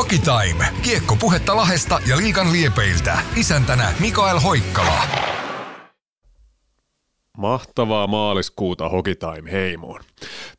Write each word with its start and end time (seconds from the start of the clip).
Hockey 0.00 0.18
Time. 0.18 0.64
Kiekko 0.82 1.16
puhetta 1.16 1.56
Lahesta 1.56 2.00
ja 2.08 2.16
Liikan 2.16 2.52
liepeiltä. 2.52 3.18
Isäntänä 3.36 3.92
Mikael 4.00 4.40
Hoikkala. 4.40 5.02
Mahtavaa 7.36 8.06
maaliskuuta 8.06 8.88
Hokitime 8.88 9.52
heimoon. 9.52 10.00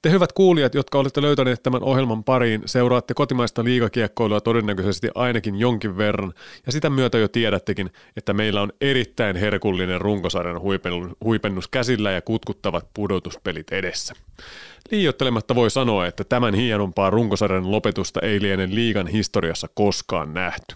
Te 0.02 0.12
hyvät 0.12 0.34
kuulijat, 0.34 0.76
jotka 0.76 1.00
olette 1.00 1.22
löytäneet 1.22 1.64
tämän 1.64 1.84
ohjelman 1.84 2.24
pariin, 2.24 2.62
seuraatte 2.66 3.14
kotimaista 3.14 3.64
liigakiekkoilua 3.64 4.42
todennäköisesti 4.42 5.10
ainakin 5.16 5.56
jonkin 5.56 5.98
verran, 5.98 6.34
ja 6.66 6.72
sitä 6.72 6.90
myötä 6.90 7.18
jo 7.18 7.28
tiedättekin, 7.28 7.90
että 8.18 8.34
meillä 8.34 8.62
on 8.62 8.72
erittäin 8.82 9.36
herkullinen 9.36 10.02
runkosarjan 10.02 10.62
huipennus 11.24 11.68
käsillä 11.68 12.12
ja 12.12 12.22
kutkuttavat 12.22 12.88
pudotuspelit 12.94 13.72
edessä. 13.72 14.14
Liiottelematta 14.92 15.56
voi 15.56 15.70
sanoa, 15.70 16.06
että 16.06 16.24
tämän 16.24 16.54
hienompaa 16.54 17.10
runkosarjan 17.10 17.72
lopetusta 17.72 18.20
ei 18.24 18.42
liene 18.42 18.68
liigan 18.72 19.08
historiassa 19.08 19.68
koskaan 19.74 20.34
nähty. 20.34 20.76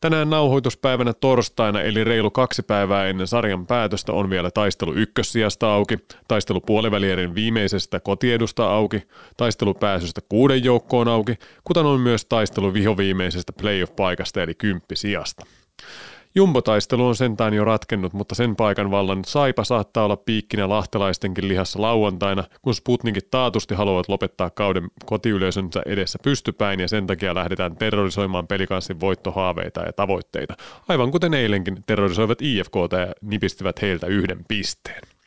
Tänään 0.00 0.30
nauhoituspäivänä 0.30 1.12
torstaina, 1.12 1.80
eli 1.80 2.04
reilu 2.04 2.30
kaksi 2.30 2.62
päivää 2.62 3.06
ennen 3.06 3.26
sarjan 3.26 3.66
päätöstä, 3.66 4.12
on 4.12 4.30
vielä 4.30 4.50
taistelu 4.50 4.94
ykkössijasta 4.94 5.74
auki, 5.74 5.98
taistelu 6.28 6.60
puolivälierin 6.60 7.34
viimeisestä 7.34 8.00
kotiedusta 8.00 8.70
auki, 8.70 9.02
taistelu 9.36 9.74
pääsystä 9.74 10.20
kuuden 10.28 10.64
joukkoon 10.64 11.08
auki, 11.08 11.34
kuten 11.64 11.86
on 11.86 12.00
myös 12.00 12.24
taistelu 12.24 12.74
vihoviimeisestä 12.74 13.52
playoff-paikasta 13.52 14.42
eli 14.42 14.54
kymppisiasta. 14.54 15.46
Jumbotaistelu 16.34 17.06
on 17.06 17.16
sentään 17.16 17.54
jo 17.54 17.64
ratkennut, 17.64 18.12
mutta 18.12 18.34
sen 18.34 18.56
paikan 18.56 18.90
vallan 18.90 19.24
Saipa 19.24 19.64
saattaa 19.64 20.04
olla 20.04 20.16
piikkinä 20.16 20.68
lahtelaistenkin 20.68 21.48
lihassa 21.48 21.82
lauantaina, 21.82 22.44
kun 22.62 22.74
Sputnikit 22.74 23.30
taatusti 23.30 23.74
haluavat 23.74 24.08
lopettaa 24.08 24.50
kauden 24.50 24.88
kotiyleisönsä 25.04 25.82
edessä 25.86 26.18
pystypäin 26.22 26.80
ja 26.80 26.88
sen 26.88 27.06
takia 27.06 27.34
lähdetään 27.34 27.76
terrorisoimaan 27.76 28.46
pelikanssin 28.46 29.00
voittohaaveita 29.00 29.80
ja 29.80 29.92
tavoitteita, 29.92 30.54
aivan 30.88 31.10
kuten 31.10 31.34
eilenkin 31.34 31.78
terrorisoivat 31.86 32.42
IFKta 32.42 32.96
ja 32.98 33.12
nipistivät 33.22 33.82
heiltä 33.82 34.06
yhden 34.06 34.38
pisteen. 34.48 35.17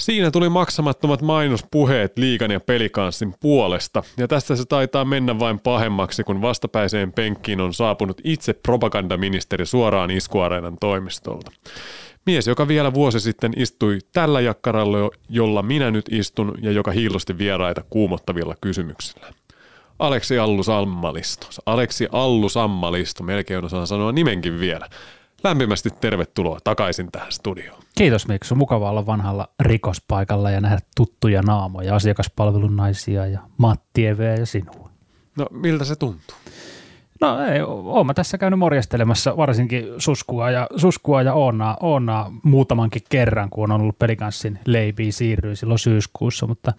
Siinä 0.00 0.30
tuli 0.30 0.48
maksamattomat 0.48 1.22
mainospuheet 1.22 2.18
liikan 2.18 2.50
ja 2.50 2.60
pelikanssin 2.60 3.34
puolesta, 3.40 4.02
ja 4.16 4.28
tästä 4.28 4.56
se 4.56 4.64
taitaa 4.64 5.04
mennä 5.04 5.38
vain 5.38 5.60
pahemmaksi, 5.60 6.24
kun 6.24 6.42
vastapäiseen 6.42 7.12
penkkiin 7.12 7.60
on 7.60 7.74
saapunut 7.74 8.20
itse 8.24 8.52
propagandaministeri 8.52 9.66
suoraan 9.66 10.10
iskuareenan 10.10 10.76
toimistolta. 10.80 11.50
Mies, 12.26 12.46
joka 12.46 12.68
vielä 12.68 12.94
vuosi 12.94 13.20
sitten 13.20 13.52
istui 13.56 13.98
tällä 14.12 14.40
jakkaralla, 14.40 15.10
jolla 15.28 15.62
minä 15.62 15.90
nyt 15.90 16.04
istun, 16.10 16.54
ja 16.62 16.70
joka 16.70 16.90
hiilosti 16.90 17.38
vieraita 17.38 17.84
kuumottavilla 17.90 18.54
kysymyksillä. 18.60 19.26
Aleksi 19.98 20.38
Allu 20.38 20.62
Sammalisto. 20.62 21.46
Aleksi 21.66 22.08
Allu 22.12 22.48
Sammalisto, 22.48 23.22
melkein 23.22 23.64
osaan 23.64 23.86
sanoa 23.86 24.12
nimenkin 24.12 24.60
vielä. 24.60 24.88
Lämpimästi 25.44 25.90
tervetuloa 26.00 26.58
takaisin 26.64 27.12
tähän 27.12 27.32
studioon. 27.32 27.78
Kiitos 27.98 28.28
Miksu, 28.28 28.54
mukava 28.54 28.90
olla 28.90 29.06
vanhalla 29.06 29.48
rikospaikalla 29.60 30.50
ja 30.50 30.60
nähdä 30.60 30.78
tuttuja 30.96 31.42
naamoja, 31.42 31.94
asiakaspalvelun 31.94 32.76
naisia 32.76 33.26
ja 33.26 33.40
Matti 33.58 34.06
Eveä 34.06 34.34
ja 34.34 34.46
sinua. 34.46 34.90
No 35.38 35.46
miltä 35.50 35.84
se 35.84 35.96
tuntuu? 35.96 36.36
No 37.20 37.40
ei, 37.40 37.62
oon 37.62 38.06
mä 38.06 38.14
tässä 38.14 38.38
käynyt 38.38 38.58
morjestelemassa 38.58 39.36
varsinkin 39.36 39.84
Suskua 39.98 40.50
ja, 40.50 40.66
Suskua 40.76 41.22
ja 41.22 41.34
Oonnaa, 41.34 41.76
Oonnaa 41.80 42.32
muutamankin 42.42 43.02
kerran, 43.08 43.50
kun 43.50 43.72
on 43.72 43.80
ollut 43.80 43.98
pelikanssin 43.98 44.58
leipiä 44.64 45.12
siirryin 45.12 45.56
silloin 45.56 45.78
syyskuussa, 45.78 46.46
mutta 46.46 46.72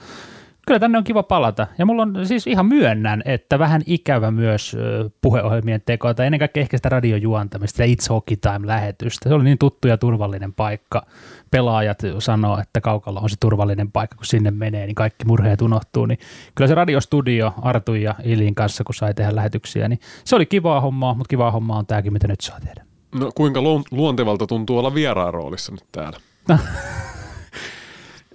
kyllä 0.66 0.80
tänne 0.80 0.98
on 0.98 1.04
kiva 1.04 1.24
palata. 1.24 1.68
Ja 1.78 1.86
mulla 1.86 2.02
on 2.02 2.26
siis 2.28 2.48
ihan 2.48 2.66
myönnän, 2.66 3.22
että 3.26 3.60
vähän 3.60 3.82
ikävä 3.86 4.32
myös 4.32 4.78
puheohjelmien 5.22 5.82
tekoa, 5.86 6.14
tai 6.14 6.26
ennen 6.26 6.40
kaikkea 6.40 6.62
ehkä 6.62 6.78
sitä 6.78 6.90
radiojuontamista 6.90 7.84
ja 7.84 7.96
It's 7.96 8.10
Hockey 8.10 8.38
Time-lähetystä. 8.38 9.30
Se 9.30 9.36
oli 9.36 9.44
niin 9.44 9.58
tuttu 9.58 9.88
ja 9.88 9.98
turvallinen 9.98 10.54
paikka. 10.54 11.06
Pelaajat 11.52 12.00
sanoo, 12.20 12.60
että 12.60 12.82
kaukalla 12.82 13.20
on 13.20 13.30
se 13.30 13.36
turvallinen 13.40 13.92
paikka, 13.92 14.16
kun 14.16 14.26
sinne 14.26 14.52
menee, 14.52 14.86
niin 14.86 14.96
kaikki 14.96 15.26
murheet 15.26 15.62
unohtuu. 15.62 16.06
Niin 16.06 16.20
kyllä 16.56 16.68
se 16.68 16.76
radiostudio 16.76 17.54
Artu 17.62 17.94
ja 17.94 18.16
Ilin 18.24 18.56
kanssa, 18.56 18.84
kun 18.84 18.96
sai 18.96 19.14
tehdä 19.14 19.36
lähetyksiä, 19.36 19.88
niin 19.88 20.00
se 20.24 20.36
oli 20.36 20.46
kivaa 20.46 20.82
hommaa, 20.82 21.14
mutta 21.14 21.30
kivaa 21.30 21.52
hommaa 21.52 21.78
on 21.78 21.86
tämäkin, 21.86 22.14
mitä 22.14 22.28
nyt 22.28 22.42
saa 22.42 22.60
tehdä. 22.60 22.86
No 23.20 23.32
kuinka 23.36 23.62
luontevalta 23.92 24.48
tuntuu 24.48 24.78
olla 24.78 24.94
vieraan 24.94 25.34
roolissa 25.34 25.72
nyt 25.72 25.84
täällä? 25.92 26.20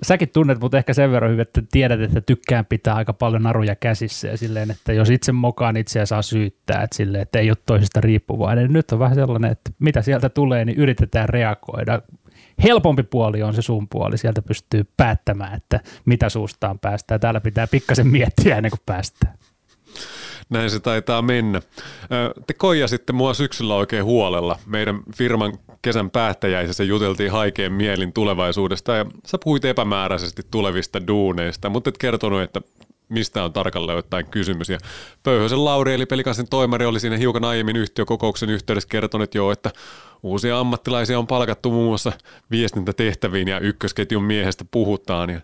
säkin 0.03 0.29
tunnet 0.29 0.61
mutta 0.61 0.79
ehkä 0.79 0.95
sen 0.95 1.13
verran 1.13 1.31
hyvin, 1.31 1.43
että 1.43 1.63
tiedät, 1.73 2.01
että 2.01 2.21
tykkään 2.21 2.67
pitää 2.67 2.95
aika 2.95 3.13
paljon 3.13 3.43
naruja 3.43 3.77
käsissä 3.77 4.29
ja 4.29 4.37
silleen, 4.37 4.71
että 4.71 4.93
jos 4.93 5.11
itse 5.11 5.33
mokaan 5.33 5.77
itseä 5.77 6.07
saa 6.07 6.23
syyttää, 6.23 6.83
että, 6.83 6.97
silleen, 6.97 7.23
että 7.23 7.39
ei 7.39 7.51
ole 7.51 7.57
toisesta 7.67 8.01
riippuvainen. 8.01 8.73
Nyt 8.73 8.93
on 8.93 8.99
vähän 8.99 9.15
sellainen, 9.15 9.53
että 9.53 9.71
mitä 9.79 10.03
sieltä 10.03 10.29
tulee, 10.29 10.65
niin 10.65 10.79
yritetään 10.79 11.29
reagoida. 11.29 12.03
Helpompi 12.63 13.03
puoli 13.03 13.43
on 13.43 13.55
se 13.55 13.63
sun 13.63 13.89
puoli, 13.89 14.19
sieltä 14.19 14.43
pystyy 14.43 14.85
päättämään, 14.97 15.55
että 15.57 15.81
mitä 16.05 16.29
suustaan 16.29 16.79
päästään. 16.79 17.21
Täällä 17.21 17.41
pitää 17.41 17.67
pikkasen 17.67 18.07
miettiä 18.07 18.57
ennen 18.57 18.71
kuin 18.71 18.81
päästään. 18.87 19.35
Näin 20.51 20.71
se 20.71 20.81
taitaa 20.81 21.23
mennä. 21.23 21.63
Te 22.47 22.55
koijasitte 22.55 23.13
mua 23.13 23.35
syksyllä 23.35 23.75
oikein 23.75 24.05
huolella. 24.05 24.59
Meidän 24.67 25.01
firman 25.17 25.59
kesän 25.83 26.11
päättäjäisessä 26.11 26.85
juteltiin 26.85 27.33
haikeen 27.33 27.73
mielin 27.73 28.13
tulevaisuudesta 28.13 28.97
ja 28.97 29.07
sä 29.27 29.39
puhuit 29.45 29.65
epämääräisesti 29.65 30.43
tulevista 30.51 31.07
duuneista, 31.07 31.69
mutta 31.69 31.89
et 31.89 31.99
kertonut, 31.99 32.43
että 32.43 32.61
mistä 33.09 33.45
on 33.45 33.53
tarkalleen 33.53 33.99
ottaen 33.99 34.27
kysymys. 34.27 34.69
Ja 34.69 34.79
Pöyhösen 35.23 35.65
Lauri 35.65 35.95
eli 35.95 36.07
Pelikasin 36.07 36.49
toimari 36.51 36.87
oli 36.87 37.01
siinä 37.01 37.17
hiukan 37.17 37.45
aiemmin 37.45 37.77
yhtiökokouksen 37.77 38.51
yhteydessä 38.51 38.89
kertonut 38.89 39.35
jo, 39.35 39.51
että 39.51 39.71
uusia 40.23 40.61
ammattilaisia 40.61 41.19
on 41.19 41.27
palkattu 41.27 41.71
muun 41.71 41.87
muassa 41.87 42.13
viestintätehtäviin 42.51 43.49
ja 43.49 43.61
ykkösketjun 43.61 44.25
miehestä 44.25 44.65
puhutaan. 44.71 45.31
Ja 45.31 45.41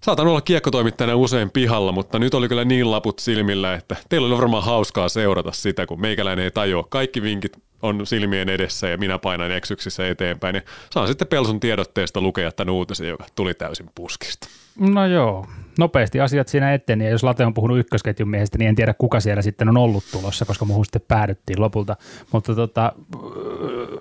Saatan 0.00 0.26
olla 0.26 0.40
kiekkotoimittajana 0.40 1.16
usein 1.16 1.50
pihalla, 1.50 1.92
mutta 1.92 2.18
nyt 2.18 2.34
oli 2.34 2.48
kyllä 2.48 2.64
niin 2.64 2.90
laput 2.90 3.18
silmillä, 3.18 3.74
että 3.74 3.96
teillä 4.08 4.26
oli 4.26 4.36
varmaan 4.36 4.64
hauskaa 4.64 5.08
seurata 5.08 5.52
sitä, 5.52 5.86
kun 5.86 6.00
meikäläinen 6.00 6.44
ei 6.44 6.50
tajua. 6.50 6.86
Kaikki 6.88 7.22
vinkit 7.22 7.52
on 7.82 8.06
silmien 8.06 8.48
edessä 8.48 8.88
ja 8.88 8.98
minä 8.98 9.18
painan 9.18 9.50
eksyksissä 9.50 10.08
eteenpäin. 10.08 10.54
Ja 10.56 10.62
saan 10.90 11.08
sitten 11.08 11.28
Pelsun 11.28 11.60
tiedotteesta 11.60 12.20
lukea 12.20 12.52
tämän 12.52 12.74
uutisen, 12.74 13.08
joka 13.08 13.24
tuli 13.34 13.54
täysin 13.54 13.90
puskista. 13.94 14.48
No 14.78 15.06
joo, 15.06 15.46
nopeasti 15.78 16.20
asiat 16.20 16.48
siinä 16.48 16.74
eteni, 16.74 17.04
ja 17.04 17.10
jos 17.10 17.24
Late 17.24 17.46
on 17.46 17.54
puhunut 17.54 17.78
ykkösketjun 17.78 18.28
miehestä, 18.28 18.58
niin 18.58 18.68
en 18.68 18.74
tiedä 18.74 18.94
kuka 18.94 19.20
siellä 19.20 19.42
sitten 19.42 19.68
on 19.68 19.76
ollut 19.76 20.04
tulossa, 20.12 20.44
koska 20.44 20.64
muuhun 20.64 20.84
sitten 20.84 21.02
päädyttiin 21.08 21.60
lopulta. 21.60 21.96
Mutta 22.32 22.54
tota, 22.54 22.92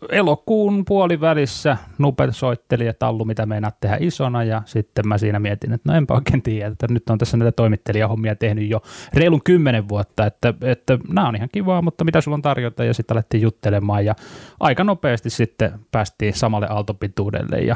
elokuun 0.10 0.86
puolivälissä 0.86 1.78
Nupe 1.98 2.28
soitteli, 2.32 2.88
että 2.88 3.08
Allu, 3.08 3.26
mitä 3.26 3.46
meinaat 3.46 3.80
tehdä 3.80 3.98
isona, 4.00 4.44
ja 4.44 4.62
sitten 4.66 5.08
mä 5.08 5.18
siinä 5.18 5.40
mietin, 5.40 5.74
että 5.74 5.92
no 5.92 5.98
enpä 5.98 6.14
oikein 6.14 6.42
tiedä, 6.42 6.68
että 6.68 6.88
nyt 6.90 7.10
on 7.10 7.18
tässä 7.18 7.38
näitä 7.38 7.52
toimittelijahommia 7.52 8.36
tehnyt 8.36 8.70
jo 8.70 8.82
reilun 9.14 9.44
kymmenen 9.44 9.90
vuotta, 9.90 10.26
että, 10.26 10.54
että 10.62 11.00
nämä 11.14 11.28
on 11.28 11.36
ihan 11.36 11.50
kivaa, 11.52 11.82
mutta 11.82 12.04
mitä 12.04 12.22
sulla 12.22 12.36
on 12.36 12.42
tarjota, 12.42 12.84
ja 12.84 12.94
sitten 12.94 13.16
alettiin 13.16 13.42
juttelemaan, 13.42 14.06
ja 14.06 14.16
aika 14.60 14.84
nopeasti 14.84 15.30
sitten 15.30 15.72
päästiin 15.92 16.34
samalle 16.34 16.68
aaltopituudelle, 16.70 17.58
ja 17.58 17.76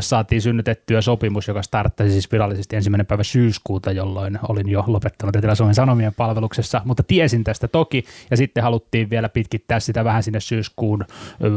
saatiin 0.00 0.42
synnytettyä 0.42 1.00
sopimus, 1.00 1.48
joka 1.48 1.62
starttasi 1.62 2.10
siis 2.10 2.32
virallisesti 2.32 2.76
ensimmäinen 2.76 3.06
päivä 3.06 3.22
syyskuuta, 3.22 3.92
jolloin 3.92 4.38
olin 4.48 4.68
jo 4.68 4.84
lopettanut 4.86 5.36
Etelä-Suomen 5.36 5.74
Sanomien 5.74 6.14
palveluksessa, 6.14 6.80
mutta 6.84 7.02
tiesin 7.02 7.44
tästä 7.44 7.68
toki, 7.68 8.04
ja 8.30 8.36
sitten 8.36 8.62
haluttiin 8.62 9.10
vielä 9.10 9.28
pitkittää 9.28 9.80
sitä 9.80 10.04
vähän 10.04 10.22
sinne 10.22 10.40
syyskuun, 10.40 11.04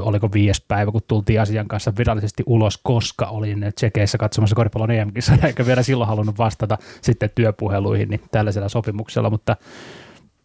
oliko 0.02 0.30
viides 0.34 0.62
päivä, 0.68 0.92
kun 0.92 1.02
tultiin 1.08 1.42
asian 1.42 1.68
kanssa 1.68 1.94
virallisesti 1.98 2.44
ulos, 2.46 2.80
koska 2.84 3.26
olin 3.26 3.66
Tsekeissä 3.76 4.18
katsomassa 4.18 4.56
koripallon 4.56 4.92
em 4.92 5.12
eikä 5.44 5.66
vielä 5.66 5.84
silloin 5.84 6.08
halunnut 6.08 6.38
vastata 6.38 6.78
sitten 7.02 7.30
työpuheluihin 7.36 8.10
niin 8.10 8.22
tällaisella 8.32 8.70
sopimuksella, 8.70 9.30
mutta 9.30 9.56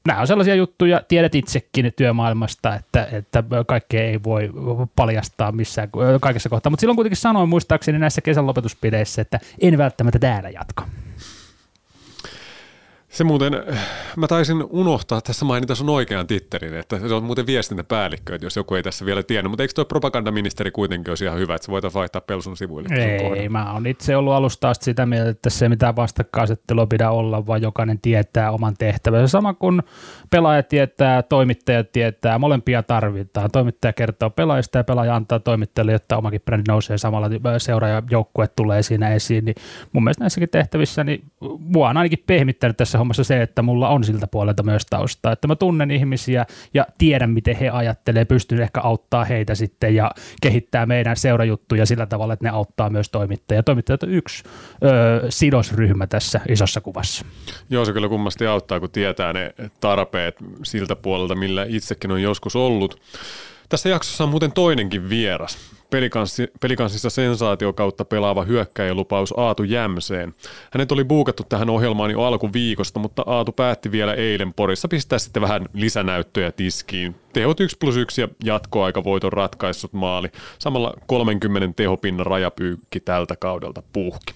nämä 0.07 0.21
on 0.21 0.27
sellaisia 0.27 0.55
juttuja, 0.55 1.01
tiedät 1.09 1.35
itsekin 1.35 1.93
työmaailmasta, 1.97 2.75
että, 2.75 3.09
että 3.13 3.45
kaikkea 3.67 4.03
ei 4.03 4.23
voi 4.23 4.51
paljastaa 4.97 5.53
missään 5.53 5.89
kaikessa 6.21 6.49
kohtaa, 6.49 6.71
mutta 6.71 6.81
silloin 6.81 6.97
kuitenkin 6.97 7.17
sanoin 7.17 7.49
muistaakseni 7.49 7.99
näissä 7.99 8.21
kesän 8.21 8.47
lopetuspideissä, 8.47 9.23
että 9.23 9.41
en 9.61 9.79
välttämättä 9.79 10.19
täällä 10.19 10.49
jatko. 10.49 10.83
Se 13.17 13.25
muuten, 13.25 13.53
mä 14.17 14.27
taisin 14.27 14.65
unohtaa 14.71 15.21
tässä 15.21 15.45
mainita 15.45 15.75
sun 15.75 15.89
oikean 15.89 16.27
titterin, 16.27 16.75
että 16.75 16.99
se 17.09 17.15
on 17.15 17.25
muuten 17.25 17.47
viestintäpäällikkö, 17.47 18.35
että 18.35 18.47
jos 18.47 18.57
joku 18.57 18.75
ei 18.75 18.83
tässä 18.83 19.07
vielä 19.07 19.23
tiennyt, 19.23 19.51
mutta 19.51 19.63
eikö 19.63 19.73
tuo 19.75 19.85
propagandaministeri 19.85 20.71
kuitenkin 20.71 21.11
olisi 21.11 21.25
ihan 21.25 21.39
hyvä, 21.39 21.55
että 21.55 21.67
se 21.67 21.73
voitaisiin 21.73 21.99
vaihtaa 21.99 22.21
Pelsun 22.21 22.57
sivuille? 22.57 22.89
Ei, 23.35 23.49
mä 23.49 23.73
oon 23.73 23.87
itse 23.87 24.17
ollut 24.17 24.33
alusta 24.33 24.71
asti 24.71 24.85
sitä 24.85 25.07
mieltä, 25.07 25.31
että 25.31 25.51
se 25.51 25.69
mitä 25.69 25.97
vastakkainasettelua 25.97 26.87
pidä 26.87 27.11
olla, 27.11 27.47
vaan 27.47 27.63
jokainen 27.63 27.99
tietää 27.99 28.51
oman 28.51 28.75
tehtävänsä. 28.79 29.27
Sama 29.27 29.55
kuin 29.55 29.83
pelaaja 30.31 30.63
tietää, 30.63 31.23
toimittaja 31.23 31.85
tietää, 31.85 32.39
molempia 32.39 32.83
tarvitaan. 32.83 33.51
Toimittaja 33.51 33.93
kertoo 33.93 34.31
pelaajista 34.31 34.79
ja 34.79 34.85
pelaaja 34.85 35.17
antaa 35.17 35.39
toimittajalle, 35.39 35.93
jotta 35.93 36.17
omakin 36.17 36.41
brändi 36.45 36.65
nousee 36.69 36.99
samalla 36.99 37.31
seuraajajoukkue 37.59 38.49
tulee 38.57 38.83
siinä 38.83 39.15
esiin. 39.15 39.45
Niin 39.45 39.57
mun 39.93 40.05
mielestä 40.05 40.25
näissäkin 40.25 40.49
tehtävissä, 40.49 41.05
niin 41.05 41.25
mua 41.59 41.89
on 41.89 41.97
ainakin 41.97 42.25
pehmittänyt 42.27 42.77
tässä 42.77 43.06
hommassa 43.07 43.25
se, 43.25 43.43
että 43.43 43.63
mulla 43.63 43.89
on 43.89 44.05
siltä 44.05 44.27
puolelta 44.27 44.63
myös 44.63 44.87
taustaa, 44.91 45.33
että 45.33 45.49
mä 45.49 45.57
tunnen 45.57 45.91
ihmisiä 45.91 46.47
ja 46.75 46.87
tiedän, 46.99 47.31
miten 47.31 47.57
he 47.57 47.69
ajattelee, 47.69 48.25
pystyn 48.25 48.63
ehkä 48.63 48.81
auttaa 48.81 49.25
heitä 49.25 49.55
sitten 49.55 49.95
ja 49.95 50.11
kehittää 50.43 50.87
meidän 50.87 51.17
seurajuttuja 51.17 51.87
sillä 51.87 52.07
tavalla, 52.07 52.33
että 52.33 52.45
ne 52.45 52.51
auttaa 52.51 52.91
myös 52.91 53.11
toimittajia. 53.11 53.63
Toimittajat 53.63 54.03
on 54.03 54.11
yksi 54.11 54.45
ö, 54.45 55.27
sidosryhmä 55.29 56.07
tässä 56.07 56.41
isossa 56.49 56.81
kuvassa. 56.81 57.25
Joo, 57.71 57.85
se 57.85 57.93
kyllä 57.93 58.09
kummasti 58.09 58.47
auttaa, 58.47 58.81
kun 58.81 58.91
tietää 58.91 59.33
ne 59.33 59.55
tarpeet 59.81 60.37
siltä 60.65 60.97
puolelta, 60.97 61.35
millä 61.35 61.67
itsekin 61.69 62.11
on 62.11 62.23
joskus 62.23 62.57
ollut. 62.57 63.01
Tässä 63.69 63.89
jaksossa 63.89 64.25
on 64.25 64.31
muuten 64.31 64.53
toinenkin 64.53 65.09
vieras. 65.09 65.59
Pelikanssi, 65.91 66.49
pelikanssissa 66.61 67.11
sensaatio 67.11 67.73
kautta 67.73 68.05
pelaava 68.05 68.45
hyökkäjälupaus 68.45 69.35
Aatu 69.37 69.63
Jämseen. 69.63 70.35
Hänet 70.73 70.93
oli 70.93 71.05
buukattu 71.05 71.43
tähän 71.49 71.71
ohjelmaan 71.71 72.11
jo 72.11 72.23
alkuviikosta, 72.23 73.01
mutta 73.01 73.23
Aatu 73.27 73.53
päätti 73.53 73.93
vielä 73.93 74.15
eilen 74.15 74.55
Porissa 74.55 74.89
pistää 74.89 75.19
sitten 75.19 75.43
vähän 75.43 75.67
lisänäyttöjä 75.73 76.53
tiskiin. 76.53 77.15
Tehot 77.33 77.61
1 77.61 77.77
plus 77.81 77.97
1 77.97 78.21
ja 78.21 78.29
jatkoaikavoiton 78.45 79.33
ratkaissut 79.33 79.93
maali. 79.93 80.29
Samalla 80.59 80.95
30 81.07 81.77
tehopinnan 81.77 82.27
rajapyykki 82.27 83.01
tältä 83.01 83.37
kaudelta 83.37 83.83
puhki. 83.93 84.35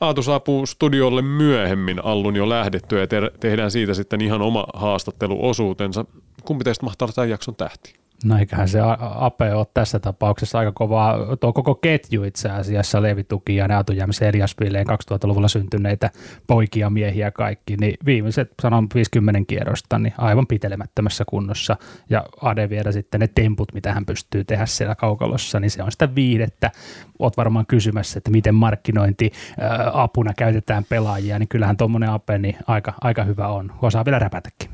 Aatu 0.00 0.22
saapuu 0.22 0.66
studiolle 0.66 1.22
myöhemmin 1.22 2.04
Allun 2.04 2.36
jo 2.36 2.48
lähdettyä 2.48 3.00
ja 3.00 3.06
te- 3.06 3.30
tehdään 3.40 3.70
siitä 3.70 3.94
sitten 3.94 4.20
ihan 4.20 4.42
oma 4.42 4.66
haastatteluosuutensa. 4.74 6.04
Kumpi 6.44 6.64
teistä 6.64 6.86
mahtaa 6.86 7.08
tämän 7.08 7.30
jakson 7.30 7.56
tähti? 7.56 8.05
No 8.24 8.38
eiköhän 8.38 8.68
se 8.68 8.78
Ape 8.98 9.54
ole 9.54 9.66
tässä 9.74 9.98
tapauksessa 9.98 10.58
aika 10.58 10.72
kova, 10.72 11.14
tuo 11.40 11.52
koko 11.52 11.74
ketju 11.74 12.24
itse 12.24 12.50
asiassa, 12.50 13.02
Levi 13.02 13.24
Tuki 13.24 13.56
ja 13.56 13.68
Naatu 13.68 13.92
Jäms 13.92 14.22
Eliasvilleen 14.22 14.86
2000-luvulla 14.86 15.48
syntyneitä 15.48 16.10
poikia, 16.46 16.90
miehiä 16.90 17.30
kaikki, 17.30 17.76
niin 17.76 17.94
viimeiset 18.06 18.54
sanon 18.62 18.86
50 18.94 19.40
kierrosta, 19.46 19.98
niin 19.98 20.14
aivan 20.18 20.46
pitelemättömässä 20.46 21.24
kunnossa 21.28 21.76
ja 22.10 22.24
Ade 22.42 22.70
vielä 22.70 22.92
sitten 22.92 23.20
ne 23.20 23.28
temput, 23.28 23.74
mitä 23.74 23.92
hän 23.92 24.06
pystyy 24.06 24.44
tehdä 24.44 24.66
siellä 24.66 24.94
kaukalossa, 24.94 25.60
niin 25.60 25.70
se 25.70 25.82
on 25.82 25.92
sitä 25.92 26.14
viidettä. 26.14 26.70
Oot 27.18 27.36
varmaan 27.36 27.66
kysymässä, 27.66 28.18
että 28.18 28.30
miten 28.30 28.54
markkinointi 28.54 29.32
ää, 29.60 29.90
apuna 29.92 30.34
käytetään 30.34 30.84
pelaajia, 30.84 31.38
niin 31.38 31.48
kyllähän 31.48 31.76
tuommoinen 31.76 32.10
Ape 32.10 32.38
niin 32.38 32.56
aika, 32.66 32.94
aika 33.00 33.24
hyvä 33.24 33.48
on. 33.48 33.72
Osaa 33.82 34.04
vielä 34.04 34.18
räpätäkin. 34.18 34.70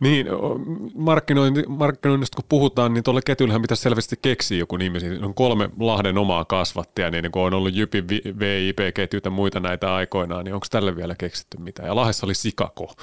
Niin, 0.00 0.26
markkinointi, 0.94 1.62
markkinoinnista 1.68 2.36
kun 2.36 2.44
puhutaan, 2.48 2.94
niin 2.94 3.04
tuolle 3.04 3.20
ketjullehan 3.26 3.62
pitäisi 3.62 3.82
selvästi 3.82 4.16
keksiä 4.22 4.58
joku 4.58 4.76
nimi. 4.76 5.00
Siinä 5.00 5.26
on 5.26 5.34
kolme 5.34 5.70
Lahden 5.78 6.18
omaa 6.18 6.44
kasvattia, 6.44 7.10
niin 7.10 7.30
kun 7.30 7.42
on 7.42 7.54
ollut 7.54 7.74
Jypin 7.74 8.08
VIP-ketjuita 8.38 9.30
muita 9.30 9.60
näitä 9.60 9.94
aikoinaan, 9.94 10.44
niin 10.44 10.54
onko 10.54 10.66
tälle 10.70 10.96
vielä 10.96 11.14
keksitty 11.14 11.56
mitään? 11.60 11.88
Ja 11.88 11.96
Lahdessa 11.96 12.26
oli 12.26 12.34
Sikako. 12.34 12.94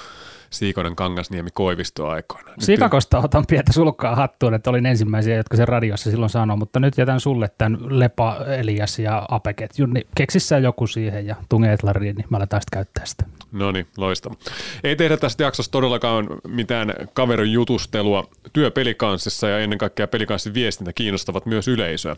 Siikonen, 0.52 0.96
Kangasniemi, 0.96 1.50
Koivisto 1.52 2.08
aikoina. 2.08 2.50
Nyt 2.50 2.60
Sikakosta 2.60 3.18
otan 3.18 3.44
pientä 3.48 3.72
sulkaa 3.72 4.16
hattuun, 4.16 4.54
että 4.54 4.70
olin 4.70 4.86
ensimmäisiä, 4.86 5.36
jotka 5.36 5.56
sen 5.56 5.68
radiossa 5.68 6.10
silloin 6.10 6.30
sanoi, 6.30 6.56
mutta 6.56 6.80
nyt 6.80 6.98
jätän 6.98 7.20
sulle 7.20 7.50
tämän 7.58 7.78
Lepa, 7.98 8.36
Elias 8.58 8.98
ja 8.98 9.26
Apeketjun, 9.30 9.92
niin 9.92 10.06
keksissä 10.14 10.58
joku 10.58 10.86
siihen 10.86 11.26
ja 11.26 11.36
tunge 11.48 11.72
Etlariin, 11.72 12.16
niin 12.16 12.26
mä 12.30 12.36
aletaan 12.36 12.62
sitten 12.62 12.76
käyttää 12.76 13.06
sitä. 13.06 13.24
No 13.52 13.72
niin, 13.72 13.86
loistava. 13.96 14.34
Ei 14.84 14.96
tehdä 14.96 15.16
tästä 15.16 15.42
jaksosta 15.42 15.72
todellakaan 15.72 16.28
mitään 16.48 16.94
kaverin 17.12 17.52
jutustelua. 17.52 18.28
Työ 18.52 18.70
pelikanssissa 18.70 19.48
ja 19.48 19.58
ennen 19.58 19.78
kaikkea 19.78 20.08
pelikanssin 20.08 20.54
viestintä 20.54 20.92
kiinnostavat 20.92 21.46
myös 21.46 21.68
yleisöä. 21.68 22.16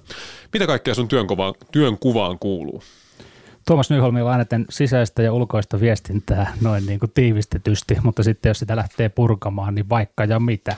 Mitä 0.52 0.66
kaikkea 0.66 0.94
sun 0.94 1.08
työn, 1.08 1.26
kuvaan, 1.26 1.54
työn 1.72 1.98
kuvaan 1.98 2.38
kuuluu? 2.38 2.82
Tuomas 3.66 3.90
Nyholmilla 3.90 4.30
on 4.30 4.32
aina 4.32 4.64
sisäistä 4.70 5.22
ja 5.22 5.32
ulkoista 5.32 5.80
viestintää 5.80 6.52
noin 6.60 6.86
niin 6.86 7.00
kuin 7.00 7.12
tiivistetysti, 7.14 7.96
mutta 8.02 8.22
sitten 8.22 8.50
jos 8.50 8.58
sitä 8.58 8.76
lähtee 8.76 9.08
purkamaan, 9.08 9.74
niin 9.74 9.88
vaikka 9.88 10.24
ja 10.24 10.40
mitä. 10.40 10.76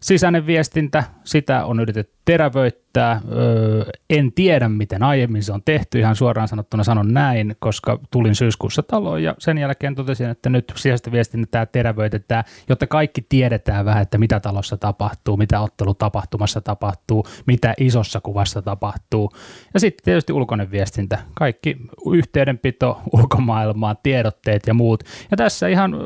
Sisäinen 0.00 0.46
viestintä, 0.46 1.04
sitä 1.24 1.64
on 1.64 1.80
yritetty 1.80 2.20
terävöittää. 2.24 3.20
Öö, 3.32 3.84
en 4.10 4.32
tiedä, 4.32 4.68
miten 4.68 5.02
aiemmin 5.02 5.42
se 5.42 5.52
on 5.52 5.62
tehty, 5.64 5.98
ihan 5.98 6.16
suoraan 6.16 6.48
sanottuna 6.48 6.84
sanon 6.84 7.14
näin, 7.14 7.56
koska 7.58 7.98
tulin 8.10 8.34
syyskuussa 8.34 8.82
taloon 8.82 9.22
ja 9.22 9.34
sen 9.38 9.58
jälkeen 9.58 9.94
totesin, 9.94 10.28
että 10.28 10.50
nyt 10.50 10.72
sisäistä 10.76 11.12
viestintää 11.12 11.66
terävöitetään, 11.66 12.44
jotta 12.68 12.86
kaikki 12.86 13.26
tiedetään 13.28 13.84
vähän, 13.84 14.02
että 14.02 14.18
mitä 14.18 14.40
talossa 14.40 14.76
tapahtuu, 14.76 15.36
mitä 15.36 15.60
ottelutapahtumassa 15.60 16.60
tapahtuu, 16.60 17.26
mitä 17.46 17.74
isossa 17.78 18.20
kuvassa 18.20 18.62
tapahtuu. 18.62 19.32
Ja 19.74 19.80
sitten 19.80 20.04
tietysti 20.04 20.32
ulkoinen 20.32 20.70
viestintä, 20.70 21.18
kaikki 21.34 21.76
yhteydenpito 22.12 23.00
ulkomaailmaan, 23.12 23.96
tiedotteet 24.02 24.66
ja 24.66 24.74
muut. 24.74 25.04
Ja 25.30 25.36
tässä 25.36 25.68
ihan 25.68 25.94
öö, 25.94 26.00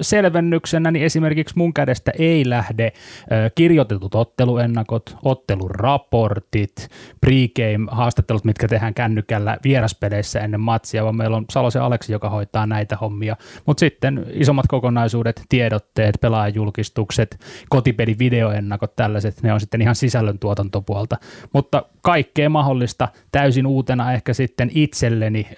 selvennyksenä, 0.00 0.90
niin 0.90 1.04
esimerkiksi 1.04 1.58
mun 1.58 1.74
kädestä 1.74 2.12
ei 2.18 2.48
lähde 2.48 2.92
kirjoitetut 3.54 4.14
otteluennakot, 4.14 5.16
otteluraportit, 5.24 6.88
pregame-haastattelut, 7.20 8.44
mitkä 8.44 8.68
tehdään 8.68 8.94
kännykällä 8.94 9.58
vieraspeleissä 9.64 10.40
ennen 10.40 10.60
matsia, 10.60 11.04
vaan 11.04 11.16
meillä 11.16 11.36
on 11.36 11.44
Salosen 11.50 11.82
Aleksi, 11.82 12.12
joka 12.12 12.30
hoitaa 12.30 12.66
näitä 12.66 12.96
hommia. 12.96 13.36
Mutta 13.66 13.80
sitten 13.80 14.26
isommat 14.32 14.66
kokonaisuudet, 14.68 15.42
tiedotteet, 15.48 16.18
pelaajulkistukset, 16.20 17.38
kotipelin 17.68 18.18
videoennakot, 18.18 18.96
tällaiset, 18.96 19.42
ne 19.42 19.52
on 19.52 19.60
sitten 19.60 19.82
ihan 19.82 19.94
sisällön 19.94 20.38
tuotantopuolta. 20.38 21.16
Mutta 21.52 21.82
kaikkea 22.02 22.48
mahdollista 22.48 23.08
täysin 23.32 23.66
uutena 23.66 24.12
ehkä 24.12 24.34
sitten 24.34 24.70
itselleni 24.74 25.48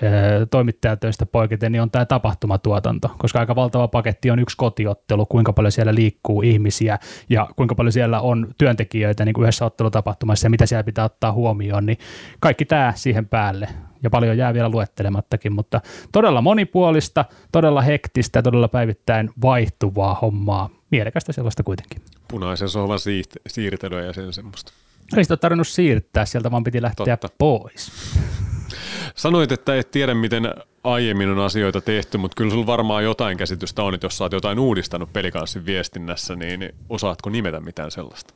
toimittajatöistä 0.51 1.27
poiketen, 1.27 1.73
niin 1.73 1.83
on 1.83 1.91
tämä 1.91 2.05
tapahtumatuotanto, 2.05 3.11
koska 3.19 3.39
aika 3.39 3.57
valtava 3.57 3.89
paketti 3.89 4.31
on 4.31 4.39
yksi 4.39 4.57
kotiottelu, 4.57 5.27
kuinka 5.27 5.53
paljon 5.53 5.73
siellä 5.73 5.95
liikkuu 5.95 6.43
ihmisiä 6.43 6.99
ja 7.35 7.49
kuinka 7.57 7.75
paljon 7.75 7.93
siellä 7.93 8.21
on 8.21 8.47
työntekijöitä 8.59 9.25
niin 9.25 9.33
kuin 9.33 9.43
yhdessä 9.43 9.65
ottelutapahtumassa 9.65 10.47
ja 10.47 10.51
mitä 10.51 10.67
siellä 10.67 10.85
pitää 10.85 11.05
ottaa 11.05 11.33
huomioon, 11.33 11.87
niin 11.87 11.99
kaikki 12.41 12.65
tämä 12.65 12.93
siihen 12.97 13.29
päälle 13.29 13.69
ja 14.03 14.11
paljon 14.11 14.39
jää 14.39 14.55
vielä 14.55 14.69
luettelemattakin, 14.69 15.53
mutta 15.53 15.81
todella 16.13 16.41
monipuolista, 16.41 17.25
todella 17.53 17.81
hektistä, 17.81 18.43
todella 18.43 18.69
päivittäin 18.69 19.31
vaihtuvaa 19.43 20.15
hommaa, 20.23 20.71
mielekästä 20.91 21.33
sellaista 21.33 21.63
kuitenkin. 21.63 22.03
Punaisen 22.29 22.69
sohvan 22.69 22.99
siiht- 22.99 23.41
siirtelyä 23.47 24.03
ja 24.03 24.13
sen 24.13 24.33
semmoista. 24.33 24.73
Ei 25.17 25.25
sitä 25.25 25.37
tarvinnut 25.37 25.69
siirtää, 25.69 26.25
sieltä 26.25 26.51
vaan 26.51 26.65
piti 26.65 26.83
lähteä 26.83 27.17
Totta. 27.17 27.37
pois. 27.39 27.93
Sanoit, 29.15 29.53
että 29.53 29.77
et 29.77 29.91
tiedä, 29.91 30.15
miten 30.15 30.55
aiemmin 30.85 31.29
on 31.29 31.39
asioita 31.39 31.81
tehty, 31.81 32.19
mutta 32.19 32.35
kyllä 32.35 32.51
sulla 32.51 32.67
varmaan 32.67 33.05
jotain 33.05 33.39
käsitystä 33.39 33.83
on, 33.83 33.95
että 33.95 34.05
jos 34.05 34.19
sä 34.19 34.25
oot 34.25 34.33
jotain 34.33 34.59
uudistanut 34.59 35.13
pelikanssin 35.13 35.67
viestinnässä, 35.67 36.37
niin 36.37 36.75
osaatko 36.89 37.31
nimetä 37.31 37.61
mitään 37.61 37.91
sellaista? 37.91 38.35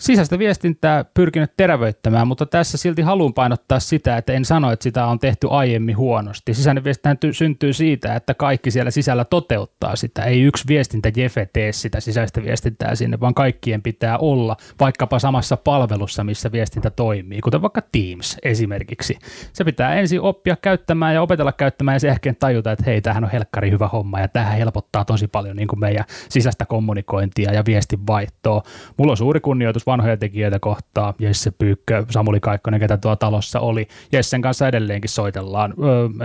Sisäistä 0.00 0.38
viestintää 0.38 1.04
pyrkinyt 1.04 1.52
terävöittämään, 1.56 2.26
mutta 2.26 2.46
tässä 2.46 2.78
silti 2.78 3.02
haluan 3.02 3.34
painottaa 3.34 3.80
sitä, 3.80 4.16
että 4.16 4.32
en 4.32 4.44
sano, 4.44 4.72
että 4.72 4.82
sitä 4.82 5.06
on 5.06 5.18
tehty 5.18 5.46
aiemmin 5.50 5.96
huonosti. 5.96 6.54
Sisäinen 6.54 6.84
viestintä 6.84 7.26
syntyy 7.32 7.72
siitä, 7.72 8.14
että 8.14 8.34
kaikki 8.34 8.70
siellä 8.70 8.90
sisällä 8.90 9.24
toteuttaa 9.24 9.96
sitä. 9.96 10.22
Ei 10.22 10.42
yksi 10.42 10.64
viestintä 10.68 11.12
Jefe 11.16 11.48
tee 11.52 11.72
sitä 11.72 12.00
sisäistä 12.00 12.42
viestintää 12.42 12.94
sinne, 12.94 13.20
vaan 13.20 13.34
kaikkien 13.34 13.82
pitää 13.82 14.18
olla 14.18 14.56
vaikkapa 14.80 15.18
samassa 15.18 15.56
palvelussa, 15.56 16.24
missä 16.24 16.52
viestintä 16.52 16.90
toimii, 16.90 17.40
kuten 17.40 17.62
vaikka 17.62 17.82
Teams 17.92 18.36
esimerkiksi. 18.42 19.18
Se 19.52 19.64
pitää 19.64 19.94
ensin 19.94 20.20
oppia 20.20 20.56
käyttämään 20.62 21.14
ja 21.14 21.22
opetella 21.22 21.52
käyttämään 21.52 21.94
ja 21.94 22.00
se 22.00 22.08
ehkä 22.08 22.34
tajuta, 22.34 22.72
että 22.72 22.84
hei, 22.86 23.00
tämähän 23.00 23.24
on 23.24 23.30
helkkari 23.30 23.70
hyvä 23.70 23.88
homma 23.88 24.20
ja 24.20 24.28
tähän 24.28 24.58
helpottaa 24.58 25.04
tosi 25.04 25.28
paljon 25.28 25.56
niin 25.56 25.68
kuin 25.68 25.80
meidän 25.80 26.04
sisäistä 26.28 26.66
kommunikointia 26.66 27.52
ja 27.52 27.62
viestinvaihtoa. 27.66 28.62
Mulla 28.96 29.10
on 29.10 29.16
suuri 29.16 29.40
kunnioitus 29.40 29.86
vanhoja 29.90 30.16
tekijöitä 30.16 30.58
kohtaa, 30.60 31.14
Jesse 31.18 31.50
Pyykkö, 31.50 32.04
Samuli 32.10 32.40
Kaikkonen, 32.40 32.80
ketä 32.80 32.96
tuolla 32.96 33.16
talossa 33.16 33.60
oli. 33.60 33.88
Jessen 34.12 34.42
kanssa 34.42 34.68
edelleenkin 34.68 35.08
soitellaan, 35.08 35.74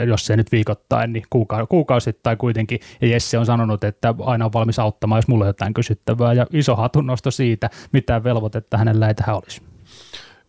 jos 0.07 0.25
se 0.25 0.38
nyt 0.38 0.51
viikoittain, 0.51 1.13
niin 1.13 1.24
kuuka- 1.29 1.67
kuukausittain 1.67 2.38
kuitenkin. 2.38 2.79
Ja 3.01 3.07
Jesse 3.07 3.38
on 3.38 3.45
sanonut, 3.45 3.84
että 3.84 4.15
aina 4.19 4.45
on 4.45 4.53
valmis 4.53 4.79
auttamaan, 4.79 5.17
jos 5.17 5.27
mulla 5.27 5.43
on 5.43 5.50
jotain 5.50 5.74
kysyttävää. 5.74 6.34
Ja 6.34 6.48
iso 6.53 6.75
hatunnosto 6.75 7.31
siitä, 7.31 7.69
mitä 7.91 8.24
velvoitetta 8.24 8.77
hänellä 8.77 9.07
ei 9.07 9.15
tähän 9.15 9.36
olisi. 9.36 9.62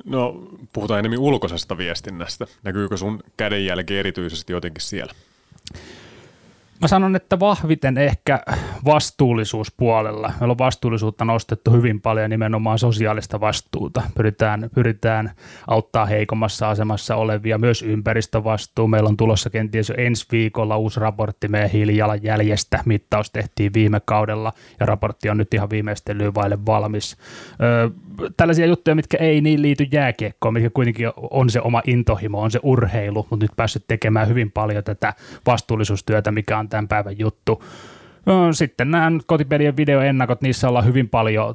No, 0.04 0.42
puhutaan 0.72 0.98
enemmän 0.98 1.18
ulkoisesta 1.18 1.78
viestinnästä. 1.78 2.46
Näkyykö 2.62 2.96
sun 2.96 3.20
kädenjälki 3.36 3.98
erityisesti 3.98 4.52
jotenkin 4.52 4.82
siellä? 4.82 5.12
Mä 6.80 6.88
sanon, 6.88 7.16
että 7.16 7.40
vahviten 7.40 7.98
ehkä 7.98 8.40
vastuullisuuspuolella. 8.84 10.32
Meillä 10.40 10.52
on 10.52 10.58
vastuullisuutta 10.58 11.24
nostettu 11.24 11.70
hyvin 11.70 12.00
paljon 12.00 12.30
nimenomaan 12.30 12.78
sosiaalista 12.78 13.40
vastuuta. 13.40 14.02
Pyritään, 14.14 14.70
pyritään 14.74 15.30
auttaa 15.66 16.06
heikommassa 16.06 16.70
asemassa 16.70 17.16
olevia, 17.16 17.58
myös 17.58 17.82
ympäristövastuu. 17.82 18.88
Meillä 18.88 19.08
on 19.08 19.16
tulossa 19.16 19.50
kenties 19.50 19.88
jo 19.88 19.94
ensi 19.98 20.26
viikolla 20.32 20.76
uusi 20.76 21.00
raportti 21.00 21.48
meidän 21.48 21.70
hiilijalanjäljestä. 21.70 22.82
Mittaus 22.84 23.30
tehtiin 23.30 23.72
viime 23.74 24.00
kaudella 24.04 24.52
ja 24.80 24.86
raportti 24.86 25.30
on 25.30 25.36
nyt 25.36 25.54
ihan 25.54 25.70
viimeistelyyn 25.70 26.34
vaille 26.34 26.66
valmis. 26.66 27.16
Öö, 27.62 27.90
tällaisia 28.36 28.66
juttuja, 28.66 28.94
mitkä 28.94 29.16
ei 29.16 29.40
niin 29.40 29.62
liity 29.62 29.86
jääkiekkoon, 29.92 30.54
mitkä 30.54 30.70
kuitenkin 30.70 31.08
on 31.30 31.50
se 31.50 31.60
oma 31.60 31.82
intohimo, 31.86 32.42
on 32.42 32.50
se 32.50 32.60
urheilu, 32.62 33.26
mutta 33.30 33.44
nyt 33.44 33.56
päässyt 33.56 33.84
tekemään 33.88 34.28
hyvin 34.28 34.52
paljon 34.52 34.84
tätä 34.84 35.14
vastuullisuustyötä, 35.46 36.32
mikä 36.32 36.58
on 36.58 36.68
tämän 36.68 36.88
päivän 36.88 37.18
juttu. 37.18 37.62
Sitten 38.52 38.90
nämä 38.90 39.10
kotipelien 39.26 39.76
videoennakot, 39.76 40.42
niissä 40.42 40.68
ollaan 40.68 40.84
hyvin 40.84 41.08
paljon 41.08 41.54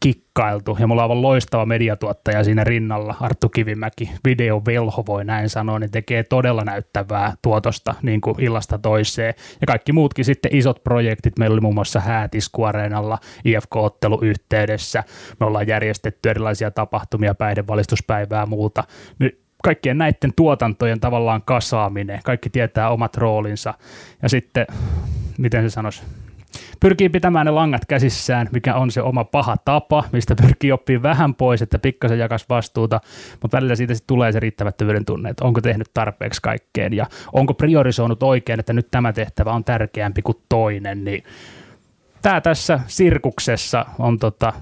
kikkailtu. 0.00 0.76
Ja 0.80 0.86
mulla 0.86 1.02
on 1.02 1.04
aivan 1.04 1.22
loistava 1.22 1.66
mediatuottaja 1.66 2.44
siinä 2.44 2.64
rinnalla, 2.64 3.14
Arttu 3.20 3.48
Kivimäki, 3.48 4.10
videovelho 4.24 5.04
voi 5.06 5.24
näin 5.24 5.48
sanoa, 5.48 5.78
niin 5.78 5.90
tekee 5.90 6.22
todella 6.22 6.64
näyttävää 6.64 7.34
tuotosta 7.42 7.94
niin 8.02 8.20
kuin 8.20 8.40
illasta 8.40 8.78
toiseen. 8.78 9.34
Ja 9.60 9.66
kaikki 9.66 9.92
muutkin 9.92 10.24
sitten 10.24 10.56
isot 10.56 10.84
projektit, 10.84 11.38
meillä 11.38 11.54
oli 11.54 11.60
muun 11.60 11.74
muassa 11.74 12.00
Häätiskuareenalla 12.00 13.18
IFK-ottelu 13.44 14.18
yhteydessä, 14.22 15.04
me 15.40 15.46
ollaan 15.46 15.68
järjestetty 15.68 16.30
erilaisia 16.30 16.70
tapahtumia, 16.70 17.34
päihdevalistuspäivää 17.34 18.40
ja 18.40 18.46
muuta. 18.46 18.84
Nyt 19.18 19.40
kaikkien 19.62 19.98
näiden 19.98 20.32
tuotantojen 20.36 21.00
tavallaan 21.00 21.42
kasaaminen, 21.44 22.20
kaikki 22.24 22.50
tietää 22.50 22.90
omat 22.90 23.16
roolinsa. 23.16 23.74
Ja 24.22 24.28
sitten 24.28 24.66
miten 25.38 25.70
se 25.70 25.74
sanoisi, 25.74 26.02
pyrkii 26.80 27.08
pitämään 27.08 27.46
ne 27.46 27.52
langat 27.52 27.86
käsissään, 27.86 28.48
mikä 28.52 28.74
on 28.74 28.90
se 28.90 29.02
oma 29.02 29.24
paha 29.24 29.56
tapa, 29.56 30.04
mistä 30.12 30.34
pyrkii 30.34 30.72
oppimaan 30.72 31.02
vähän 31.02 31.34
pois, 31.34 31.62
että 31.62 31.78
pikkasen 31.78 32.18
jakas 32.18 32.48
vastuuta, 32.48 33.00
mutta 33.42 33.56
välillä 33.56 33.76
siitä 33.76 33.94
sitten 33.94 34.06
tulee 34.06 34.32
se 34.32 34.40
riittämättömyyden 34.40 35.04
tunne, 35.04 35.30
että 35.30 35.44
onko 35.44 35.60
tehnyt 35.60 35.90
tarpeeksi 35.94 36.42
kaikkeen 36.42 36.92
ja 36.92 37.06
onko 37.32 37.54
priorisoinut 37.54 38.22
oikein, 38.22 38.60
että 38.60 38.72
nyt 38.72 38.88
tämä 38.90 39.12
tehtävä 39.12 39.52
on 39.52 39.64
tärkeämpi 39.64 40.22
kuin 40.22 40.38
toinen, 40.48 41.04
niin 41.04 41.24
tämä 42.22 42.40
tässä 42.40 42.80
sirkuksessa 42.86 43.86
on 43.98 44.18
tota, 44.18 44.52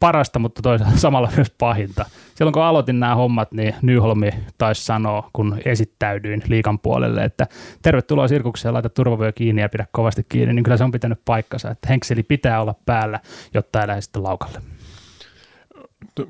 parasta, 0.00 0.38
mutta 0.38 0.62
toisaalta 0.62 0.96
samalla 1.06 1.30
myös 1.36 1.50
pahinta. 1.58 2.04
Silloin 2.34 2.52
kun 2.52 2.62
aloitin 2.62 3.00
nämä 3.00 3.14
hommat, 3.14 3.52
niin 3.52 3.74
Nyholmi 3.82 4.30
taisi 4.58 4.84
sanoa, 4.84 5.30
kun 5.32 5.58
esittäydyin 5.64 6.42
liikan 6.48 6.78
puolelle, 6.78 7.24
että 7.24 7.46
tervetuloa 7.82 8.28
sirkukseen, 8.28 8.74
laita 8.74 8.88
turvavyö 8.88 9.32
kiinni 9.32 9.62
ja 9.62 9.68
pidä 9.68 9.86
kovasti 9.92 10.26
kiinni, 10.28 10.54
niin 10.54 10.62
kyllä 10.62 10.76
se 10.76 10.84
on 10.84 10.92
pitänyt 10.92 11.20
paikkansa, 11.24 11.70
että 11.70 11.88
henkseli 11.88 12.22
pitää 12.22 12.60
olla 12.62 12.74
päällä, 12.86 13.20
jotta 13.54 13.80
ei 13.80 13.86
lähde 13.86 14.00
sitten 14.00 14.22
laukalle. 14.22 14.60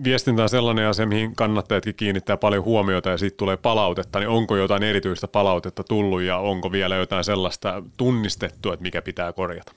Viestintä 0.04 0.42
on 0.42 0.48
sellainen 0.48 0.86
asia, 0.86 1.06
mihin 1.06 1.34
kannattajatkin 1.34 1.94
kiinnittää 1.94 2.36
paljon 2.36 2.64
huomiota 2.64 3.10
ja 3.10 3.18
siitä 3.18 3.36
tulee 3.36 3.56
palautetta, 3.56 4.18
niin 4.18 4.28
onko 4.28 4.56
jotain 4.56 4.82
erityistä 4.82 5.28
palautetta 5.28 5.84
tullut 5.84 6.22
ja 6.22 6.38
onko 6.38 6.72
vielä 6.72 6.96
jotain 6.96 7.24
sellaista 7.24 7.82
tunnistettu, 7.96 8.72
että 8.72 8.82
mikä 8.82 9.02
pitää 9.02 9.32
korjata? 9.32 9.72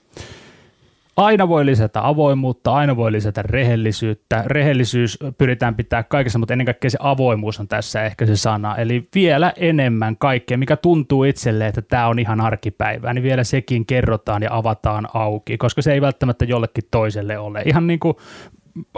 Aina 1.21 1.47
voi 1.47 1.65
lisätä 1.65 2.07
avoimuutta, 2.07 2.73
aina 2.73 2.95
voi 2.95 3.11
lisätä 3.11 3.41
rehellisyyttä. 3.41 4.43
Rehellisyys 4.45 5.19
pyritään 5.37 5.75
pitää 5.75 6.03
kaikessa, 6.03 6.39
mutta 6.39 6.53
ennen 6.53 6.65
kaikkea 6.65 6.89
se 6.89 6.97
avoimuus 7.01 7.59
on 7.59 7.67
tässä 7.67 8.03
ehkä 8.03 8.25
se 8.25 8.35
sana. 8.35 8.75
Eli 8.75 9.07
vielä 9.15 9.53
enemmän 9.55 10.17
kaikkea, 10.17 10.57
mikä 10.57 10.75
tuntuu 10.75 11.23
itselle, 11.23 11.67
että 11.67 11.81
tämä 11.81 12.07
on 12.07 12.19
ihan 12.19 12.41
arkipäivää, 12.41 13.13
niin 13.13 13.23
vielä 13.23 13.43
sekin 13.43 13.85
kerrotaan 13.85 14.43
ja 14.43 14.49
avataan 14.51 15.07
auki, 15.13 15.57
koska 15.57 15.81
se 15.81 15.93
ei 15.93 16.01
välttämättä 16.01 16.45
jollekin 16.45 16.83
toiselle 16.91 17.37
ole. 17.37 17.61
Ihan 17.65 17.87
niin 17.87 17.99
kuin 17.99 18.15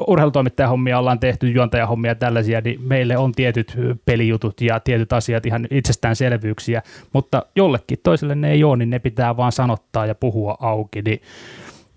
urheilutoimittajahommia 0.07 0.99
ollaan 0.99 1.19
tehty, 1.19 1.49
juontajahommia 1.49 2.11
ja 2.11 2.15
tällaisia, 2.15 2.61
niin 2.61 2.81
meille 2.81 3.17
on 3.17 3.31
tietyt 3.31 3.77
pelijutut 4.05 4.61
ja 4.61 4.79
tietyt 4.79 5.13
asiat 5.13 5.45
ihan 5.45 5.67
itsestäänselvyyksiä, 5.71 6.81
mutta 7.13 7.45
jollekin 7.55 7.97
toiselle 8.03 8.35
ne 8.35 8.51
ei 8.51 8.63
ole, 8.63 8.77
niin 8.77 8.89
ne 8.89 8.99
pitää 8.99 9.37
vaan 9.37 9.51
sanottaa 9.51 10.05
ja 10.05 10.15
puhua 10.15 10.57
auki, 10.59 11.01
niin 11.01 11.21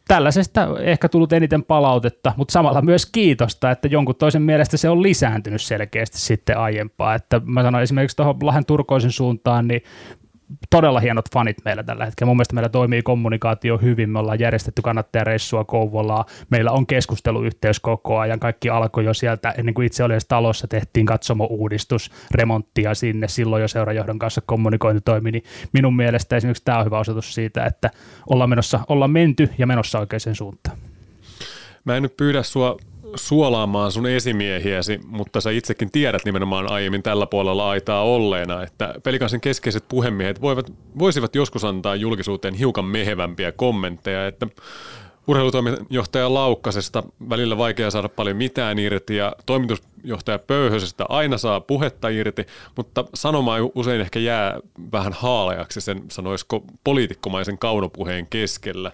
tällaisesta 0.09 0.69
ehkä 0.81 1.09
tullut 1.09 1.33
eniten 1.33 1.65
palautetta, 1.65 2.33
mutta 2.37 2.53
samalla 2.53 2.83
myös 2.83 3.07
kiitosta, 3.07 3.71
että 3.71 3.89
jonkun 3.89 4.17
toisen 4.17 4.43
mielestä 4.43 4.77
se 4.77 4.89
on 4.89 5.03
lisääntynyt 5.03 5.63
selkeästi 5.63 6.19
sitten 6.19 6.59
aiempaa. 6.59 7.15
Että 7.15 7.41
mä 7.45 7.63
sanoin 7.63 7.83
esimerkiksi 7.83 8.17
tuohon 8.17 8.37
Lahden 8.43 8.67
Turkoisen 8.67 9.11
suuntaan, 9.13 9.69
niin 9.69 9.83
todella 10.71 11.01
hienot 11.01 11.31
fanit 11.33 11.57
meillä 11.65 11.83
tällä 11.83 12.05
hetkellä. 12.05 12.29
Mun 12.29 12.37
mielestä 12.37 12.55
meillä 12.55 12.69
toimii 12.69 13.03
kommunikaatio 13.03 13.79
hyvin. 13.79 14.11
Me 14.11 14.19
ollaan 14.19 14.41
järjestetty 14.41 14.83
kannattajareissua 14.83 15.65
Kouvolaa. 15.65 16.25
Meillä 16.51 16.71
on 16.71 16.87
keskusteluyhteys 16.87 17.81
koko 17.81 18.19
ajan. 18.19 18.41
Kaikki 18.41 18.71
alkoi 18.71 19.05
jo 19.05 19.15
sieltä 19.15 19.51
ennen 19.51 19.75
kuin 19.75 19.87
itse 19.87 20.05
oli 20.05 20.13
edes 20.13 20.27
talossa. 20.27 20.69
Tehtiin 20.69 21.07
katsomo-uudistus, 21.07 22.11
remonttia 22.31 22.95
sinne. 22.95 23.29
Silloin 23.29 23.61
jo 23.61 23.69
seurajohdon 23.69 24.19
kanssa 24.19 24.41
kommunikointi 24.47 25.03
toimi. 25.05 25.31
Niin 25.31 25.45
minun 25.73 25.97
mielestä 25.97 26.37
esimerkiksi 26.37 26.65
tämä 26.65 26.79
on 26.79 26.85
hyvä 26.85 26.99
osoitus 26.99 27.35
siitä, 27.35 27.65
että 27.65 27.91
ollaan, 28.31 28.51
menossa, 28.51 28.81
ollaan 28.89 29.11
menty 29.11 29.49
ja 29.59 29.67
menossa 29.67 29.99
oikeaan 29.99 30.35
suuntaan. 30.35 30.77
Mä 31.85 31.97
en 31.97 32.03
nyt 32.03 32.17
pyydä 32.17 32.43
sua 32.43 32.77
suolaamaan 33.15 33.93
sun 33.93 34.07
esimiehiäsi, 34.07 35.01
mutta 35.07 35.41
sä 35.41 35.51
itsekin 35.51 35.91
tiedät 35.91 36.25
nimenomaan 36.25 36.73
aiemmin 36.73 37.03
tällä 37.03 37.27
puolella 37.27 37.71
aitaa 37.71 38.03
olleena, 38.03 38.63
että 38.63 38.95
pelikaisen 39.03 39.41
keskeiset 39.41 39.85
puhemiehet 39.89 40.41
voivat, 40.41 40.73
voisivat 40.99 41.35
joskus 41.35 41.65
antaa 41.65 41.97
julkisuuteen 41.97 42.55
hiukan 42.55 42.85
mehevämpiä 42.85 43.53
kommentteja, 43.53 44.27
että 44.27 44.47
urheilutoimijohtaja 45.27 46.35
Laukkasesta 46.35 47.03
välillä 47.31 47.59
vaikea 47.59 47.91
saada 47.91 48.09
paljon 48.09 48.37
mitään 48.37 48.79
irti 48.79 49.17
ja 49.17 49.33
toimitusjohtaja 49.47 50.39
Pöyhösestä 50.39 51.05
aina 51.09 51.39
saa 51.39 51.61
puhetta 51.61 52.09
irti, 52.09 52.47
mutta 52.77 53.05
sanoma 53.15 53.55
usein 53.75 54.01
ehkä 54.01 54.19
jää 54.19 54.61
vähän 54.93 55.13
haaleaksi 55.13 55.81
sen 55.81 56.03
sanoisiko 56.11 56.65
poliitikkomaisen 56.85 57.59
kaunopuheen 57.59 58.27
keskellä. 58.27 58.93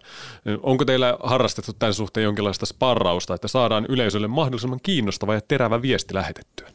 Onko 0.62 0.84
teillä 0.84 1.16
harrastettu 1.22 1.72
tämän 1.72 1.94
suhteen 1.94 2.24
jonkinlaista 2.24 2.66
sparrausta, 2.66 3.34
että 3.34 3.48
saadaan 3.48 3.86
yleisölle 3.88 4.28
mahdollisimman 4.28 4.80
kiinnostava 4.82 5.34
ja 5.34 5.40
terävä 5.48 5.82
viesti 5.82 6.14
lähetettyä? 6.14 6.68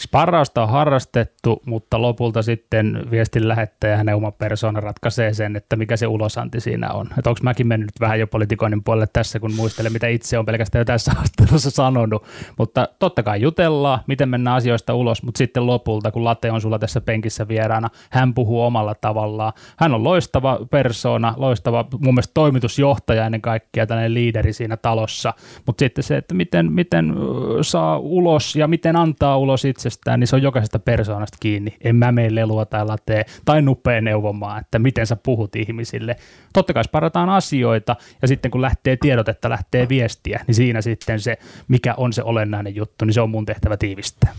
Sparrausta 0.00 0.62
on 0.62 0.68
harrastettu, 0.68 1.62
mutta 1.66 2.02
lopulta 2.02 2.42
sitten 2.42 3.06
viestin 3.10 3.48
lähettäjä 3.48 3.96
hänen 3.96 4.16
oma 4.16 4.30
persona 4.30 4.80
ratkaisee 4.80 5.34
sen, 5.34 5.56
että 5.56 5.76
mikä 5.76 5.96
se 5.96 6.06
ulosanti 6.06 6.60
siinä 6.60 6.92
on. 6.92 7.06
Että 7.18 7.30
onko 7.30 7.40
mäkin 7.42 7.66
mennyt 7.66 7.90
vähän 8.00 8.20
jo 8.20 8.26
politikoinnin 8.26 8.84
puolelle 8.84 9.06
tässä, 9.12 9.40
kun 9.40 9.54
muistelen, 9.54 9.92
mitä 9.92 10.08
itse 10.08 10.38
on 10.38 10.46
pelkästään 10.46 10.80
jo 10.80 10.84
tässä 10.84 11.12
haastattelussa 11.16 11.70
sanonut. 11.70 12.24
Mutta 12.58 12.88
totta 12.98 13.22
kai 13.22 13.40
jutellaan, 13.40 14.00
miten 14.06 14.28
mennään 14.28 14.56
asioista 14.56 14.94
ulos, 14.94 15.22
mutta 15.22 15.38
sitten 15.38 15.66
lopulta, 15.66 16.10
kun 16.10 16.24
Late 16.24 16.50
on 16.50 16.60
sulla 16.60 16.78
tässä 16.78 17.00
penkissä 17.00 17.48
vieraana, 17.48 17.88
hän 18.10 18.34
puhuu 18.34 18.62
omalla 18.62 18.94
tavallaan. 18.94 19.52
Hän 19.76 19.94
on 19.94 20.04
loistava 20.04 20.58
persona, 20.70 21.34
loistava 21.36 21.84
mun 21.92 22.14
mielestä 22.14 22.34
toimitusjohtaja 22.34 23.26
ennen 23.26 23.42
kaikkea, 23.42 23.86
tällainen 23.86 24.14
liideri 24.14 24.52
siinä 24.52 24.76
talossa. 24.76 25.34
Mutta 25.66 25.80
sitten 25.80 26.04
se, 26.04 26.16
että 26.16 26.34
miten, 26.34 26.72
miten 26.72 27.14
saa 27.62 27.98
ulos 27.98 28.56
ja 28.56 28.68
miten 28.68 28.96
antaa 28.96 29.38
ulos 29.38 29.64
itse 29.64 29.89
itsestään, 29.90 30.20
niin 30.20 30.28
se 30.28 30.36
on 30.36 30.42
jokaisesta 30.42 30.78
persoonasta 30.78 31.36
kiinni. 31.40 31.76
En 31.80 31.96
mä 31.96 32.12
mene 32.12 32.34
lelua 32.34 32.66
tai 32.66 32.86
latee 32.86 33.24
tai 33.44 33.62
nupea 33.62 34.00
neuvomaan, 34.00 34.60
että 34.60 34.78
miten 34.78 35.06
sä 35.06 35.16
puhut 35.16 35.56
ihmisille. 35.56 36.16
Totta 36.52 36.72
kai 36.72 36.84
parataan 36.92 37.28
asioita 37.28 37.96
ja 38.22 38.28
sitten 38.28 38.50
kun 38.50 38.62
lähtee 38.62 38.96
tiedotetta, 38.96 39.50
lähtee 39.50 39.88
viestiä, 39.88 40.40
niin 40.46 40.54
siinä 40.54 40.82
sitten 40.82 41.20
se, 41.20 41.38
mikä 41.68 41.94
on 41.96 42.12
se 42.12 42.22
olennainen 42.22 42.74
juttu, 42.74 43.04
niin 43.04 43.14
se 43.14 43.20
on 43.20 43.30
mun 43.30 43.46
tehtävä 43.46 43.76
tiivistää. 43.76 44.34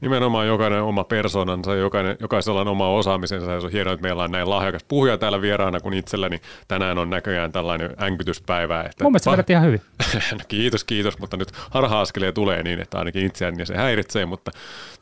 Nimenomaan 0.00 0.46
jokainen 0.46 0.82
oma 0.82 1.04
persoonansa, 1.04 1.74
jokainen, 1.74 2.16
jokaisella 2.20 2.60
on 2.60 2.68
oma 2.68 2.88
osaamisensa 2.88 3.52
ja 3.52 3.60
se 3.60 3.66
on 3.66 3.72
hienoa, 3.72 3.92
että 3.92 4.02
meillä 4.02 4.22
on 4.22 4.30
näin 4.30 4.50
lahjakas 4.50 4.84
puhuja 4.84 5.18
täällä 5.18 5.40
vieraana, 5.40 5.80
kun 5.80 5.94
itselläni 5.94 6.40
tänään 6.68 6.98
on 6.98 7.10
näköjään 7.10 7.52
tällainen 7.52 7.90
änkytyspäivä. 8.00 8.80
Että 8.80 9.04
Mun 9.04 9.12
mielestä 9.12 9.30
pa- 9.30 9.44
ihan 9.48 9.64
hyvin. 9.64 9.80
no, 10.32 10.38
kiitos, 10.48 10.84
kiitos, 10.84 11.18
mutta 11.18 11.36
nyt 11.36 11.52
harha 11.70 12.04
tulee 12.34 12.62
niin, 12.62 12.80
että 12.80 12.98
ainakin 12.98 13.26
itseäni 13.26 13.66
se 13.66 13.76
häiritsee, 13.76 14.26
mutta 14.26 14.50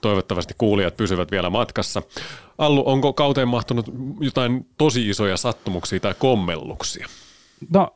toivottavasti 0.00 0.54
kuulijat 0.58 0.96
pysyvät 0.96 1.30
vielä 1.30 1.50
matkassa. 1.50 2.02
Allu, 2.58 2.82
onko 2.86 3.12
kauteen 3.12 3.48
mahtunut 3.48 3.86
jotain 4.20 4.66
tosi 4.78 5.08
isoja 5.08 5.36
sattumuksia 5.36 6.00
tai 6.00 6.14
kommelluksia? 6.18 7.06
No, 7.70 7.92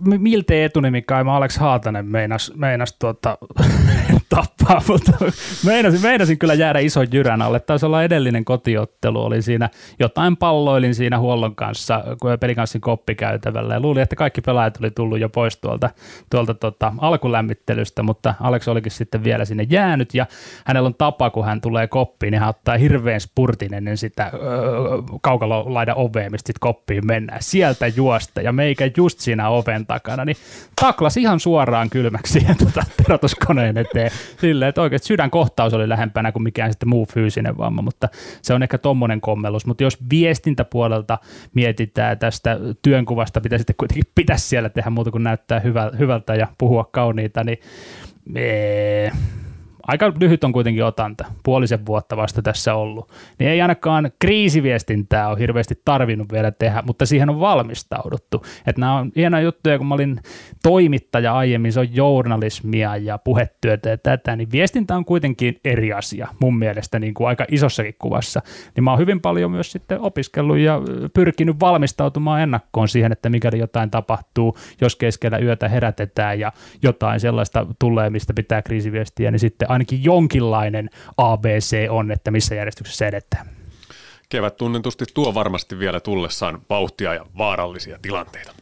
miltei 0.00 0.62
etunimi 0.62 1.02
kai 1.02 1.24
mä 1.24 1.36
Alex 1.36 1.56
Haatanen 1.58 2.06
meinas, 2.06 2.52
meinas 2.54 2.92
tuota, 2.92 3.38
tappaa, 4.30 4.82
mutta 4.88 5.12
meinasin, 5.64 6.02
meinasin 6.02 6.38
kyllä 6.38 6.54
jäädä 6.54 6.78
ison 6.78 7.06
jyrän 7.12 7.42
alle. 7.42 7.60
Taisi 7.60 7.86
olla 7.86 8.02
edellinen 8.02 8.44
kotiottelu, 8.44 9.24
oli 9.24 9.42
siinä 9.42 9.68
jotain 9.98 10.36
palloilin 10.36 10.94
siinä 10.94 11.18
huollon 11.18 11.54
kanssa, 11.54 12.04
kun 12.20 12.38
pelikanssin 12.40 12.80
koppikäytävällä 12.80 13.74
ja 13.74 13.80
luulin, 13.80 14.02
että 14.02 14.16
kaikki 14.16 14.40
pelaajat 14.40 14.78
oli 14.80 14.90
tullut 14.90 15.18
jo 15.18 15.28
pois 15.28 15.56
tuolta, 15.56 15.90
tuolta 16.30 16.54
tota, 16.54 16.92
alkulämmittelystä, 16.98 18.02
mutta 18.02 18.34
Alex 18.40 18.68
olikin 18.68 18.92
sitten 18.92 19.24
vielä 19.24 19.44
sinne 19.44 19.66
jäänyt 19.70 20.14
ja 20.14 20.26
hänellä 20.66 20.86
on 20.86 20.94
tapa, 20.94 21.30
kun 21.30 21.44
hän 21.44 21.60
tulee 21.60 21.86
koppiin, 21.86 22.30
niin 22.30 22.40
hän 22.40 22.48
ottaa 22.48 22.76
hirveän 22.76 23.20
spurtin 23.20 23.74
ennen 23.74 23.96
sitä 23.96 24.30
öö, 24.34 24.40
kaukalolaidan 25.22 25.96
ovea, 25.96 26.30
mistä 26.30 26.46
sitten 26.46 26.60
koppiin 26.60 27.06
mennään. 27.06 27.42
Sieltä 27.42 27.86
juosta 27.86 28.40
ja 28.40 28.52
meikä 28.52 28.90
just 28.96 29.20
siinä 29.20 29.48
oven 29.48 29.86
takana, 29.86 30.24
niin 30.24 30.36
taklas 30.80 31.16
ihan 31.16 31.40
suoraan 31.40 31.90
kylmäksi 31.90 32.32
siihen 32.32 32.56
tota, 32.56 32.84
eteen 33.76 34.10
Silleen, 34.40 34.68
että 34.68 34.82
oikeasti 34.82 35.08
sydänkohtaus 35.08 35.74
oli 35.74 35.88
lähempänä 35.88 36.32
kuin 36.32 36.42
mikään 36.42 36.72
sitten 36.72 36.88
muu 36.88 37.06
fyysinen 37.06 37.58
vamma, 37.58 37.82
mutta 37.82 38.08
se 38.42 38.54
on 38.54 38.62
ehkä 38.62 38.78
tommonen 38.78 39.20
kommellus. 39.20 39.66
Mutta 39.66 39.82
jos 39.82 39.98
viestintäpuolelta 40.10 41.18
mietitään 41.54 42.18
tästä 42.18 42.58
työnkuvasta, 42.82 43.40
pitäisi 43.40 43.60
sitten 43.60 43.76
kuitenkin 43.78 44.12
pitäisi 44.14 44.48
siellä 44.48 44.68
tehdä 44.68 44.90
muuta 44.90 45.10
kuin 45.10 45.24
näyttää 45.24 45.60
hyvältä 45.98 46.34
ja 46.34 46.46
puhua 46.58 46.84
kauniita, 46.84 47.44
niin 47.44 47.58
aika 49.82 50.12
lyhyt 50.20 50.44
on 50.44 50.52
kuitenkin 50.52 50.84
otanta, 50.84 51.24
puolisen 51.42 51.86
vuotta 51.86 52.16
vasta 52.16 52.42
tässä 52.42 52.74
ollut, 52.74 53.12
niin 53.38 53.50
ei 53.50 53.62
ainakaan 53.62 54.10
kriisiviestintää 54.18 55.28
ole 55.28 55.38
hirveästi 55.38 55.80
tarvinnut 55.84 56.32
vielä 56.32 56.50
tehdä, 56.50 56.82
mutta 56.86 57.06
siihen 57.06 57.30
on 57.30 57.40
valmistauduttu. 57.40 58.44
Että 58.66 58.80
nämä 58.80 58.98
on 58.98 59.12
hienoja 59.16 59.42
juttuja, 59.42 59.78
kun 59.78 59.86
mä 59.86 59.94
olin 59.94 60.20
toimittaja 60.62 61.36
aiemmin, 61.36 61.72
se 61.72 61.80
on 61.80 61.94
journalismia 61.94 62.96
ja 62.96 63.18
puhetyötä 63.18 63.88
ja 63.88 63.98
tätä, 63.98 64.36
niin 64.36 64.52
viestintä 64.52 64.96
on 64.96 65.04
kuitenkin 65.04 65.60
eri 65.64 65.92
asia 65.92 66.28
mun 66.40 66.58
mielestä 66.58 66.98
niin 66.98 67.14
kuin 67.14 67.28
aika 67.28 67.46
isossakin 67.48 67.94
kuvassa. 67.98 68.42
Niin 68.76 68.84
mä 68.84 68.90
oon 68.90 68.98
hyvin 68.98 69.20
paljon 69.20 69.50
myös 69.50 69.72
sitten 69.72 70.00
opiskellut 70.00 70.58
ja 70.58 70.80
pyrkinyt 71.14 71.60
valmistautumaan 71.60 72.42
ennakkoon 72.42 72.88
siihen, 72.88 73.12
että 73.12 73.30
mikäli 73.30 73.58
jotain 73.58 73.90
tapahtuu, 73.90 74.56
jos 74.80 74.96
keskellä 74.96 75.38
yötä 75.38 75.68
herätetään 75.68 76.40
ja 76.40 76.52
jotain 76.82 77.20
sellaista 77.20 77.66
tulee, 77.78 78.10
mistä 78.10 78.34
pitää 78.34 78.62
kriisiviestiä, 78.62 79.30
niin 79.30 79.40
sitten 79.40 79.70
ainakin 79.80 80.04
jonkinlainen 80.04 80.90
ABC 81.16 81.86
on, 81.90 82.10
että 82.10 82.30
missä 82.30 82.54
järjestyksessä 82.54 83.06
edetään. 83.06 83.46
Kevät 84.28 84.56
tunnetusti 84.56 85.04
tuo 85.14 85.34
varmasti 85.34 85.78
vielä 85.78 86.00
tullessaan 86.00 86.60
vauhtia 86.70 87.14
ja 87.14 87.26
vaarallisia 87.38 87.98
tilanteita. 88.02 88.52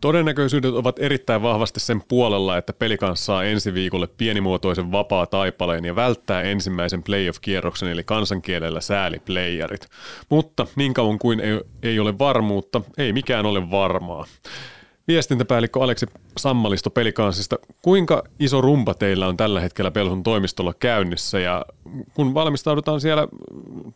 Todennäköisyydet 0.00 0.74
ovat 0.74 0.98
erittäin 0.98 1.42
vahvasti 1.42 1.80
sen 1.80 2.02
puolella, 2.08 2.56
että 2.58 2.72
pelikans 2.72 3.26
saa 3.26 3.44
ensi 3.44 3.74
viikolle 3.74 4.06
pienimuotoisen 4.06 4.92
vapaa 4.92 5.26
taipaleen 5.26 5.84
ja 5.84 5.96
välttää 5.96 6.42
ensimmäisen 6.42 7.02
playoff-kierroksen 7.02 7.88
eli 7.88 8.04
kansankielellä 8.04 8.80
sääliplayerit. 8.80 9.86
Mutta 10.28 10.66
niin 10.76 10.94
kauan 10.94 11.18
kuin 11.18 11.40
ei, 11.40 11.60
ei 11.82 11.98
ole 11.98 12.18
varmuutta, 12.18 12.80
ei 12.98 13.12
mikään 13.12 13.46
ole 13.46 13.70
varmaa. 13.70 14.26
Viestintäpäällikkö 15.08 15.82
Aleksi 15.82 16.06
Sammalisto 16.36 16.90
Pelikansista, 16.90 17.56
kuinka 17.82 18.22
iso 18.40 18.60
rumpa 18.60 18.94
teillä 18.94 19.26
on 19.26 19.36
tällä 19.36 19.60
hetkellä 19.60 19.90
Pelhun 19.90 20.22
toimistolla 20.22 20.74
käynnissä 20.74 21.40
ja 21.40 21.64
kun 22.14 22.34
valmistaudutaan 22.34 23.00
siellä 23.00 23.28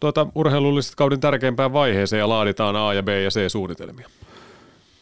tuota, 0.00 0.26
urheilullisesti 0.34 0.96
kauden 0.96 1.20
tärkeimpään 1.20 1.72
vaiheeseen 1.72 2.20
ja 2.20 2.28
laaditaan 2.28 2.76
A 2.76 2.94
ja 2.94 3.02
B 3.02 3.08
ja 3.08 3.30
C 3.30 3.48
suunnitelmia? 3.48 4.08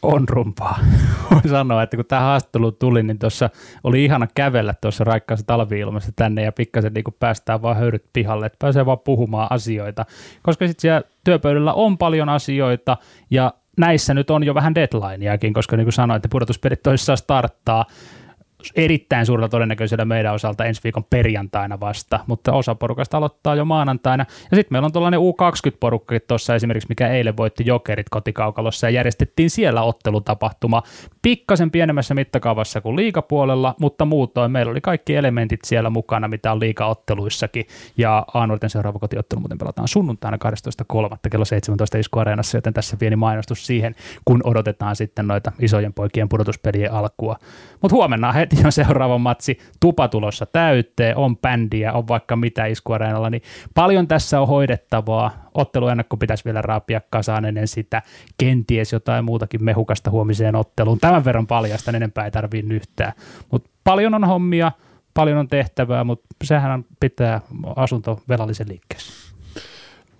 On 0.01 0.29
rumpaa. 0.29 0.79
Voin 1.31 1.49
sanoa, 1.49 1.83
että 1.83 1.97
kun 1.97 2.05
tämä 2.05 2.21
haastattelu 2.21 2.71
tuli, 2.71 3.03
niin 3.03 3.19
tuossa 3.19 3.49
oli 3.83 4.05
ihana 4.05 4.27
kävellä 4.35 4.73
tuossa 4.81 5.03
raikkaassa 5.03 5.45
talvi 5.45 5.79
tänne 6.15 6.43
ja 6.43 6.51
pikkasen 6.51 6.93
niin 6.93 7.03
päästään 7.19 7.61
vaan 7.61 7.77
höyryt 7.77 8.05
pihalle, 8.13 8.45
että 8.45 8.57
pääsee 8.59 8.85
vaan 8.85 8.99
puhumaan 8.99 9.47
asioita. 9.49 10.05
Koska 10.43 10.67
sitten 10.67 10.81
siellä 10.81 11.01
työpöydällä 11.23 11.73
on 11.73 11.97
paljon 11.97 12.29
asioita 12.29 12.97
ja 13.29 13.53
näissä 13.81 14.13
nyt 14.13 14.29
on 14.29 14.43
jo 14.43 14.55
vähän 14.55 14.75
deadlineakin, 14.75 15.53
koska 15.53 15.77
niin 15.77 15.85
kuin 15.85 15.93
sanoin, 15.93 16.15
että 16.15 16.29
pudotuspelit 16.29 16.83
toisessaan 16.83 17.17
starttaa 17.17 17.85
erittäin 18.75 19.25
suurella 19.25 19.49
todennäköisyydellä 19.49 20.05
meidän 20.05 20.33
osalta 20.33 20.65
ensi 20.65 20.81
viikon 20.83 21.03
perjantaina 21.09 21.79
vasta, 21.79 22.19
mutta 22.27 22.53
osa 22.53 22.75
porukasta 22.75 23.17
aloittaa 23.17 23.55
jo 23.55 23.65
maanantaina. 23.65 24.25
Ja 24.51 24.57
sitten 24.57 24.73
meillä 24.73 24.85
on 24.85 24.91
tuollainen 24.91 25.19
U20-porukka 25.19 26.15
tuossa 26.27 26.55
esimerkiksi, 26.55 26.89
mikä 26.89 27.07
eilen 27.07 27.37
voitti 27.37 27.63
Jokerit 27.65 28.09
kotikaukalossa 28.09 28.87
ja 28.87 28.91
järjestettiin 28.91 29.49
siellä 29.49 29.81
ottelutapahtuma 29.81 30.83
pikkasen 31.21 31.71
pienemmässä 31.71 32.13
mittakaavassa 32.13 32.81
kuin 32.81 32.95
liikapuolella, 32.95 33.75
mutta 33.79 34.05
muutoin 34.05 34.51
meillä 34.51 34.71
oli 34.71 34.81
kaikki 34.81 35.15
elementit 35.15 35.59
siellä 35.65 35.89
mukana, 35.89 36.27
mitä 36.27 36.51
on 36.51 36.59
liikaotteluissakin. 36.59 37.65
Ja 37.97 38.25
A-nuorten 38.33 38.69
seuraava 38.69 38.99
kotiottelu 38.99 39.39
muuten 39.39 39.57
pelataan 39.57 39.87
sunnuntaina 39.87 40.37
12.3. 40.91 41.17
kello 41.31 41.45
17 41.45 41.97
Isku 41.97 42.19
Areenassa, 42.19 42.57
joten 42.57 42.73
tässä 42.73 42.97
pieni 42.97 43.15
mainostus 43.15 43.65
siihen, 43.65 43.95
kun 44.25 44.41
odotetaan 44.43 44.95
sitten 44.95 45.27
noita 45.27 45.51
isojen 45.59 45.93
poikien 45.93 46.29
pudotuspelien 46.29 46.91
alkua. 46.93 47.35
Mutta 47.81 47.95
huomenna 47.95 48.33
heti 48.51 48.65
on 48.65 48.71
seuraava 48.71 49.17
matsi 49.17 49.57
tupatulossa 49.79 50.45
täytteen, 50.45 51.17
on 51.17 51.37
bändiä, 51.37 51.93
on 51.93 52.07
vaikka 52.07 52.35
mitä 52.35 52.65
iskuareenalla, 52.65 53.29
niin 53.29 53.41
paljon 53.73 54.07
tässä 54.07 54.41
on 54.41 54.47
hoidettavaa. 54.47 55.31
Otteluennakko 55.53 56.17
pitäisi 56.17 56.45
vielä 56.45 56.61
raapia 56.61 57.01
kasaan 57.09 57.45
ennen 57.45 57.67
sitä, 57.67 58.01
kenties 58.37 58.93
jotain 58.93 59.25
muutakin 59.25 59.63
mehukasta 59.63 60.11
huomiseen 60.11 60.55
otteluun. 60.55 60.99
Tämän 60.99 61.25
verran 61.25 61.47
paljasta 61.47 61.91
enempää 61.91 62.25
ei 62.25 62.31
tarvii 62.31 62.61
nyhtää, 62.61 63.13
mutta 63.51 63.69
paljon 63.83 64.13
on 64.13 64.23
hommia, 64.23 64.71
paljon 65.13 65.37
on 65.37 65.47
tehtävää, 65.47 66.03
mutta 66.03 66.27
sehän 66.43 66.85
pitää 66.99 67.41
asunto 67.75 68.21
velallisen 68.29 68.67
liikkeessä 68.69 69.30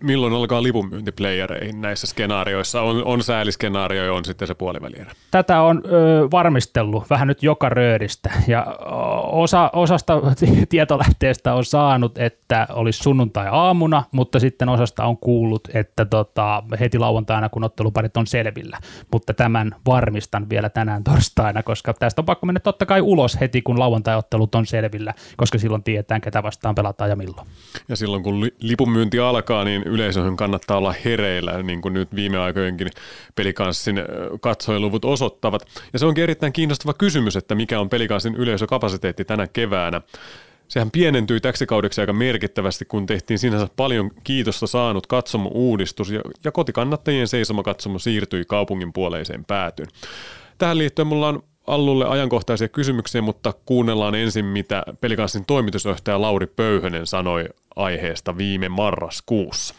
milloin 0.02 0.34
alkaa 0.34 0.64
lipunmyyntiplayereihin 0.64 1.82
näissä 1.82 2.08
skenaarioissa? 2.08 2.82
On, 2.82 3.04
on 3.06 3.24
sääliskenaario 3.24 4.06
ja 4.06 4.14
on 4.14 4.26
sitten 4.26 4.48
se 4.48 4.54
puolivälierä. 4.54 5.12
Tätä 5.32 5.62
on 5.62 5.82
ö, 5.86 6.28
varmistellut 6.32 7.10
vähän 7.10 7.28
nyt 7.28 7.44
joka 7.44 7.70
rööristä 7.70 8.32
ja 8.48 8.66
osa, 9.32 9.70
osasta 9.74 10.22
tietolähteestä 10.70 11.54
on 11.54 11.66
saanut, 11.66 12.18
että 12.18 12.68
olisi 12.70 13.04
sunnuntai-aamuna, 13.04 14.04
mutta 14.12 14.40
sitten 14.40 14.70
osasta 14.70 15.06
on 15.06 15.18
kuullut, 15.18 15.68
että 15.74 16.06
tota, 16.06 16.64
heti 16.80 17.00
lauantaina, 17.00 17.50
kun 17.50 17.64
otteluparit 17.64 18.18
on 18.18 18.28
selvillä. 18.28 18.78
Mutta 19.12 19.34
tämän 19.34 19.76
varmistan 19.86 20.50
vielä 20.50 20.70
tänään 20.70 21.04
torstaina, 21.04 21.64
koska 21.64 21.94
tästä 21.94 22.22
on 22.22 22.26
pakko 22.26 22.46
mennä 22.46 22.60
totta 22.60 22.86
kai 22.86 23.02
ulos 23.02 23.38
heti, 23.42 23.62
kun 23.62 23.80
lauantai-ottelut 23.80 24.56
on 24.56 24.66
selvillä, 24.66 25.14
koska 25.38 25.58
silloin 25.58 25.84
tietään, 25.84 26.22
ketä 26.22 26.44
vastaan 26.44 26.76
pelataan 26.76 27.10
ja 27.10 27.16
milloin. 27.16 27.48
Ja 27.90 27.96
silloin, 27.96 28.24
kun 28.24 28.48
lipunmyynti 28.60 29.20
alkaa, 29.20 29.64
niin 29.64 29.84
yleisöhön 29.92 30.36
kannattaa 30.36 30.78
olla 30.78 30.96
hereillä, 31.06 31.64
niin 31.64 31.82
kuin 31.82 31.94
nyt 31.94 32.16
viime 32.16 32.38
aikojenkin 32.38 32.90
pelikanssin 33.36 34.02
katsojaluvut 34.42 35.06
osoittavat. 35.06 35.66
Ja 35.94 36.00
se 36.00 36.06
onkin 36.06 36.24
erittäin 36.24 36.54
kiinnostava 36.54 36.94
kysymys, 36.94 37.36
että 37.36 37.56
mikä 37.56 37.80
on 37.80 37.90
pelikanssin 37.90 38.36
yleisökapasiteetti 38.36 39.26
tänä 39.26 39.48
keväänä. 39.48 40.02
Sehän 40.68 40.92
pienentyi 40.92 41.40
täksi 41.40 41.66
kaudeksi 41.66 42.02
aika 42.02 42.14
merkittävästi, 42.14 42.86
kun 42.86 43.06
tehtiin 43.06 43.40
sinänsä 43.40 43.68
paljon 43.76 44.12
kiitosta 44.24 44.68
saanut 44.68 45.08
katsomo-uudistus 45.08 46.10
ja, 46.10 46.22
ja 46.44 46.52
kotikannattajien 46.52 47.28
seisomakatsomo 47.28 48.00
siirtyi 48.00 48.46
kaupungin 48.48 48.94
puoleiseen 48.94 49.46
päätyyn. 49.46 49.88
Tähän 50.58 50.78
liittyen 50.78 51.08
mulla 51.08 51.28
on 51.28 51.44
Allulle 51.68 52.06
ajankohtaisia 52.08 52.68
kysymyksiä, 52.68 53.22
mutta 53.22 53.54
kuunnellaan 53.66 54.16
ensin, 54.16 54.46
mitä 54.46 54.84
Pelikanssin 55.02 55.46
toimitusjohtaja 55.46 56.22
Lauri 56.22 56.48
Pöyhönen 56.48 57.08
sanoi 57.08 57.50
aiheesta 57.76 58.38
viime 58.38 58.70
marraskuussa. 58.70 59.76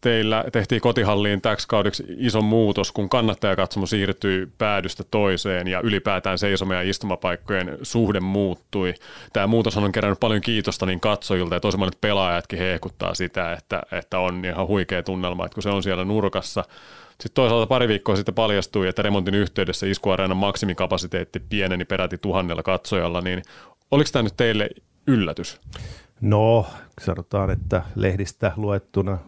Teillä 0.00 0.44
tehtiin 0.52 0.80
kotihalliin 0.80 1.40
täksi 1.40 1.68
kaudeksi 1.68 2.04
iso 2.16 2.42
muutos, 2.42 2.92
kun 2.92 3.08
kannattajakatsomo 3.08 3.86
siirtyi 3.86 4.48
päädystä 4.58 5.04
toiseen 5.10 5.68
ja 5.68 5.80
ylipäätään 5.80 6.38
seisoma- 6.38 6.74
ja 6.74 6.82
istumapaikkojen 6.82 7.78
suhde 7.82 8.20
muuttui. 8.20 8.94
Tämä 9.32 9.46
muutos 9.46 9.76
on 9.76 9.92
kerännyt 9.92 10.20
paljon 10.20 10.40
kiitosta 10.40 10.86
niin 10.86 11.00
katsojilta 11.00 11.54
ja 11.54 11.60
toisemmat 11.60 12.00
pelaajatkin 12.00 12.58
hehkuttaa 12.58 13.14
sitä, 13.14 13.52
että, 13.52 13.82
että 13.92 14.18
on 14.18 14.44
ihan 14.44 14.66
huikea 14.66 15.02
tunnelma, 15.02 15.44
että 15.44 15.54
kun 15.54 15.62
se 15.62 15.70
on 15.70 15.82
siellä 15.82 16.04
nurkassa. 16.04 16.64
Sitten 17.10 17.34
toisaalta 17.34 17.66
pari 17.66 17.88
viikkoa 17.88 18.16
sitten 18.16 18.34
paljastui, 18.34 18.88
että 18.88 19.02
remontin 19.02 19.34
yhteydessä 19.34 19.86
iskuareenan 19.86 20.36
maksimikapasiteetti 20.36 21.40
pieneni 21.40 21.84
peräti 21.84 22.18
tuhannella 22.18 22.62
katsojalla, 22.62 23.20
niin 23.20 23.42
oliko 23.90 24.10
tämä 24.12 24.22
nyt 24.22 24.36
teille 24.36 24.68
yllätys? 25.06 25.60
No, 26.22 26.66
sanotaan, 27.00 27.50
että 27.50 27.82
lehdistä 27.94 28.52
luettuna 28.56 29.18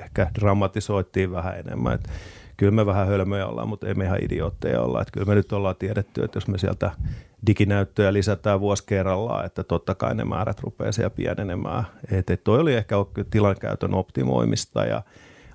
ehkä 0.00 0.30
dramatisoitiin 0.34 1.32
vähän 1.32 1.58
enemmän. 1.58 1.94
Että 1.94 2.10
kyllä 2.56 2.72
me 2.72 2.86
vähän 2.86 3.06
hölmöjä 3.06 3.46
ollaan, 3.46 3.68
mutta 3.68 3.88
ei 3.88 3.94
me 3.94 4.04
ihan 4.04 4.24
idiootteja 4.24 4.80
olla. 4.80 5.02
Että 5.02 5.12
kyllä 5.12 5.26
me 5.26 5.34
nyt 5.34 5.52
ollaan 5.52 5.76
tiedetty, 5.76 6.24
että 6.24 6.36
jos 6.36 6.48
me 6.48 6.58
sieltä 6.58 6.90
diginäyttöjä 7.46 8.12
lisätään 8.12 8.60
vuosi 8.60 8.84
kerrallaan, 8.86 9.46
että 9.46 9.64
totta 9.64 9.94
kai 9.94 10.14
ne 10.14 10.24
määrät 10.24 10.60
rupeaa 10.60 10.92
siellä 10.92 11.10
pienenemään. 11.10 11.84
Että 12.10 12.36
toi 12.36 12.60
oli 12.60 12.74
ehkä 12.74 12.96
tilankäytön 13.30 13.94
optimoimista 13.94 14.84
ja 14.84 15.02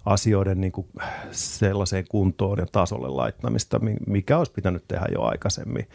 asioiden 0.05 0.61
niin 0.61 0.71
kuin 0.71 0.87
sellaiseen 1.31 2.05
kuntoon 2.09 2.59
ja 2.59 2.65
tasolle 2.71 3.09
laittamista, 3.09 3.79
mikä 4.07 4.37
olisi 4.37 4.51
pitänyt 4.51 4.83
tehdä 4.87 5.05
jo 5.13 5.21
aikaisemmin 5.21 5.87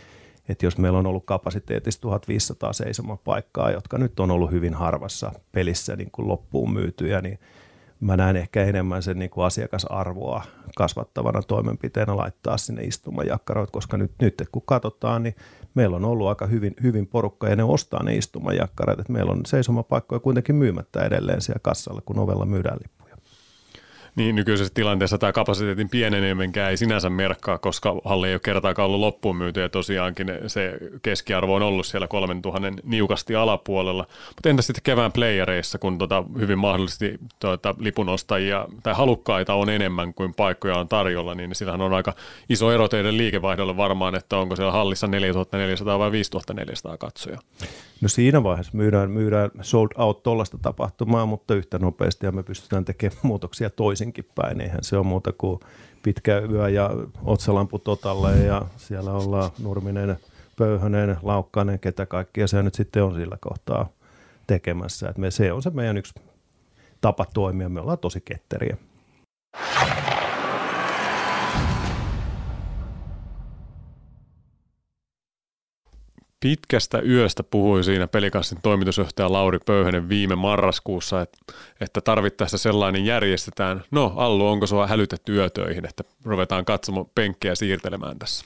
että 0.50 0.66
jos 0.66 0.78
meillä 0.78 0.98
on 0.98 1.06
ollut 1.06 1.24
kapasiteetissa 1.26 2.00
1500 2.00 2.72
seisomapaikkaa, 2.72 3.70
jotka 3.70 3.98
nyt 3.98 4.20
on 4.20 4.30
ollut 4.30 4.50
hyvin 4.50 4.74
harvassa 4.74 5.32
pelissä 5.52 5.96
niin 5.96 6.10
kuin 6.12 6.28
loppuun 6.28 6.72
myytyjä, 6.72 7.20
niin 7.20 7.38
mä 8.00 8.16
näen 8.16 8.36
ehkä 8.36 8.64
enemmän 8.64 9.02
sen 9.02 9.18
niin 9.18 9.30
kuin 9.30 9.46
asiakasarvoa 9.46 10.42
kasvattavana 10.76 11.42
toimenpiteenä 11.42 12.16
laittaa 12.16 12.58
sinne 12.58 12.82
istumajakkaroit, 12.82 13.70
koska 13.70 13.96
nyt, 13.96 14.12
nyt 14.20 14.48
kun 14.52 14.62
katsotaan, 14.66 15.22
niin 15.22 15.34
meillä 15.74 15.96
on 15.96 16.04
ollut 16.04 16.28
aika 16.28 16.46
hyvin, 16.46 16.74
hyvin 16.82 17.06
porukka 17.06 17.48
ja 17.48 17.56
ne 17.56 17.64
ostaa 17.64 18.02
ne 18.02 18.16
istumajakkarat, 18.16 19.00
että 19.00 19.12
meillä 19.12 19.32
on 19.32 19.46
seisomapaikkoja 19.46 20.20
kuitenkin 20.20 20.54
myymättä 20.54 21.04
edelleen 21.04 21.40
siellä 21.40 21.60
kassalla, 21.62 22.00
kun 22.00 22.18
ovella 22.18 22.44
myydään 22.44 22.78
lippuja. 22.82 22.99
Niin, 24.16 24.36
nykyisessä 24.36 24.74
tilanteessa 24.74 25.18
tämä 25.18 25.32
kapasiteetin 25.32 25.88
pienenemenkään 25.88 26.70
ei 26.70 26.76
sinänsä 26.76 27.10
merkkaa, 27.10 27.58
koska 27.58 27.94
halli 28.04 28.28
ei 28.28 28.34
ole 28.34 28.40
kertaakaan 28.44 28.86
ollut 28.86 29.00
loppuun 29.00 29.36
myyty 29.36 29.60
ja 29.60 29.68
tosiaankin 29.68 30.26
se 30.46 30.78
keskiarvo 31.02 31.54
on 31.54 31.62
ollut 31.62 31.86
siellä 31.86 32.08
3000 32.08 32.72
niukasti 32.84 33.34
alapuolella. 33.34 34.06
Mutta 34.28 34.48
entä 34.48 34.62
sitten 34.62 34.82
kevään 34.82 35.12
playereissa, 35.12 35.78
kun 35.78 35.98
tota 35.98 36.24
hyvin 36.38 36.58
mahdollisesti 36.58 37.18
tota 37.38 37.74
lipunostajia 37.78 38.66
tai 38.82 38.94
halukkaita 38.94 39.54
on 39.54 39.70
enemmän 39.70 40.14
kuin 40.14 40.34
paikkoja 40.34 40.78
on 40.78 40.88
tarjolla, 40.88 41.34
niin 41.34 41.54
sillähän 41.54 41.80
on 41.80 41.94
aika 41.94 42.14
iso 42.48 42.72
ero 42.72 42.88
teidän 42.88 43.16
liikevaihdolle 43.16 43.76
varmaan, 43.76 44.14
että 44.14 44.36
onko 44.36 44.56
siellä 44.56 44.72
hallissa 44.72 45.06
4400 45.06 45.98
vai 45.98 46.12
5400 46.12 46.96
katsoja. 46.96 47.38
No 48.02 48.08
siinä 48.08 48.42
vaiheessa 48.42 48.76
myydään, 48.76 49.10
myydään 49.10 49.50
sold 49.60 49.88
out 49.96 50.22
tuollaista 50.22 50.58
tapahtumaa, 50.62 51.26
mutta 51.26 51.54
yhtä 51.54 51.78
nopeasti 51.78 52.26
ja 52.26 52.32
me 52.32 52.42
pystytään 52.42 52.84
tekemään 52.84 53.20
muutoksia 53.30 53.70
toisinkin 53.70 54.28
päin. 54.34 54.60
Eihän 54.60 54.84
se 54.84 54.96
ole 54.96 55.06
muuta 55.06 55.32
kuin 55.38 55.60
pitkä 56.02 56.38
yö 56.38 56.68
ja 56.68 56.90
otsalampu 57.24 57.78
totalle 57.78 58.38
ja 58.38 58.62
siellä 58.76 59.12
ollaan 59.12 59.50
Nurminen, 59.62 60.16
Pöyhönen, 60.58 61.16
Laukkanen, 61.22 61.80
ketä 61.80 62.06
kaikkia 62.06 62.46
se 62.46 62.62
nyt 62.62 62.74
sitten 62.74 63.04
on 63.04 63.14
sillä 63.14 63.36
kohtaa 63.40 63.88
tekemässä. 64.46 65.08
Et 65.08 65.18
me, 65.18 65.30
se 65.30 65.52
on 65.52 65.62
se 65.62 65.70
meidän 65.70 65.96
yksi 65.96 66.14
tapa 67.00 67.26
toimia. 67.34 67.68
Me 67.68 67.80
ollaan 67.80 67.98
tosi 67.98 68.20
ketteriä. 68.20 68.76
Pitkästä 76.40 77.00
yöstä 77.00 77.42
puhui 77.42 77.84
siinä 77.84 78.06
pelikassin 78.06 78.58
toimitusjohtaja 78.62 79.32
Lauri 79.32 79.58
Pöyhönen 79.66 80.08
viime 80.08 80.34
marraskuussa, 80.34 81.20
että, 81.20 81.38
että 81.80 82.00
tarvittaessa 82.00 82.58
sellainen 82.58 83.04
järjestetään. 83.04 83.82
No, 83.90 84.12
Allu, 84.16 84.46
onko 84.46 84.66
sua 84.66 84.86
hälytetty 84.86 85.36
yötöihin, 85.36 85.86
että 85.86 86.04
ruvetaan 86.24 86.64
katsomaan 86.64 87.06
penkkiä 87.14 87.54
siirtelemään 87.54 88.18
tässä? 88.18 88.44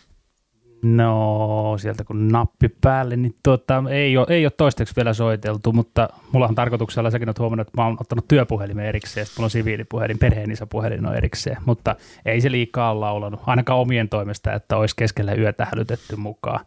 No, 0.84 1.76
sieltä 1.78 2.04
kun 2.04 2.28
nappi 2.28 2.68
päälle, 2.68 3.16
niin 3.16 3.34
tuota, 3.42 3.84
ei, 3.90 4.16
ole, 4.16 4.26
ei 4.28 4.46
ole 4.46 4.52
toistaiseksi 4.56 4.96
vielä 4.96 5.14
soiteltu, 5.14 5.72
mutta 5.72 6.08
mulla 6.32 6.46
on 6.46 6.54
tarkoituksella, 6.54 7.10
säkin 7.10 7.28
olet 7.28 7.38
huomannut, 7.38 7.68
että 7.68 7.80
mä 7.80 7.86
oon 7.86 7.96
ottanut 8.00 8.28
työpuhelimen 8.28 8.86
erikseen, 8.86 9.26
sitten 9.26 9.40
mulla 9.40 9.46
on 9.46 9.50
siviilipuhelin, 9.50 10.18
perheen 10.18 10.50
puhelin 10.70 11.06
on 11.06 11.16
erikseen, 11.16 11.56
mutta 11.66 11.96
ei 12.26 12.40
se 12.40 12.50
liikaa 12.50 12.90
ole 12.90 13.00
laulanut, 13.00 13.40
ainakaan 13.46 13.78
omien 13.78 14.08
toimesta, 14.08 14.52
että 14.52 14.76
olisi 14.76 14.96
keskellä 14.96 15.34
yötä 15.34 15.66
hälytetty 15.72 16.16
mukaan. 16.16 16.60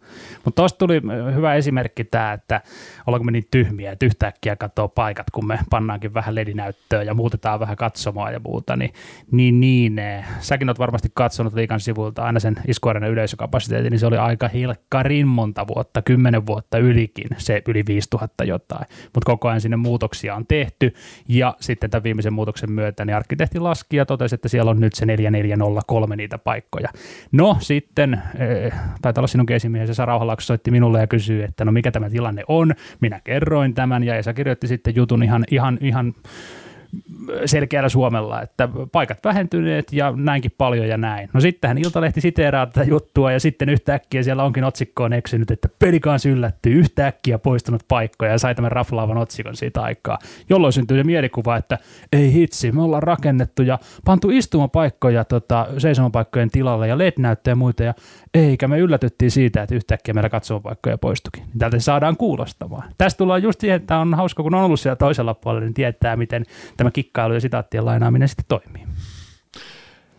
Mutta 0.46 0.62
tuosta 0.62 0.78
tuli 0.78 1.02
hyvä 1.36 1.56
esimerkki 1.56 2.04
tämä, 2.04 2.34
että 2.34 2.62
ollaanko 3.08 3.24
me 3.24 3.32
niin 3.32 3.48
tyhmiä, 3.52 3.92
että 3.92 4.06
yhtäkkiä 4.06 4.56
katsoo 4.56 4.88
paikat, 4.88 5.30
kun 5.32 5.48
me 5.48 5.60
pannaankin 5.70 6.14
vähän 6.14 6.36
ledinäyttöä 6.36 7.04
ja 7.04 7.14
muutetaan 7.14 7.60
vähän 7.60 7.76
katsomaa 7.76 8.32
ja 8.32 8.40
muuta, 8.40 8.76
niin, 8.76 8.94
niin, 9.32 9.60
niin 9.60 10.02
säkin 10.40 10.70
olet 10.70 10.80
varmasti 10.80 11.10
katsonut 11.14 11.54
liikan 11.54 11.80
sivuilta 11.80 12.24
aina 12.24 12.40
sen 12.40 12.56
iskuarenen 12.68 13.12
yleisökapasiteetin, 13.12 13.92
niin 13.92 14.00
se 14.00 14.07
oli 14.08 14.18
aika 14.18 14.48
hilkkarin 14.48 15.28
monta 15.28 15.68
vuotta, 15.68 16.02
kymmenen 16.02 16.46
vuotta 16.46 16.78
ylikin, 16.78 17.28
se 17.38 17.62
yli 17.68 17.84
5000 17.88 18.44
jotain, 18.44 18.86
mutta 19.04 19.26
koko 19.26 19.48
ajan 19.48 19.62
sinne 19.62 19.78
muutoksia 19.78 20.36
on 20.36 20.46
tehty 20.48 20.94
ja 21.28 21.56
sitten 21.60 21.90
tämän 21.90 22.04
viimeisen 22.04 22.34
muutoksen 22.34 22.72
myötä 22.72 23.06
niin 23.06 23.16
arkkitehti 23.16 23.60
laski 23.60 23.98
ja 23.98 24.06
totesi, 24.06 24.36
että 24.36 24.48
siellä 24.48 24.72
on 24.72 24.80
nyt 24.80 24.94
se 24.94 25.06
4403 25.06 26.16
niitä 26.16 26.38
paikkoja. 26.38 26.90
No 27.32 27.58
sitten, 27.60 28.14
äh, 28.14 28.80
taitaa 29.02 29.22
olla 29.22 29.28
sinunkin 29.28 29.56
esimies, 29.56 29.90
Esa 29.90 30.06
Rauhalakso 30.06 30.46
soitti 30.46 30.72
minulle 30.72 31.00
ja 31.00 31.08
kysyi, 31.08 31.44
että 31.44 31.66
no 31.66 31.72
mikä 31.72 31.92
tämä 31.92 32.10
tilanne 32.10 32.44
on, 32.48 32.74
minä 33.02 33.22
kerroin 33.24 33.74
tämän 33.74 34.04
ja 34.04 34.16
Esa 34.16 34.34
kirjoitti 34.34 34.68
sitten 34.68 34.96
jutun 34.96 35.24
ihan, 35.24 35.46
ihan, 35.52 35.78
ihan 35.82 36.14
selkeällä 37.46 37.90
suomella, 37.90 38.42
että 38.42 38.70
paikat 38.92 39.18
vähentyneet 39.24 39.94
ja 39.94 40.14
näinkin 40.16 40.52
paljon 40.58 40.88
ja 40.88 40.98
näin. 40.98 41.30
No 41.34 41.42
sittenhän 41.42 41.78
Iltalehti 41.78 42.22
siteeraa 42.22 42.66
tätä 42.66 42.84
juttua 42.84 43.32
ja 43.32 43.40
sitten 43.40 43.70
yhtäkkiä 43.70 44.24
siellä 44.24 44.44
onkin 44.44 44.64
otsikkoon 44.64 45.14
eksynyt, 45.14 45.52
että 45.52 45.70
pelikaans 45.80 46.26
yllättyy 46.26 46.74
yhtäkkiä 46.74 47.40
poistunut 47.40 47.84
paikkoja 47.88 48.32
ja 48.32 48.38
sai 48.38 48.56
tämän 48.56 48.72
raflaavan 48.72 49.18
otsikon 49.18 49.56
siitä 49.56 49.82
aikaa, 49.82 50.20
jolloin 50.50 50.74
syntyy 50.74 50.98
se 50.98 51.04
mielikuva, 51.04 51.58
että 51.58 51.78
ei 52.12 52.34
hitsi, 52.34 52.72
me 52.72 52.82
ollaan 52.82 53.04
rakennettu 53.04 53.62
ja 53.62 53.80
pantu 54.06 54.30
istumapaikkoja 54.30 55.26
tota, 55.26 55.68
seisomapaikkojen 55.78 56.50
tilalle 56.50 56.88
ja 56.88 56.98
LED-näyttöjä 56.98 57.52
ja 57.52 57.56
muita 57.56 57.84
ja 57.84 57.94
eikä 58.34 58.68
me 58.68 58.80
yllätyttiin 58.80 59.32
siitä, 59.32 59.64
että 59.64 59.76
yhtäkkiä 59.76 60.14
meillä 60.14 60.30
katsomapaikkoja 60.30 60.98
poistukin. 60.98 61.44
Niin 61.44 61.60
täältä 61.60 61.80
saadaan 61.80 62.18
kuulostamaan. 62.18 62.90
Tästä 62.98 63.18
tullaan 63.18 63.44
just 63.44 63.62
siihen, 63.62 63.76
että 63.76 63.98
on 63.98 64.14
hauska, 64.14 64.44
kun 64.44 64.56
on 64.56 64.64
ollut 64.64 64.80
siellä 64.80 64.96
toisella 64.96 65.34
puolella, 65.34 65.66
niin 65.66 65.74
tietää, 65.74 66.16
miten 66.16 66.44
tämä 66.78 66.92
kikkailu 67.18 67.34
ja 67.34 67.40
sitaattien 67.40 67.86
lainaaminen 67.86 68.28
sitten 68.28 68.46
toimii. 68.48 68.84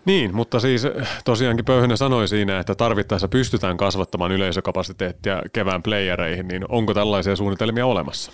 Niin, 0.04 0.34
mutta 0.34 0.60
siis 0.60 0.86
tosiaankin 1.24 1.64
Pöyhönen 1.64 1.96
sanoi 1.96 2.28
siinä, 2.28 2.58
että 2.58 2.74
tarvittaessa 2.74 3.28
pystytään 3.28 3.76
kasvattamaan 3.76 4.32
yleisökapasiteettia 4.32 5.42
kevään 5.52 5.82
playereihin, 5.82 6.48
niin 6.48 6.64
onko 6.68 6.94
tällaisia 6.94 7.36
suunnitelmia 7.36 7.86
olemassa? 7.86 8.32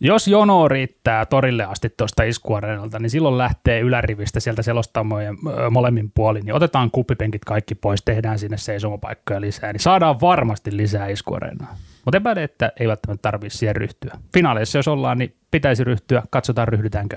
Jos 0.00 0.28
jono 0.28 0.68
riittää 0.68 1.26
torille 1.26 1.64
asti 1.64 1.94
tuosta 1.96 2.22
iskuareenalta, 2.22 2.98
niin 2.98 3.10
silloin 3.10 3.38
lähtee 3.38 3.80
ylärivistä 3.80 4.40
sieltä 4.40 4.62
selostamojen 4.62 5.36
molemmin 5.70 6.10
puolin, 6.14 6.44
niin 6.44 6.54
otetaan 6.54 6.90
kuppipenkit 6.90 7.44
kaikki 7.44 7.74
pois, 7.74 8.02
tehdään 8.04 8.38
sinne 8.38 8.56
seisomapaikkoja 8.56 9.40
lisää, 9.40 9.72
niin 9.72 9.80
saadaan 9.80 10.20
varmasti 10.20 10.76
lisää 10.76 11.08
iskuareenaa. 11.08 11.76
Mutta 12.04 12.16
epäile, 12.16 12.42
että 12.42 12.72
ei 12.80 12.88
välttämättä 12.88 13.22
tarvitse 13.22 13.58
siihen 13.58 13.76
ryhtyä. 13.76 14.18
Finaaleissa 14.32 14.78
jos 14.78 14.88
ollaan, 14.88 15.18
niin 15.18 15.36
pitäisi 15.50 15.84
ryhtyä, 15.84 16.22
katsotaan 16.30 16.68
ryhdytäänkö. 16.68 17.16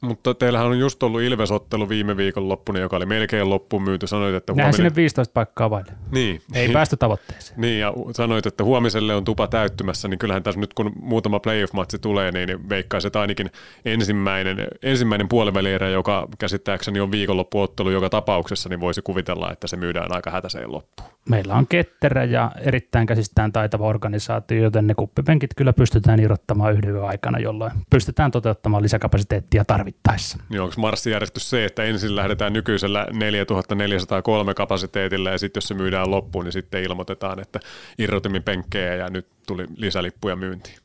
Mutta 0.00 0.34
teillähän 0.34 0.66
on 0.66 0.78
just 0.78 1.02
ollut 1.02 1.20
Ilvesottelu 1.20 1.88
viime 1.88 2.16
viikon 2.16 2.48
loppuna, 2.48 2.78
joka 2.78 2.96
oli 2.96 3.06
melkein 3.06 3.50
loppuun 3.50 3.82
myyty. 3.82 4.06
Sanoit, 4.06 4.34
että 4.34 4.52
huominen... 4.52 4.74
sinne 4.74 4.94
15 4.96 5.32
paikkaa 5.32 5.70
vaille. 5.70 5.92
Niin. 6.12 6.42
Ei 6.54 6.68
päästy 6.68 6.96
tavoitteeseen. 6.96 7.60
Niin, 7.60 7.80
ja 7.80 7.92
sanoit, 8.12 8.46
että 8.46 8.64
huomiselle 8.64 9.14
on 9.14 9.24
tupa 9.24 9.48
täyttymässä, 9.48 10.08
niin 10.08 10.18
kyllähän 10.18 10.42
tässä 10.42 10.60
nyt 10.60 10.74
kun 10.74 10.92
muutama 11.00 11.40
playoff-matsi 11.40 11.98
tulee, 11.98 12.32
niin 12.32 12.68
veikkaisin, 12.68 13.06
että 13.06 13.20
ainakin 13.20 13.50
ensimmäinen, 13.84 14.68
ensimmäinen 14.82 15.28
puolivälierä, 15.28 15.88
joka 15.88 16.28
käsittääkseni 16.38 17.00
on 17.00 17.10
viikonloppuottelu 17.10 17.90
joka 17.90 18.10
tapauksessa, 18.10 18.68
niin 18.68 18.80
voisi 18.80 19.02
kuvitella, 19.02 19.52
että 19.52 19.66
se 19.66 19.76
myydään 19.76 20.12
aika 20.14 20.30
hätäiseen 20.30 20.72
loppuun. 20.72 21.10
Meillä 21.28 21.54
on 21.54 21.66
ketterä 21.66 22.24
ja 22.24 22.52
erittäin 22.60 23.06
käsistään 23.06 23.52
taitava 23.52 23.86
organisaatio, 23.86 24.62
joten 24.62 24.86
ne 24.86 24.94
kuppipenkit 24.94 25.50
kyllä 25.56 25.72
pystytään 25.72 26.20
irrottamaan 26.20 26.72
yhden 26.72 27.04
aikana, 27.04 27.38
jolloin 27.38 27.72
pystytään 27.90 28.30
toteuttamaan 28.30 28.82
lisäkapasiteettia 28.82 29.64
tarvitaan 29.64 29.89
tarvittaessa. 29.92 30.38
Niin 30.48 30.60
onko 30.60 30.74
marssijärjestys 30.76 31.50
se, 31.50 31.64
että 31.64 31.84
ensin 31.84 32.16
lähdetään 32.16 32.52
nykyisellä 32.52 33.06
4403 33.12 34.54
kapasiteetilla 34.54 35.30
ja 35.30 35.38
sitten 35.38 35.60
jos 35.60 35.68
se 35.68 35.74
myydään 35.74 36.10
loppuun, 36.10 36.44
niin 36.44 36.52
sitten 36.52 36.82
ilmoitetaan, 36.82 37.40
että 37.40 37.60
irrotimin 37.98 38.42
penkkejä 38.42 38.94
ja 38.94 39.10
nyt 39.10 39.26
tuli 39.46 39.66
lisälippuja 39.76 40.36
myyntiin. 40.36 40.76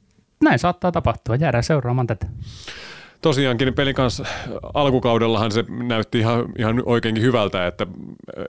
Näin 0.44 0.60
saattaa 0.60 0.92
tapahtua. 0.92 1.36
Jäädään 1.36 1.64
seuraamaan 1.64 2.08
tätä 2.08 2.26
tosiaankin 3.26 3.74
pelin 3.74 3.96
kanssa 3.96 4.26
alkukaudellahan 4.74 5.52
se 5.52 5.66
näytti 5.70 6.20
ihan, 6.20 6.46
ihan 6.58 6.84
oikeinkin 6.86 7.24
hyvältä, 7.24 7.68
että, 7.68 7.88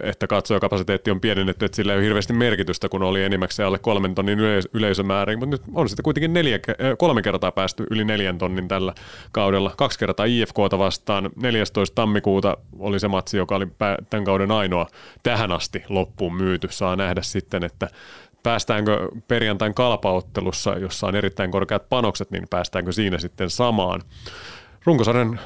että 0.02 0.26
katsojakapasiteetti 0.26 1.10
on 1.10 1.20
pienennetty, 1.20 1.64
että 1.64 1.76
sillä 1.76 1.92
ei 1.92 1.98
ole 1.98 2.04
hirveästi 2.04 2.32
merkitystä, 2.32 2.88
kun 2.88 3.02
oli 3.02 3.24
enimmäkseen 3.24 3.66
alle 3.66 3.78
kolmen 3.78 4.14
tonnin 4.14 4.38
yleis- 4.38 4.68
yleisömäärin, 4.72 5.38
mutta 5.38 5.56
nyt 5.56 5.62
on 5.74 5.88
sitten 5.88 6.02
kuitenkin 6.02 6.32
neljä, 6.32 6.58
kolme 6.98 7.22
kertaa 7.22 7.52
päästy 7.52 7.86
yli 7.90 8.04
neljän 8.04 8.38
tonnin 8.38 8.68
tällä 8.68 8.94
kaudella. 9.32 9.72
Kaksi 9.76 9.98
kertaa 9.98 10.26
IFKta 10.26 10.78
vastaan, 10.78 11.30
14. 11.36 11.94
tammikuuta 11.94 12.56
oli 12.78 13.00
se 13.00 13.08
matsi, 13.08 13.36
joka 13.36 13.56
oli 13.56 13.66
tämän 14.10 14.24
kauden 14.24 14.50
ainoa 14.50 14.86
tähän 15.22 15.52
asti 15.52 15.84
loppuun 15.88 16.34
myyty. 16.34 16.68
Saa 16.70 16.96
nähdä 16.96 17.22
sitten, 17.22 17.64
että 17.64 17.88
päästäänkö 18.42 19.08
perjantain 19.28 19.74
kalpaottelussa, 19.74 20.78
jossa 20.78 21.06
on 21.06 21.16
erittäin 21.16 21.50
korkeat 21.50 21.88
panokset, 21.88 22.30
niin 22.30 22.48
päästäänkö 22.50 22.92
siinä 22.92 23.18
sitten 23.18 23.50
samaan. 23.50 24.02
Runkosarjan 24.86 25.40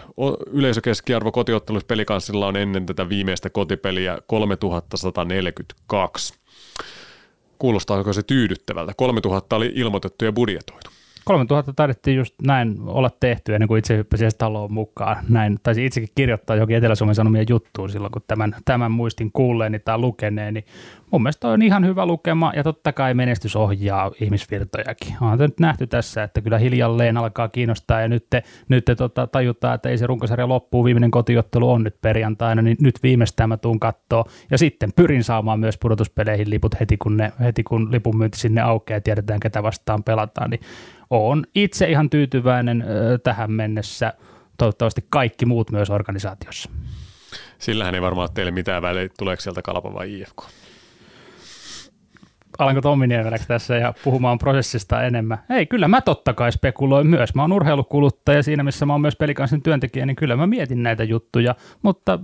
yleisökeskiarvo 0.50 1.32
kotiottelussa 1.32 1.86
pelikanssilla 1.86 2.46
on 2.46 2.56
ennen 2.56 2.86
tätä 2.86 3.08
viimeistä 3.08 3.50
kotipeliä 3.50 4.18
3142. 4.26 6.34
Kuulostaako 7.58 8.12
se 8.12 8.22
tyydyttävältä? 8.22 8.92
3000 8.96 9.56
oli 9.56 9.72
ilmoitettu 9.74 10.24
ja 10.24 10.32
budjetoitu. 10.32 10.90
3000 11.24 11.72
taidettiin 11.72 12.16
just 12.16 12.34
näin 12.42 12.76
olla 12.86 13.10
tehty 13.20 13.54
ennen 13.54 13.68
kuin 13.68 13.78
itse 13.78 13.96
hyppäsin 13.96 14.30
taloon 14.38 14.72
mukaan. 14.72 15.16
Näin 15.28 15.58
taisi 15.62 15.86
itsekin 15.86 16.08
kirjoittaa 16.14 16.56
jokin 16.56 16.76
Etelä-Suomen 16.76 17.14
Sanomien 17.14 17.46
juttuun 17.48 17.90
silloin, 17.90 18.12
kun 18.12 18.22
tämän, 18.26 18.56
tämän 18.64 18.92
muistin 18.92 19.32
kuulleeni 19.32 19.78
tai 19.78 19.98
lukeneen, 19.98 20.54
niin 20.54 20.64
mun 21.10 21.22
mielestä 21.22 21.48
on 21.48 21.62
ihan 21.62 21.86
hyvä 21.86 22.06
lukema 22.06 22.52
ja 22.56 22.62
totta 22.62 22.92
kai 22.92 23.14
menestys 23.14 23.56
ohjaa 23.56 24.10
ihmisvirtojakin. 24.20 25.16
On 25.20 25.38
nyt 25.38 25.60
nähty 25.60 25.86
tässä, 25.86 26.22
että 26.22 26.40
kyllä 26.40 26.58
hiljalleen 26.58 27.16
alkaa 27.16 27.48
kiinnostaa 27.48 28.00
ja 28.00 28.08
nyt, 28.08 28.26
te, 28.30 28.42
nyt 28.68 28.84
te 28.84 28.94
tota, 28.94 29.26
tajutaan, 29.26 29.74
että 29.74 29.88
ei 29.88 29.98
se 29.98 30.06
runkosarja 30.06 30.48
loppuu, 30.48 30.84
viimeinen 30.84 31.10
kotiottelu 31.10 31.70
on 31.70 31.84
nyt 31.84 31.96
perjantaina, 32.02 32.62
niin 32.62 32.76
nyt 32.80 33.02
viimeistään 33.02 33.48
mä 33.48 33.56
tuun 33.56 33.80
kattoo 33.80 34.24
ja 34.50 34.58
sitten 34.58 34.92
pyrin 34.96 35.24
saamaan 35.24 35.60
myös 35.60 35.78
pudotuspeleihin 35.78 36.50
liput 36.50 36.80
heti 36.80 36.96
kun, 36.96 37.16
ne, 37.16 37.32
heti 37.40 37.62
kun 37.62 37.92
lipun 37.92 38.16
myynti 38.16 38.38
sinne 38.38 38.60
aukeaa 38.60 38.96
ja 38.96 39.00
tiedetään 39.00 39.40
ketä 39.40 39.62
vastaan 39.62 40.04
pelataan, 40.04 40.50
niin 40.50 40.60
on 41.10 41.44
itse 41.54 41.90
ihan 41.90 42.10
tyytyväinen 42.10 42.84
tähän 43.22 43.52
mennessä– 43.52 44.12
toivottavasti 44.60 45.06
kaikki 45.10 45.46
muut 45.46 45.70
myös 45.70 45.90
organisaatiossa. 45.90 46.70
Sillähän 47.58 47.94
ei 47.94 48.02
varmaan 48.02 48.24
ole 48.24 48.34
teille 48.34 48.50
mitään 48.50 48.82
väliä, 48.82 49.08
tuleeko 49.18 49.40
sieltä 49.40 49.62
Kalpa 49.62 49.94
vai 49.94 50.20
IFK. 50.20 50.42
Alanko 52.58 52.80
Tommi 52.80 53.06
Niemeläksi 53.06 53.48
tässä 53.48 53.76
ja 53.76 53.94
puhumaan 54.04 54.38
prosessista 54.38 55.02
enemmän? 55.02 55.38
Ei, 55.50 55.66
kyllä 55.66 55.88
mä 55.88 56.00
totta 56.00 56.34
kai 56.34 56.52
spekuloin 56.52 57.06
myös. 57.06 57.34
Mä 57.34 57.42
oon 57.42 57.52
urheilukuluttaja 57.52 58.42
siinä, 58.42 58.62
missä 58.62 58.86
mä 58.86 58.92
oon 58.92 59.00
myös 59.00 59.16
pelikansin 59.16 59.62
työntekijä, 59.62 60.06
niin 60.06 60.16
kyllä 60.16 60.36
mä 60.36 60.46
mietin 60.46 60.82
näitä 60.82 61.04
juttuja, 61.04 61.54
mutta 61.82 62.18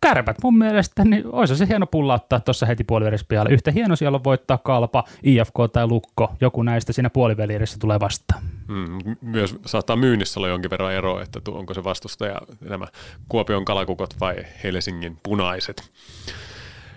kärpät 0.00 0.36
mun 0.42 0.58
mielestä, 0.58 1.04
niin 1.04 1.24
olisi 1.26 1.56
se 1.56 1.68
hieno 1.68 1.86
pullauttaa 1.86 2.40
tuossa 2.40 2.66
heti 2.66 2.84
puolivälirispihalle. 2.84 3.50
Yhtä 3.52 3.70
hieno 3.70 3.96
siellä 3.96 4.16
on 4.16 4.24
voittaa 4.24 4.58
kalpa, 4.58 5.04
IFK 5.22 5.54
tai 5.72 5.86
Lukko, 5.86 6.36
joku 6.40 6.62
näistä 6.62 6.92
siinä 6.92 7.10
puolivälirissä 7.10 7.76
tulee 7.80 8.00
vastaan. 8.00 8.42
Mm, 8.68 9.16
myös 9.22 9.56
saattaa 9.66 9.96
myynnissä 9.96 10.40
olla 10.40 10.48
jonkin 10.48 10.70
verran 10.70 10.92
eroa, 10.92 11.22
että 11.22 11.40
onko 11.50 11.74
se 11.74 11.84
vastustaja 11.84 12.40
nämä 12.60 12.86
Kuopion 13.28 13.64
kalakukot 13.64 14.14
vai 14.20 14.36
Helsingin 14.64 15.16
punaiset. 15.22 15.90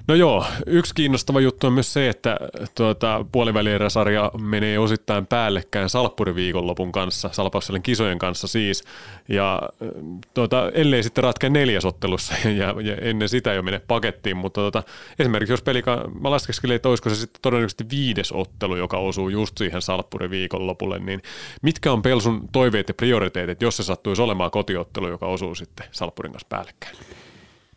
No 0.08 0.16
joo, 0.16 0.46
yksi 0.66 0.96
kiinnostava 0.96 1.40
juttu 1.40 1.68
on 1.68 1.74
myös 1.74 1.94
se, 1.94 2.10
että 2.10 2.38
tuota, 2.76 3.26
puolivälieräsarja 3.32 4.32
menee 4.42 4.80
osittain 4.80 5.28
päällekkäin 5.28 5.90
Salppuriviikonlopun 5.90 6.92
kanssa, 6.92 7.30
Salpausselin 7.32 7.84
kisojen 7.84 8.20
kanssa 8.20 8.48
siis, 8.48 8.84
ja 9.30 9.62
tuota, 10.34 10.72
ellei 10.74 11.04
sitten 11.04 11.24
ratke 11.24 11.50
neljäsottelussa 11.50 12.34
ja, 12.50 12.76
ja 12.82 12.96
ennen 13.02 13.30
sitä 13.30 13.54
jo 13.54 13.62
mene 13.62 13.82
pakettiin, 13.88 14.38
mutta 14.38 14.62
tuota, 14.62 14.84
esimerkiksi 15.20 15.54
jos 15.54 15.62
pelika, 15.62 16.10
mä 16.22 16.32
laskeskelin, 16.32 16.76
että 16.76 16.90
olisiko 16.90 17.10
se 17.10 17.16
sitten 17.16 17.42
todennäköisesti 17.42 17.86
viides 17.92 18.32
ottelu, 18.32 18.76
joka 18.76 18.98
osuu 18.98 19.30
just 19.30 19.58
siihen 19.58 19.82
Salppuriviikonlopulle, 19.82 21.00
niin 21.00 21.22
mitkä 21.62 21.92
on 21.92 22.02
Pelsun 22.02 22.48
toiveet 22.52 22.88
ja 22.88 22.94
prioriteetit, 22.94 23.62
jos 23.62 23.78
se 23.78 23.84
sattuisi 23.84 24.22
olemaan 24.22 24.52
kotiottelu, 24.52 25.08
joka 25.08 25.26
osuu 25.26 25.56
sitten 25.56 25.88
Salppurin 25.92 26.32
kanssa 26.32 26.48
päällekkäin? 26.50 26.96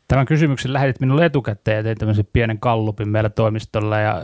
Tämän 0.08 0.26
kysymyksen 0.26 0.72
lähetit 0.72 1.00
minulle 1.00 1.24
etukäteen 1.24 1.76
ja 1.76 1.82
tein 1.82 1.98
tämmöisen 1.98 2.28
pienen 2.32 2.58
kallupin 2.58 3.08
meillä 3.08 3.30
toimistolla 3.30 3.98
ja 3.98 4.22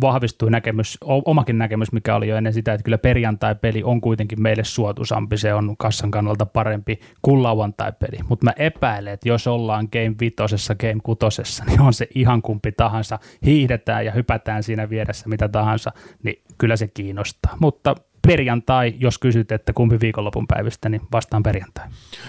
vahvistui 0.00 0.50
näkemys, 0.50 0.98
omakin 1.04 1.58
näkemys, 1.58 1.92
mikä 1.92 2.16
oli 2.16 2.28
jo 2.28 2.36
ennen 2.36 2.52
sitä, 2.52 2.72
että 2.72 2.84
kyllä 2.84 2.98
perjantai-peli 2.98 3.82
on 3.82 4.00
kuitenkin 4.00 4.42
meille 4.42 4.64
suotuisampi, 4.64 5.36
se 5.36 5.54
on 5.54 5.76
kassan 5.76 6.10
kannalta 6.10 6.46
parempi 6.46 7.00
kuin 7.22 7.42
lauantai-peli. 7.42 8.18
Mutta 8.28 8.44
mä 8.44 8.52
epäilen, 8.56 9.12
että 9.12 9.28
jos 9.28 9.46
ollaan 9.46 9.88
game 9.92 10.14
vitosessa, 10.20 10.74
game 10.74 11.00
kutosessa, 11.02 11.64
niin 11.68 11.80
on 11.80 11.94
se 11.94 12.08
ihan 12.14 12.42
kumpi 12.42 12.72
tahansa, 12.72 13.18
hiihdetään 13.46 14.04
ja 14.04 14.12
hypätään 14.12 14.62
siinä 14.62 14.90
vieressä 14.90 15.28
mitä 15.28 15.48
tahansa, 15.48 15.92
niin 16.22 16.42
kyllä 16.58 16.76
se 16.76 16.88
kiinnostaa. 16.88 17.56
Mutta 17.60 17.94
perjantai, 18.26 18.94
jos 18.98 19.18
kysyt, 19.18 19.52
että 19.52 19.72
kumpi 19.72 20.00
viikonlopun 20.00 20.46
päivistä, 20.46 20.88
niin 20.88 21.00
vastaan 21.12 21.42
perjantai. 21.42 21.84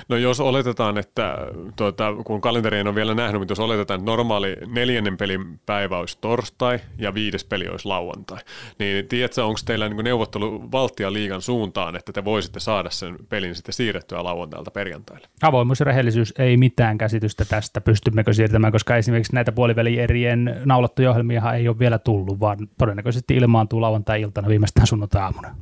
No 0.10 0.18
jos 0.18 0.40
oletetaan, 0.40 0.98
että 0.98 1.38
tuota, 1.76 2.14
kun 2.26 2.42
kalenteri 2.42 2.82
on 2.82 2.96
vielä 2.96 3.16
nähnyt, 3.16 3.42
mutta 3.42 3.52
jos 3.52 3.60
oletetaan, 3.60 4.00
että 4.00 4.12
normaali 4.12 4.56
neljännen 4.74 5.18
pelin 5.18 5.60
päivä 5.66 5.98
olisi 5.98 6.18
torstai 6.22 6.80
ja 6.98 7.14
viides 7.14 7.46
peli 7.46 7.68
olisi 7.68 7.88
lauantai, 7.88 8.38
niin 8.80 9.08
tiedätkö, 9.08 9.46
onko 9.46 9.60
teillä 9.66 9.90
niin 9.90 10.04
neuvottelu 10.04 10.72
valtia 10.72 11.14
liigan 11.14 11.42
suuntaan, 11.42 11.96
että 11.96 12.14
te 12.14 12.26
voisitte 12.26 12.60
saada 12.60 12.90
sen 12.90 13.16
pelin 13.30 13.56
sitten 13.56 13.74
siirrettyä 13.74 14.24
lauantailta 14.24 14.72
perjantaille? 14.72 15.28
Avoimuus 15.42 15.80
ja 15.80 15.84
rehellisyys 15.84 16.34
ei 16.40 16.58
mitään 16.58 16.98
käsitystä 16.98 17.46
tästä, 17.46 17.82
pystymmekö 17.82 18.34
siirtämään, 18.34 18.74
koska 18.74 18.96
esimerkiksi 18.96 19.36
näitä 19.36 19.52
puolivälierien 19.52 20.62
naulattuja 20.66 21.10
ohjelmia 21.10 21.54
ei 21.54 21.68
ole 21.68 21.80
vielä 21.80 22.00
tullut, 22.00 22.40
vaan 22.40 22.58
todennäköisesti 22.78 23.36
ilmaantuu 23.36 23.82
lauantai-iltana 23.82 24.48
viimeistään 24.48 24.88
sunnuntai-aamuna. 24.88 25.56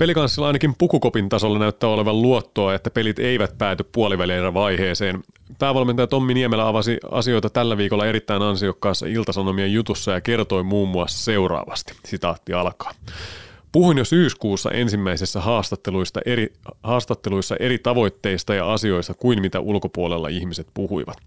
Pelikanssilla 0.00 0.46
ainakin 0.46 0.74
pukukopin 0.78 1.28
tasolla 1.28 1.58
näyttää 1.58 1.90
olevan 1.90 2.22
luottoa, 2.22 2.74
että 2.74 2.90
pelit 2.90 3.18
eivät 3.18 3.58
pääty 3.58 3.84
puolivälierä 3.92 4.54
vaiheeseen. 4.54 5.22
Päävalmentaja 5.58 6.06
Tommi 6.06 6.34
Niemelä 6.34 6.68
avasi 6.68 6.98
asioita 7.10 7.50
tällä 7.50 7.76
viikolla 7.76 8.06
erittäin 8.06 8.42
ansiokkaassa 8.42 9.06
iltasanomien 9.06 9.72
jutussa 9.72 10.12
ja 10.12 10.20
kertoi 10.20 10.62
muun 10.62 10.88
muassa 10.88 11.24
seuraavasti. 11.24 11.92
Sitaatti 12.04 12.52
alkaa. 12.52 12.92
Puhuin 13.72 13.98
jo 13.98 14.04
syyskuussa 14.04 14.70
ensimmäisessä 14.70 15.40
haastatteluissa 15.40 16.20
eri, 16.26 16.52
haastatteluissa 16.82 17.56
eri 17.56 17.78
tavoitteista 17.78 18.54
ja 18.54 18.72
asioista 18.72 19.14
kuin 19.14 19.40
mitä 19.40 19.60
ulkopuolella 19.60 20.28
ihmiset 20.28 20.66
puhuivat. 20.74 21.18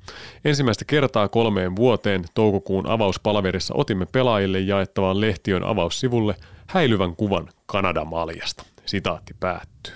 Ensimmäistä 0.46 0.86
kertaa 0.86 1.28
kolmeen 1.28 1.76
vuoteen 1.76 2.24
toukokuun 2.34 2.88
avauspalaverissa 2.88 3.74
otimme 3.78 4.06
pelaajille 4.06 4.60
jaettavaan 4.60 5.22
lehtiön 5.22 5.64
avaussivulle 5.64 6.36
häilyvän 6.74 7.16
kuvan 7.16 7.50
Kanada-maljasta. 7.66 8.64
Sitaatti 8.86 9.36
päättyy. 9.40 9.94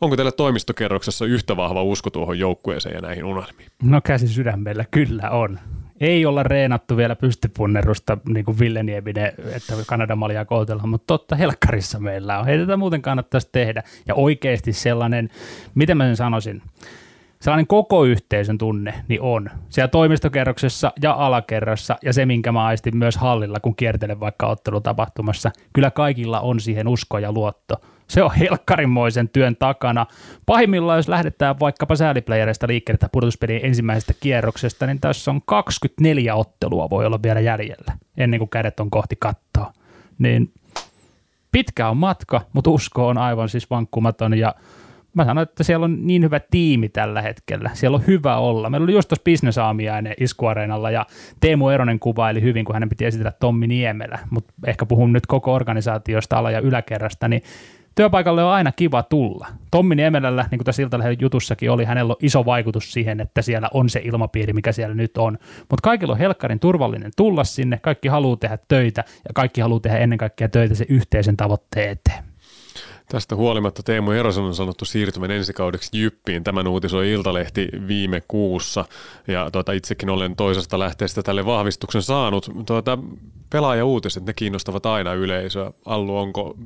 Onko 0.00 0.16
teillä 0.16 0.32
toimistokerroksessa 0.32 1.24
yhtä 1.24 1.56
vahva 1.56 1.82
usko 1.82 2.10
tuohon 2.10 2.38
joukkueeseen 2.38 2.94
ja 2.94 3.00
näihin 3.00 3.24
unelmiin? 3.24 3.68
No 3.82 4.00
käsi 4.00 4.28
sydämellä 4.28 4.84
kyllä 4.90 5.30
on 5.30 5.58
ei 6.00 6.26
olla 6.26 6.42
reenattu 6.42 6.96
vielä 6.96 7.16
pystypunnerusta, 7.16 8.18
niin 8.28 8.44
kuin 8.44 8.58
Ville 8.58 8.82
Nieminen, 8.82 9.32
että 9.54 9.74
Kanadan 9.86 10.18
maljaa 10.18 10.44
koutellaan, 10.44 10.88
mutta 10.88 11.06
totta 11.06 11.36
helkkarissa 11.36 11.98
meillä 11.98 12.38
on. 12.38 12.46
Hei, 12.46 12.58
tätä 12.58 12.76
muuten 12.76 13.02
kannattaisi 13.02 13.48
tehdä. 13.52 13.82
Ja 14.06 14.14
oikeasti 14.14 14.72
sellainen, 14.72 15.30
miten 15.74 15.96
mä 15.96 16.04
sen 16.04 16.16
sanoisin, 16.16 16.62
sellainen 17.42 17.66
koko 17.66 18.04
yhteisön 18.04 18.58
tunne 18.58 18.94
niin 19.08 19.20
on. 19.22 19.50
Siellä 19.68 19.88
toimistokerroksessa 19.88 20.92
ja 21.02 21.12
alakerrassa 21.12 21.96
ja 22.02 22.12
se, 22.12 22.26
minkä 22.26 22.52
mä 22.52 22.64
aistin 22.64 22.96
myös 22.96 23.16
hallilla, 23.16 23.60
kun 23.60 23.76
kiertelen 23.76 24.20
vaikka 24.20 24.46
ottelutapahtumassa. 24.46 25.50
Kyllä 25.72 25.90
kaikilla 25.90 26.40
on 26.40 26.60
siihen 26.60 26.88
usko 26.88 27.18
ja 27.18 27.32
luotto. 27.32 27.74
Se 28.08 28.22
on 28.22 28.34
helkkarinmoisen 28.34 29.28
työn 29.28 29.56
takana. 29.56 30.06
Pahimmillaan, 30.46 30.98
jos 30.98 31.08
lähdetään 31.08 31.60
vaikkapa 31.60 31.96
sääliplayereista 31.96 32.66
liikkeelle 32.66 32.98
tai 32.98 33.60
ensimmäisestä 33.62 34.14
kierroksesta, 34.20 34.86
niin 34.86 35.00
tässä 35.00 35.30
on 35.30 35.40
24 35.46 36.34
ottelua 36.34 36.90
voi 36.90 37.06
olla 37.06 37.22
vielä 37.22 37.40
jäljellä, 37.40 37.92
ennen 38.16 38.38
kuin 38.38 38.50
kädet 38.50 38.80
on 38.80 38.90
kohti 38.90 39.16
kattoa. 39.18 39.72
Niin 40.18 40.52
pitkä 41.52 41.88
on 41.88 41.96
matka, 41.96 42.40
mutta 42.52 42.70
usko 42.70 43.08
on 43.08 43.18
aivan 43.18 43.48
siis 43.48 43.70
vankkumaton 43.70 44.38
ja 44.38 44.54
mä 45.14 45.24
sanon, 45.24 45.42
että 45.42 45.64
siellä 45.64 45.84
on 45.84 46.06
niin 46.06 46.22
hyvä 46.22 46.40
tiimi 46.50 46.88
tällä 46.88 47.22
hetkellä. 47.22 47.70
Siellä 47.72 47.96
on 47.96 48.06
hyvä 48.06 48.36
olla. 48.36 48.70
Meillä 48.70 48.84
oli 48.84 48.92
just 48.92 49.08
tuossa 49.08 49.24
bisnesaamiainen 49.24 50.14
iskuareenalla 50.20 50.90
ja 50.90 51.06
Teemu 51.40 51.68
Eronen 51.68 51.98
kuvaili 51.98 52.42
hyvin, 52.42 52.64
kun 52.64 52.74
hänen 52.74 52.88
piti 52.88 53.04
esitellä 53.04 53.32
Tommi 53.40 53.66
Niemelä, 53.66 54.18
mutta 54.30 54.52
ehkä 54.66 54.86
puhun 54.86 55.12
nyt 55.12 55.26
koko 55.26 55.54
organisaatiosta 55.54 56.38
ala- 56.38 56.50
ja 56.50 56.60
yläkerrasta, 56.60 57.28
niin 57.28 57.42
työpaikalle 57.94 58.44
on 58.44 58.50
aina 58.50 58.72
kiva 58.72 59.02
tulla. 59.02 59.46
Tommi 59.70 59.94
Niemelällä, 59.94 60.46
niin 60.50 60.58
kuin 60.58 60.64
tässä 60.64 60.82
Iltalehden 60.82 61.16
jutussakin 61.20 61.70
oli, 61.70 61.84
hänellä 61.84 62.10
on 62.10 62.16
iso 62.22 62.44
vaikutus 62.44 62.92
siihen, 62.92 63.20
että 63.20 63.42
siellä 63.42 63.68
on 63.74 63.88
se 63.88 64.00
ilmapiiri, 64.04 64.52
mikä 64.52 64.72
siellä 64.72 64.94
nyt 64.94 65.16
on. 65.18 65.38
Mutta 65.58 65.82
kaikilla 65.82 66.12
on 66.12 66.18
helkkarin 66.18 66.60
turvallinen 66.60 67.10
tulla 67.16 67.44
sinne, 67.44 67.78
kaikki 67.78 68.08
haluaa 68.08 68.36
tehdä 68.36 68.58
töitä 68.68 69.04
ja 69.08 69.30
kaikki 69.34 69.60
haluaa 69.60 69.80
tehdä 69.80 69.98
ennen 69.98 70.18
kaikkea 70.18 70.48
töitä 70.48 70.74
se 70.74 70.86
yhteisen 70.88 71.36
tavoitteen 71.36 71.90
eteen. 71.90 72.31
Tästä 73.12 73.36
huolimatta 73.36 73.82
Teemu 73.82 74.10
Erosen 74.10 74.44
on 74.44 74.54
sanottu 74.54 74.84
siirtymän 74.84 75.30
ensikaudeksi 75.30 75.98
Jyppiin. 75.98 76.44
Tämän 76.44 76.66
uutisoi 76.66 77.10
Iltalehti 77.10 77.68
viime 77.86 78.22
kuussa 78.28 78.84
ja 79.28 79.50
tuota, 79.50 79.72
itsekin 79.72 80.10
olen 80.10 80.36
toisesta 80.36 80.78
lähteestä 80.78 81.22
tälle 81.22 81.46
vahvistuksen 81.46 82.02
saanut. 82.02 82.50
Tuota, 82.66 82.98
pelaaja-uutiset, 83.50 84.26
ne 84.26 84.32
kiinnostavat 84.32 84.86
aina 84.86 85.12
yleisöä. 85.12 85.72
Allu, 85.84 86.18
onko 86.18 86.56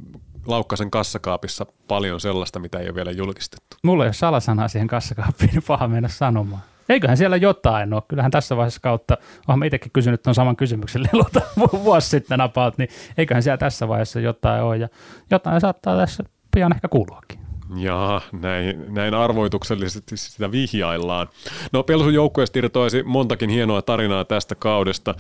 Laukkasen 0.47 0.91
kassakaapissa 0.91 1.67
paljon 1.89 2.21
sellaista, 2.21 2.59
mitä 2.59 2.79
ei 2.79 2.87
ole 2.87 2.95
vielä 2.95 3.11
julkistettu? 3.11 3.77
Mulla 3.83 4.05
ei 4.05 4.09
ole 4.09 4.13
salasanaa 4.13 4.69
siihen 4.69 4.89
kassakaappiin, 4.89 5.51
niin 5.51 5.63
paha 5.67 5.89
mennä 5.89 6.09
sanomaan. 6.09 6.63
Eiköhän 6.89 7.17
siellä 7.17 7.37
jotain 7.37 7.93
ole. 7.95 8.03
Kyllähän 8.09 8.31
tässä 8.31 8.57
vaiheessa 8.57 8.81
kautta, 8.81 9.19
olen 9.49 9.63
itsekin 9.63 9.93
kysynyt 9.93 10.23
tuon 10.23 10.35
saman 10.35 10.57
kysymyksen 10.57 11.03
lelulta 11.03 11.41
vuosi 11.85 12.09
sitten 12.09 12.39
napaut, 12.39 12.79
niin 12.79 12.89
eiköhän 13.19 13.43
siellä 13.43 13.59
tässä 13.59 13.89
vaiheessa 13.89 14.21
jotain 14.21 14.63
ole. 14.63 14.77
Ja 14.77 14.89
jotain 15.31 15.61
saattaa 15.61 15.97
tässä 15.97 16.25
pian 16.57 16.73
ehkä 16.75 16.89
kuuluakin. 16.89 17.39
Jaa, 17.77 18.21
näin, 18.33 18.95
näin 18.95 19.15
arvoituksellisesti 19.15 20.17
sitä 20.17 20.53
vihjaillaan. 20.53 21.29
No 21.73 21.83
Pelsun 21.83 22.15
joukkueesta 22.15 22.59
irtoisi 22.59 23.03
montakin 23.03 23.51
hienoa 23.51 23.83
tarinaa 23.83 24.25
tästä 24.25 24.55
kaudesta. 24.55 25.15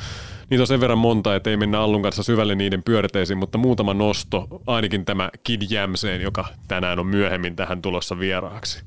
Niitä 0.50 0.62
on 0.62 0.66
sen 0.66 0.80
verran 0.80 0.98
monta, 0.98 1.34
että 1.36 1.50
ei 1.50 1.56
mennä 1.56 1.80
Allun 1.80 2.02
kanssa 2.02 2.22
syvälle 2.22 2.54
niiden 2.54 2.82
pyörteisiin, 2.82 3.38
mutta 3.38 3.58
muutama 3.58 3.94
nosto, 3.94 4.48
ainakin 4.66 5.04
tämä 5.04 5.30
Kid 5.44 5.62
Jämseen, 5.70 6.20
joka 6.20 6.44
tänään 6.68 6.98
on 6.98 7.06
myöhemmin 7.06 7.56
tähän 7.56 7.82
tulossa 7.82 8.18
vieraaksi. 8.18 8.84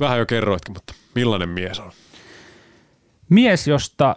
Vähän 0.00 0.18
jo 0.18 0.26
kerroitkin, 0.26 0.72
mutta 0.72 0.94
millainen 1.14 1.48
mies 1.48 1.80
on? 1.80 1.92
Mies, 3.28 3.68
josta 3.68 4.16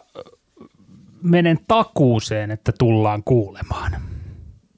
menen 1.21 1.59
takuuseen, 1.67 2.51
että 2.51 2.71
tullaan 2.79 3.23
kuulemaan. 3.23 4.14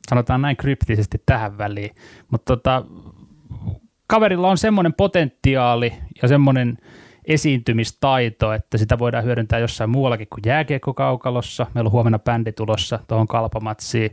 Sanotaan 0.10 0.42
näin 0.42 0.58
kryptisesti 0.58 1.22
tähän 1.26 1.58
väliin. 1.58 1.96
Mutta 2.32 2.56
tota, 2.56 2.86
kaverilla 4.08 4.50
on 4.50 4.58
semmoinen 4.58 4.94
potentiaali 4.94 5.94
ja 6.22 6.28
semmoinen 6.28 6.78
esiintymistaito, 7.26 8.54
että 8.54 8.78
sitä 8.78 9.00
voidaan 9.00 9.24
hyödyntää 9.24 9.60
jossain 9.60 9.90
muuallakin 9.90 10.28
kuin 10.30 10.42
jääkiekkokaukalossa. 10.46 11.66
Meillä 11.74 11.88
on 11.88 11.92
huomenna 11.92 12.20
bändi 12.20 12.52
tulossa 12.52 13.00
tuohon 13.08 13.28
kalpamatsiin. 13.28 14.12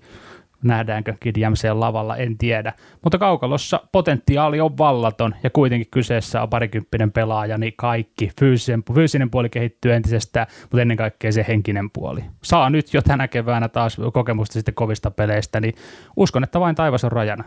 Nähdäänkö 0.65 1.15
Kid 1.21 1.37
Jamseen 1.37 1.81
lavalla, 1.81 2.17
en 2.17 2.39
tiedä. 2.39 2.73
Mutta 3.03 3.19
kaukalossa 3.19 3.81
potentiaali 3.93 4.61
on 4.61 4.79
vallaton 4.79 5.35
ja 5.43 5.51
kuitenkin 5.51 5.91
kyseessä 5.91 6.43
on 6.43 6.51
parikymppinen 6.51 7.13
pelaaja, 7.13 7.59
niin 7.59 7.75
kaikki 7.77 8.31
fyysinen, 8.41 8.83
fyysinen 8.95 9.31
puoli 9.31 9.49
kehittyy 9.49 9.93
entisestään, 9.93 10.47
mutta 10.63 10.81
ennen 10.81 10.97
kaikkea 10.97 11.33
se 11.33 11.45
henkinen 11.49 11.91
puoli. 11.91 12.25
Saa 12.43 12.71
nyt 12.71 12.95
jo 12.95 13.03
tänä 13.03 13.29
keväänä 13.29 13.69
taas 13.69 13.97
kokemusta 14.13 14.53
sitten 14.53 14.75
kovista 14.75 15.11
peleistä, 15.11 15.61
niin 15.61 15.75
uskon, 16.17 16.45
että 16.45 16.61
vain 16.61 16.75
taivas 16.75 17.05
on 17.05 17.13
rajana. 17.13 17.45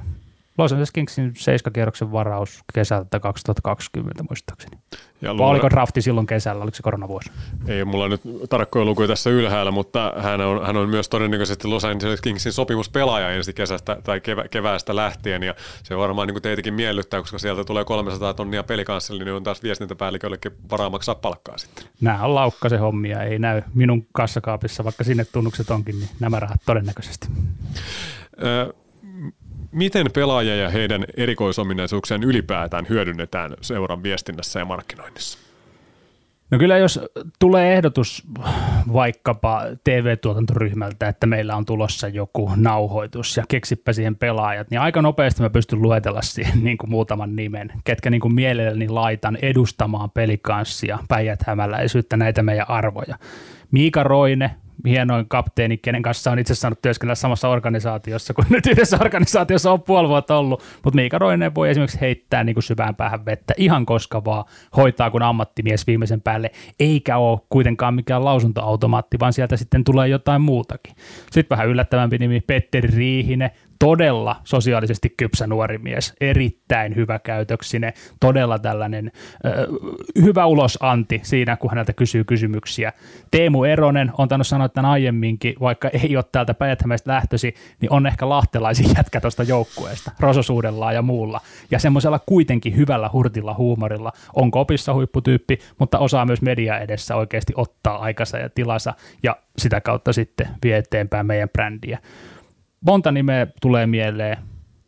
Los 0.58 0.72
Angeles 0.72 0.92
Kingsin 0.92 1.32
seiskakierroksen 1.38 2.12
varaus 2.12 2.64
kesältä 2.74 3.20
2020 3.20 4.24
muistaakseni. 4.30 4.78
Ja 5.22 5.38
Vai 5.38 5.50
oliko 5.50 5.70
drafti 5.70 6.02
silloin 6.02 6.28
kesällä, 6.28 6.64
oliko 6.64 6.76
se 6.76 6.84
koronavuosi? 6.84 7.32
Ei 7.68 7.86
mulla 7.86 8.10
nyt 8.10 8.22
tarkkoja 8.50 8.86
lukuja 8.86 9.08
tässä 9.08 9.30
ylhäällä, 9.30 9.72
mutta 9.72 10.14
hän 10.18 10.42
on, 10.42 10.66
hän 10.66 10.78
on 10.78 10.90
myös 10.90 11.10
todennäköisesti 11.10 11.68
Los 11.68 11.86
Angeles 11.86 12.22
Kingsin 12.22 12.54
sopimuspelaaja 12.54 13.32
ensi 13.32 13.54
kesästä 13.54 13.98
tai 14.04 14.22
kevä, 14.22 14.44
keväästä 14.48 14.96
lähtien 14.96 15.44
ja 15.44 15.56
se 15.84 15.98
varmaan 15.98 16.28
niin 16.28 16.34
kuin 16.34 16.44
teitäkin 16.44 16.74
miellyttää, 16.74 17.22
koska 17.22 17.40
sieltä 17.40 17.64
tulee 17.64 17.86
300 17.86 18.34
tonnia 18.34 18.64
pelikansselin, 18.64 19.26
niin 19.26 19.34
on 19.34 19.44
taas 19.44 19.64
viestintäpäälliköllekin 19.64 20.52
varaa 20.72 20.90
maksaa 20.90 21.16
palkkaa 21.16 21.58
sitten. 21.58 21.86
Nämä 22.02 22.24
on 22.24 22.36
laukkasen 22.36 22.80
hommia, 22.80 23.24
ei 23.24 23.40
näy 23.40 23.62
minun 23.74 24.08
kassakaapissa, 24.14 24.84
vaikka 24.84 25.04
sinne 25.04 25.26
tunnukset 25.26 25.70
onkin, 25.70 26.00
niin 26.00 26.10
nämä 26.20 26.40
rahat 26.40 26.62
todennäköisesti. 26.66 27.28
Miten 29.78 30.08
pelaajia 30.14 30.56
ja 30.56 30.70
heidän 30.70 31.06
erikoisominaisuuksien 31.18 32.24
ylipäätään 32.24 32.86
hyödynnetään 32.90 33.54
seuran 33.62 34.04
viestinnässä 34.04 34.60
ja 34.60 34.66
markkinoinnissa? 34.66 35.40
No 36.52 36.58
kyllä 36.58 36.78
jos 36.78 37.00
tulee 37.40 37.74
ehdotus 37.74 38.24
vaikkapa 38.94 39.64
TV-tuotantoryhmältä, 39.84 41.08
että 41.08 41.28
meillä 41.28 41.56
on 41.56 41.66
tulossa 41.66 42.08
joku 42.08 42.52
nauhoitus 42.56 43.38
ja 43.38 43.44
keksipä 43.48 43.94
siihen 43.94 44.16
pelaajat, 44.16 44.70
niin 44.70 44.82
aika 44.82 45.02
nopeasti 45.02 45.42
mä 45.42 45.50
pystyn 45.50 45.82
luetella 45.82 46.22
siihen 46.22 46.64
niin 46.64 46.78
kuin 46.78 46.90
muutaman 46.90 47.36
nimen, 47.36 47.72
ketkä 47.84 48.10
niin 48.10 48.22
kuin 48.22 48.36
mielelläni 48.36 48.90
laitan 48.90 49.38
edustamaan 49.42 50.12
pelikanssia, 50.12 51.00
päijät-hämäläisyyttä, 51.08 52.18
näitä 52.18 52.44
meidän 52.44 52.70
arvoja. 52.70 53.18
Miika 53.72 54.04
Roine, 54.04 54.56
hienoin 54.86 55.30
kapteeni, 55.30 55.78
kenen 55.78 56.02
kanssa 56.02 56.32
on 56.32 56.40
itse 56.40 56.56
saanut 56.56 56.82
työskennellä 56.82 57.16
samassa 57.16 57.50
organisaatiossa, 57.50 58.34
kun 58.34 58.46
nyt 58.50 58.66
yhdessä 58.66 58.98
organisaatiossa 59.02 59.72
on 59.72 59.82
puoli 59.82 60.10
vuotta 60.10 60.38
ollut, 60.38 60.64
mutta 60.84 60.96
Miika 60.96 61.18
Roinen 61.18 61.56
voi 61.56 61.70
esimerkiksi 61.70 62.02
heittää 62.02 62.44
niin 62.44 62.54
kuin 62.54 62.64
syvään 62.64 62.96
päähän 62.96 63.26
vettä 63.26 63.54
ihan 63.58 63.86
koska 63.86 64.26
vaan 64.26 64.46
hoitaa 64.78 65.12
kuin 65.12 65.24
ammattimies 65.24 65.88
viimeisen 65.88 66.22
päälle, 66.22 66.52
eikä 66.80 67.18
ole 67.18 67.40
kuitenkaan 67.50 67.94
mikään 67.94 68.26
lausuntoautomaatti, 68.26 69.20
vaan 69.20 69.34
sieltä 69.34 69.58
sitten 69.58 69.84
tulee 69.84 70.08
jotain 70.08 70.42
muutakin. 70.42 70.96
Sitten 71.32 71.58
vähän 71.58 71.68
yllättävämpi 71.68 72.18
nimi 72.18 72.42
Petteri 72.42 72.90
Riihinen, 72.96 73.52
todella 73.80 74.36
sosiaalisesti 74.44 75.14
kypsä 75.18 75.48
nuori 75.48 75.78
mies, 75.78 76.14
erittäin 76.22 76.96
hyvä 76.96 77.20
käytöksinen, 77.20 77.94
todella 78.20 78.60
tällainen 78.60 79.12
ö, 79.46 79.68
hyvä 80.22 80.46
ulosanti 80.46 81.20
siinä, 81.24 81.58
kun 81.58 81.70
häneltä 81.70 81.94
kysyy 81.94 82.24
kysymyksiä. 82.24 82.94
Teemu 83.32 83.64
Eronen 83.64 84.12
on 84.18 84.28
tainnut 84.28 84.48
sanoa 84.48 84.70
tämän 84.70 84.92
aiemminkin, 84.92 85.56
vaikka 85.60 85.90
ei 85.90 86.16
ole 86.16 86.26
täältä 86.32 86.54
päijät 86.54 86.84
lähtösi, 87.06 87.56
niin 87.82 87.92
on 87.94 88.08
ehkä 88.08 88.30
lahtelaisin 88.30 88.90
jätkä 88.98 89.22
tuosta 89.22 89.44
joukkueesta, 89.44 90.12
rososuudellaan 90.20 90.96
ja 90.96 91.02
muulla. 91.02 91.42
Ja 91.72 91.80
semmoisella 91.80 92.20
kuitenkin 92.26 92.76
hyvällä 92.76 93.10
hurtilla 93.14 93.54
huumorilla. 93.54 94.12
On 94.34 94.52
kopissa 94.52 94.94
huipputyyppi, 94.94 95.60
mutta 95.80 96.00
osaa 96.00 96.26
myös 96.26 96.42
media 96.42 96.80
edessä 96.80 97.16
oikeasti 97.16 97.54
ottaa 97.56 97.98
aikansa 97.98 98.38
ja 98.38 98.50
tilansa 98.50 98.94
ja 99.24 99.38
sitä 99.58 99.82
kautta 99.82 100.14
sitten 100.14 100.48
vie 100.64 100.78
eteenpäin 100.78 101.26
meidän 101.26 101.50
brändiä 101.50 102.00
monta 102.82 103.12
nimeä 103.12 103.48
tulee 103.62 103.88
mieleen. 103.88 104.38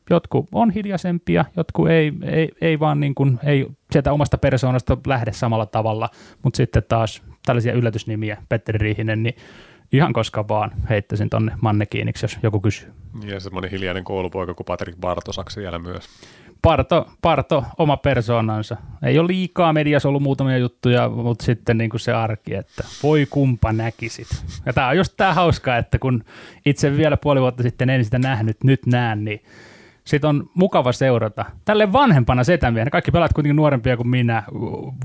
Jotkut 0.10 0.48
on 0.52 0.72
hiljaisempia, 0.72 1.46
jotkut 1.58 1.90
ei, 1.90 2.14
ei, 2.24 2.50
ei 2.62 2.80
vaan 2.80 3.00
niin 3.00 3.16
kuin, 3.16 3.40
ei 3.44 3.68
sieltä 3.92 4.14
omasta 4.14 4.38
persoonasta 4.38 4.98
lähde 5.08 5.34
samalla 5.34 5.66
tavalla, 5.66 6.10
mutta 6.44 6.58
sitten 6.58 6.84
taas 6.88 7.24
tällaisia 7.46 7.74
yllätysnimiä, 7.74 8.38
Petteri 8.50 8.78
Riihinen, 8.78 9.24
niin 9.24 9.36
ihan 9.92 10.14
koska 10.14 10.48
vaan 10.48 10.72
heittäisin 10.90 11.30
tonne 11.30 11.52
mannekiiniksi, 11.62 12.24
jos 12.24 12.38
joku 12.44 12.60
kysyy. 12.60 12.94
Ja 13.26 13.40
semmoinen 13.40 13.72
hiljainen 13.72 14.04
koulupoika 14.04 14.54
kuin 14.54 14.66
Patrick 14.66 15.00
Bartosaksi 15.00 15.54
siellä 15.54 15.80
myös. 15.80 16.06
Parto, 16.62 17.10
Parto, 17.22 17.66
oma 17.78 17.98
persoonansa. 17.98 18.78
Ei 19.04 19.20
ole 19.20 19.28
liikaa 19.28 19.74
mediassa 19.74 20.10
ollut 20.10 20.24
muutamia 20.24 20.58
juttuja, 20.58 21.10
mutta 21.10 21.46
sitten 21.46 21.78
niin 21.78 21.90
kuin 21.90 22.00
se 22.00 22.14
arki, 22.14 22.56
että 22.56 22.84
voi 23.04 23.28
kumpa 23.30 23.74
näkisit. 23.74 24.28
Ja 24.66 24.74
tämä 24.74 24.88
on 24.88 24.98
just 24.98 25.14
tämä 25.18 25.34
hauskaa, 25.34 25.78
että 25.78 26.00
kun 26.00 26.24
itse 26.66 26.98
vielä 26.98 27.18
puoli 27.18 27.42
vuotta 27.42 27.64
sitten 27.64 27.90
en 27.90 28.06
sitä 28.06 28.20
nähnyt, 28.20 28.64
nyt 28.64 28.86
näen, 28.86 29.26
niin 29.26 29.42
sit 30.10 30.26
on 30.26 30.50
mukava 30.54 30.92
seurata. 30.92 31.46
Tälle 31.66 31.94
vanhempana 31.94 32.44
setämiehenä, 32.44 32.92
kaikki 32.92 33.12
pelaat 33.12 33.34
kuitenkin 33.34 33.56
nuorempia 33.56 33.98
kuin 33.98 34.08
minä, 34.08 34.44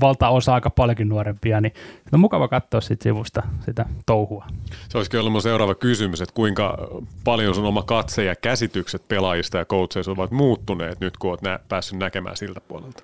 valtaosa 0.01 0.53
aika 0.53 0.69
paljonkin 0.69 1.09
nuorempia, 1.09 1.61
niin 1.61 1.73
on 2.11 2.19
mukava 2.19 2.47
katsoa 2.47 2.81
sit 2.81 3.01
sivusta 3.01 3.43
sitä 3.65 3.85
touhua. 4.05 4.45
Se 4.89 4.97
olisikin 4.97 5.19
ollut 5.19 5.43
seuraava 5.43 5.75
kysymys, 5.75 6.21
että 6.21 6.35
kuinka 6.35 6.77
paljon 7.23 7.55
sun 7.55 7.65
oma 7.65 7.83
katse 7.83 8.23
ja 8.23 8.35
käsitykset 8.35 9.07
pelaajista 9.07 9.57
ja 9.57 9.65
coacheista 9.65 10.11
ovat 10.11 10.31
muuttuneet 10.31 10.99
nyt, 10.99 11.17
kun 11.17 11.29
olet 11.29 11.41
nä- 11.41 11.59
päässyt 11.69 11.99
näkemään 11.99 12.37
siltä 12.37 12.61
puolelta? 12.61 13.03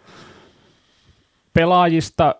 Pelaajista 1.53 2.35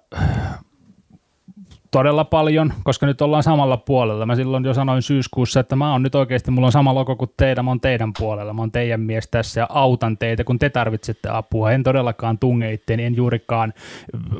todella 1.92 2.24
paljon, 2.24 2.74
koska 2.84 3.06
nyt 3.06 3.22
ollaan 3.22 3.44
samalla 3.44 3.78
puolella. 3.78 4.26
Mä 4.26 4.36
silloin 4.36 4.66
jo 4.66 4.74
sanoin 4.74 5.02
syyskuussa, 5.02 5.60
että 5.60 5.76
mä 5.76 5.92
oon 5.92 6.04
nyt 6.04 6.16
oikeasti, 6.16 6.52
mulla 6.52 6.68
on 6.68 6.72
sama 6.72 6.96
logo 6.96 7.16
kuin 7.16 7.32
teidän, 7.38 7.66
mä 7.66 7.72
oon 7.72 7.82
teidän 7.82 8.12
puolella, 8.20 8.54
mä 8.54 8.62
oon 8.62 8.72
teidän 8.72 9.02
mies 9.02 9.28
tässä 9.28 9.62
ja 9.62 9.68
autan 9.70 10.18
teitä, 10.18 10.44
kun 10.44 10.60
te 10.60 10.70
tarvitsette 10.70 11.30
apua. 11.32 11.72
En 11.72 11.84
todellakaan 11.84 12.40
tunge 12.40 12.74
itteeni, 12.74 13.04
en 13.04 13.16
juurikaan 13.16 13.74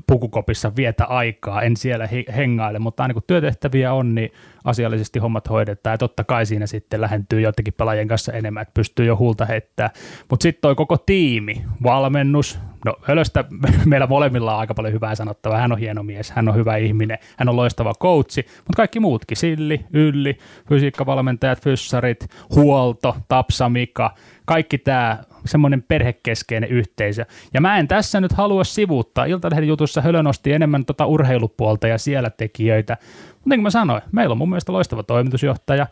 pukukopissa 0.08 0.72
vietä 0.76 1.06
aikaa, 1.06 1.62
en 1.62 1.78
siellä 1.78 2.10
hengaile, 2.36 2.80
mutta 2.80 3.04
aina 3.04 3.14
kun 3.14 3.24
työtehtäviä 3.28 3.94
on, 3.94 4.16
niin 4.16 4.32
asiallisesti 4.64 5.20
hommat 5.20 5.50
hoidetaan 5.50 5.94
ja 5.94 5.98
totta 5.98 6.24
kai 6.24 6.46
siinä 6.46 6.68
sitten 6.68 7.02
lähentyy 7.02 7.42
jotenkin 7.42 7.74
pelaajien 7.74 8.08
kanssa 8.08 8.34
enemmän, 8.34 8.62
että 8.62 8.74
pystyy 8.74 9.06
jo 9.06 9.18
huulta 9.18 9.46
heittää. 9.46 9.90
Mutta 10.30 10.44
sitten 10.44 10.62
toi 10.62 10.76
koko 10.76 10.98
tiimi, 10.98 11.62
valmennus, 11.84 12.60
no 12.86 12.96
Hölöstä 13.02 13.46
meillä 13.86 14.08
molemmilla 14.08 14.54
on 14.54 14.60
aika 14.60 14.74
paljon 14.74 14.94
hyvää 14.94 15.16
sanottavaa, 15.16 15.58
hän 15.58 15.72
on 15.72 15.78
hieno 15.78 16.04
mies, 16.04 16.32
hän 16.32 16.50
on 16.50 16.56
hyvä 16.56 16.78
ihminen, 16.78 17.18
hän 17.38 17.50
on 17.50 17.56
loistava 17.56 17.94
coachi, 18.02 18.46
mutta 18.58 18.76
kaikki 18.76 19.00
muutkin, 19.00 19.38
Silli, 19.38 19.86
Ylli, 19.94 20.38
fysiikkavalmentajat, 20.70 21.62
fyssarit, 21.62 22.28
huolto, 22.56 23.16
Tapsa, 23.28 23.70
Mika, 23.70 24.16
kaikki 24.46 24.78
tämä 24.78 25.18
semmoinen 25.46 25.84
perhekeskeinen 25.84 26.70
yhteisö. 26.70 27.26
Ja 27.54 27.62
mä 27.62 27.78
en 27.78 27.88
tässä 27.88 28.22
nyt 28.22 28.34
halua 28.34 28.64
sivuuttaa. 28.64 29.26
Iltalehden 29.26 29.68
jutussa 29.68 30.02
Hölö 30.02 30.24
nosti 30.24 30.54
enemmän 30.54 30.86
tota 30.86 31.06
urheilupuolta 31.06 31.88
ja 31.88 31.98
siellä 31.98 32.30
tekijöitä. 32.30 32.98
Niin 33.46 33.58
kuin 33.58 33.64
mä 33.64 33.70
sanoin, 33.70 34.02
meillä 34.12 34.32
on 34.32 34.38
mun 34.38 34.50
mielestä 34.50 34.74
loistava 34.74 35.04
toimitusjohtaja, 35.04 35.88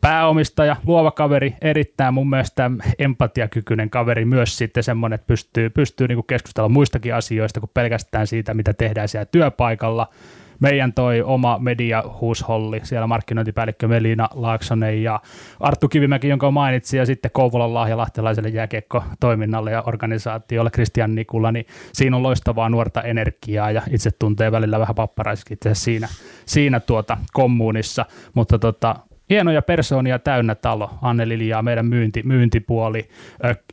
pääomistaja, 0.00 0.76
luova 0.86 1.10
kaveri, 1.10 1.54
erittäin 1.60 2.14
mun 2.14 2.30
mielestä 2.30 2.70
empatiakykyinen 2.98 3.90
kaveri, 3.90 4.24
myös 4.24 4.58
sitten 4.58 4.82
semmoinen, 4.82 5.14
että 5.14 5.26
pystyy, 5.26 5.70
pystyy 5.70 6.08
niin 6.08 6.26
keskustella 6.26 6.68
muistakin 6.68 7.14
asioista 7.14 7.60
kuin 7.60 7.70
pelkästään 7.74 8.26
siitä, 8.26 8.54
mitä 8.54 8.72
tehdään 8.72 9.08
siellä 9.08 9.26
työpaikalla– 9.26 10.08
meidän 10.62 10.92
toi 10.92 11.22
oma 11.22 11.58
mediahuusholli, 11.58 12.80
siellä 12.82 13.06
markkinointipäällikkö 13.06 13.88
Melina 13.88 14.28
Laaksonen 14.34 15.02
ja 15.02 15.20
Arttu 15.60 15.88
Kivimäki, 15.88 16.28
jonka 16.28 16.50
mainitsin, 16.50 16.98
ja 16.98 17.06
sitten 17.06 17.30
Kouvolan 17.30 17.74
lahja 17.74 17.96
lahtelaiselle 17.96 18.48
jääkiekko-toiminnalle 18.48 19.70
ja 19.70 19.82
organisaatiolle 19.86 20.70
Kristian 20.70 21.14
Nikula, 21.14 21.52
niin 21.52 21.66
siinä 21.92 22.16
on 22.16 22.22
loistavaa 22.22 22.68
nuorta 22.68 23.02
energiaa 23.02 23.70
ja 23.70 23.82
itse 23.90 24.10
tuntee 24.18 24.52
välillä 24.52 24.80
vähän 24.80 24.94
papparaisikin 24.94 25.54
itse 25.54 25.74
siinä, 25.74 26.08
siinä 26.46 26.80
tuota 26.80 27.18
kommunissa, 27.32 28.06
mutta 28.34 28.58
tota, 28.58 28.96
hienoja 29.30 29.62
persoonia 29.62 30.18
täynnä 30.18 30.54
talo, 30.54 30.90
Anne 31.02 31.28
Liljaa, 31.28 31.62
meidän 31.62 31.86
myynti, 31.86 32.22
myyntipuoli, 32.22 33.08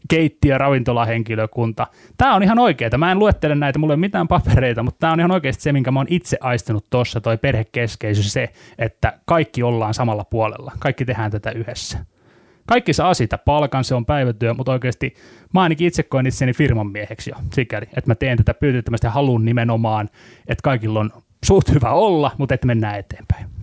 keitti- 0.07 0.47
ja 0.47 0.57
ravintolahenkilökunta. 0.57 1.87
Tämä 2.17 2.35
on 2.35 2.43
ihan 2.43 2.59
oikeaa. 2.59 2.97
Mä 2.97 3.11
en 3.11 3.19
luettele 3.19 3.55
näitä, 3.55 3.79
mulla 3.79 3.93
ei 3.93 3.95
ole 3.95 3.99
mitään 3.99 4.27
papereita, 4.27 4.83
mutta 4.83 4.99
tämä 4.99 5.13
on 5.13 5.19
ihan 5.19 5.31
oikeasti 5.31 5.63
se, 5.63 5.73
minkä 5.73 5.91
mä 5.91 5.99
oon 5.99 6.07
itse 6.09 6.37
aistinut 6.41 6.85
tuossa, 6.89 7.21
toi 7.21 7.37
perhekeskeisyys, 7.37 8.33
se, 8.33 8.49
että 8.77 9.19
kaikki 9.25 9.63
ollaan 9.63 9.93
samalla 9.93 10.23
puolella. 10.23 10.71
Kaikki 10.79 11.05
tehdään 11.05 11.31
tätä 11.31 11.51
yhdessä. 11.51 11.99
Kaikki 12.67 12.93
saa 12.93 13.13
sitä 13.13 13.37
palkan, 13.37 13.83
se 13.83 13.95
on 13.95 14.05
päivätyö, 14.05 14.53
mutta 14.53 14.71
oikeasti 14.71 15.13
mä 15.53 15.61
ainakin 15.61 15.87
itse 15.87 16.03
koen 16.03 16.27
itseni 16.27 16.53
firman 16.53 16.87
mieheksi 16.87 17.29
jo 17.29 17.35
sikäli, 17.53 17.85
että 17.85 18.07
mä 18.07 18.15
teen 18.15 18.37
tätä 18.37 18.53
pyyteettömästi 18.53 19.07
ja 19.07 19.11
haluan 19.11 19.45
nimenomaan, 19.45 20.09
että 20.47 20.61
kaikilla 20.63 20.99
on 20.99 21.11
suht 21.45 21.69
hyvä 21.73 21.91
olla, 21.91 22.31
mutta 22.37 22.53
että 22.53 22.67
mennään 22.67 22.99
eteenpäin. 22.99 23.58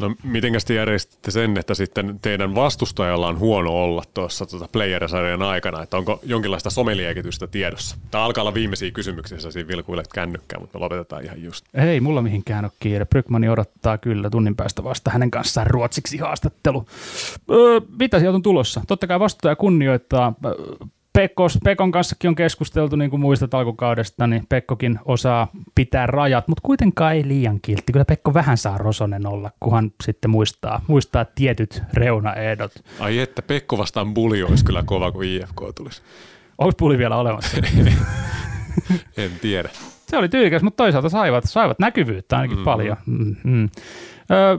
No 0.00 0.14
mitenkäs 0.24 0.64
te 0.64 0.74
järjestitte 0.74 1.30
sen, 1.30 1.58
että 1.58 1.74
sitten 1.74 2.18
teidän 2.22 2.54
vastustajalla 2.54 3.28
on 3.28 3.38
huono 3.38 3.70
olla 3.70 4.02
tuossa 4.14 4.46
tuota 4.46 4.68
playerisarjan 4.72 5.42
aikana, 5.42 5.82
että 5.82 5.96
onko 5.96 6.20
jonkinlaista 6.22 6.70
someliekitystä 6.70 7.46
tiedossa? 7.46 7.96
Tämä 8.10 8.24
alkaa 8.24 8.42
olla 8.42 8.54
viimeisiä 8.54 8.90
kysymyksiä, 8.90 9.38
sä 9.38 9.50
siinä 9.50 9.68
vilkuilet 9.68 10.08
kännykkää, 10.12 10.60
mutta 10.60 10.78
me 10.78 10.84
lopetetaan 10.84 11.24
ihan 11.24 11.42
just. 11.42 11.66
Ei 11.74 12.00
mulla 12.00 12.22
mihinkään 12.22 12.64
ole 12.64 12.72
kiire. 12.80 13.04
Brygmani 13.04 13.48
odottaa 13.48 13.98
kyllä 13.98 14.30
tunnin 14.30 14.56
päästä 14.56 14.84
vasta 14.84 15.10
hänen 15.10 15.30
kanssaan 15.30 15.66
ruotsiksi 15.66 16.18
haastattelu. 16.18 16.86
Öö, 17.50 17.80
mitä 17.98 18.18
sieltä 18.18 18.36
on 18.36 18.42
tulossa? 18.42 18.82
Totta 18.86 19.06
kai 19.06 19.20
vastustaja 19.20 19.56
kunnioittaa 19.56 20.34
Pekkos, 21.18 21.58
Pekon 21.64 21.92
kanssakin 21.92 22.28
on 22.28 22.34
keskusteltu, 22.34 22.96
niin 22.96 23.10
kuin 23.10 23.20
muistat 23.20 23.54
alkukaudesta, 23.54 24.26
niin 24.26 24.46
Pekkokin 24.48 24.98
osaa 25.04 25.48
pitää 25.74 26.06
rajat, 26.06 26.48
mutta 26.48 26.60
kuitenkaan 26.62 27.14
ei 27.14 27.28
liian 27.28 27.58
kiltti. 27.62 27.92
Kyllä 27.92 28.04
Pekko 28.04 28.34
vähän 28.34 28.56
saa 28.56 28.78
rosonen 28.78 29.26
olla, 29.26 29.50
kunhan 29.60 29.92
sitten 30.02 30.30
muistaa, 30.30 30.80
muistaa 30.86 31.24
tietyt 31.24 31.82
reunaehdot. 31.92 32.72
Ai 33.00 33.18
että 33.18 33.42
Pekko 33.42 33.78
vastaan 33.78 34.14
Buli 34.14 34.42
olisi 34.42 34.64
kyllä 34.64 34.82
kova, 34.86 35.12
kun 35.12 35.24
IFK 35.24 35.60
tulisi. 35.74 36.02
Onko 36.58 36.72
Buli 36.78 36.98
vielä 36.98 37.16
olemassa? 37.16 37.56
en 39.16 39.30
tiedä. 39.40 39.68
Se 40.08 40.16
oli 40.16 40.28
tyylikäs, 40.28 40.62
mutta 40.62 40.84
toisaalta 40.84 41.08
saivat, 41.08 41.44
saivat 41.44 41.78
näkyvyyttä 41.78 42.36
ainakin 42.36 42.56
mm-hmm. 42.56 42.64
paljon. 42.64 42.96
Mm-hmm. 43.06 43.68
Öö, 44.30 44.58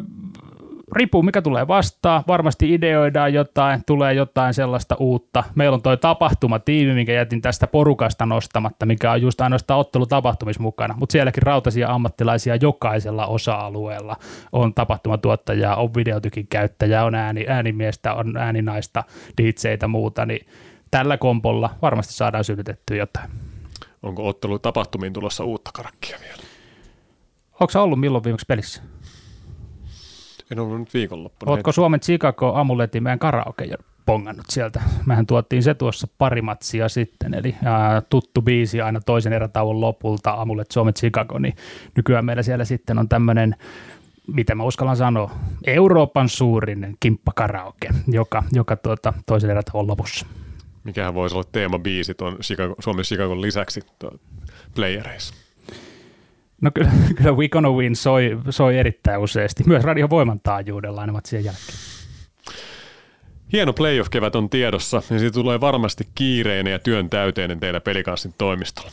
riippuu 0.91 1.23
mikä 1.23 1.41
tulee 1.41 1.67
vastaan, 1.67 2.23
varmasti 2.27 2.73
ideoidaan 2.73 3.33
jotain, 3.33 3.81
tulee 3.85 4.13
jotain 4.13 4.53
sellaista 4.53 4.95
uutta. 4.99 5.43
Meillä 5.55 5.75
on 5.75 5.81
toi 5.81 5.97
tapahtumatiimi, 5.97 6.93
minkä 6.93 7.13
jätin 7.13 7.41
tästä 7.41 7.67
porukasta 7.67 8.25
nostamatta, 8.25 8.85
mikä 8.85 9.11
on 9.11 9.21
just 9.21 9.41
ainoastaan 9.41 9.79
ottelutapahtumis 9.79 10.59
mukana, 10.59 10.95
mutta 10.97 11.11
sielläkin 11.11 11.43
rautaisia 11.43 11.89
ammattilaisia 11.89 12.55
jokaisella 12.55 13.25
osa-alueella. 13.25 14.15
On 14.51 14.73
tapahtumatuottajaa, 14.73 15.75
on 15.75 15.93
videotykin 15.95 16.47
käyttäjää, 16.47 17.05
on 17.05 17.15
ääni, 17.15 17.45
äänimiestä, 17.47 18.13
on 18.13 18.37
ääninaista, 18.37 19.03
DJtä 19.41 19.87
muuta, 19.87 20.25
niin 20.25 20.47
tällä 20.91 21.17
kompolla 21.17 21.69
varmasti 21.81 22.13
saadaan 22.13 22.43
sytytettyä 22.43 22.97
jotain. 22.97 23.29
Onko 24.03 24.27
ottelu 24.27 24.59
tapahtumiin 24.59 25.13
tulossa 25.13 25.43
uutta 25.43 25.71
karakkia 25.73 26.17
vielä? 26.21 26.41
Onko 27.59 27.83
ollut 27.83 27.99
milloin 27.99 28.23
viimeksi 28.23 28.45
pelissä? 28.45 28.81
En 30.51 30.59
ollut 30.59 30.79
nyt 30.79 30.93
viikonloppuna. 30.93 31.51
Oletko 31.51 31.71
Suomen 31.71 31.99
Chicago 31.99 32.53
amuletin 32.53 33.03
meidän 33.03 33.19
karaoke 33.19 33.67
pongannut 34.05 34.45
sieltä? 34.49 34.81
Mehän 35.05 35.25
tuottiin 35.25 35.63
se 35.63 35.73
tuossa 35.73 36.07
pari 36.17 36.41
matsia 36.41 36.89
sitten, 36.89 37.33
eli 37.33 37.55
ää, 37.63 38.01
tuttu 38.01 38.41
biisi 38.41 38.81
aina 38.81 38.99
toisen 39.05 39.33
erätauon 39.33 39.81
lopulta, 39.81 40.31
Amulet 40.31 40.71
Suomen 40.71 40.93
Chicago, 40.93 41.39
niin 41.39 41.55
nykyään 41.95 42.25
meillä 42.25 42.43
siellä 42.43 42.65
sitten 42.65 42.99
on 42.99 43.09
tämmöinen 43.09 43.55
mitä 44.27 44.55
mä 44.55 44.63
uskallan 44.63 44.97
sanoa, 44.97 45.31
Euroopan 45.67 46.29
suurin 46.29 46.97
kimppakaraoke, 46.99 47.89
joka, 48.07 48.43
joka 48.51 48.75
tuota, 48.75 49.13
toisen 49.25 49.49
erätauon 49.49 49.87
lopussa. 49.87 50.25
Mikähän 50.83 51.13
voisi 51.13 51.35
olla 51.35 51.47
teemabiisi 51.51 52.13
tuon 52.13 52.37
Chicago, 52.41 52.75
Suomen 52.79 53.05
Chicagon 53.05 53.41
lisäksi 53.41 53.81
playereissa? 54.75 55.44
No 56.65 56.71
kyllä, 56.73 56.91
kyllä 57.17 57.31
We 57.31 57.49
Gonna 57.49 57.71
Win 57.71 57.95
soi, 57.95 58.37
soi 58.49 58.77
erittäin 58.77 59.19
useasti, 59.19 59.63
myös 59.67 59.83
radiovoiman 59.83 60.39
taajuudella 60.43 61.01
aina 61.01 61.21
siihen 61.25 61.45
jälkeen. 61.45 61.77
Hieno 63.53 63.73
playoff-kevät 63.73 64.35
on 64.35 64.49
tiedossa 64.49 65.01
ja 65.09 65.19
siitä 65.19 65.33
tulee 65.33 65.61
varmasti 65.61 66.07
kiireinen 66.15 66.71
ja 66.71 66.79
työn 66.79 67.09
täyteinen 67.09 67.59
teillä 67.59 67.81
pelikanssin 67.81 68.33
toimistolla. 68.37 68.91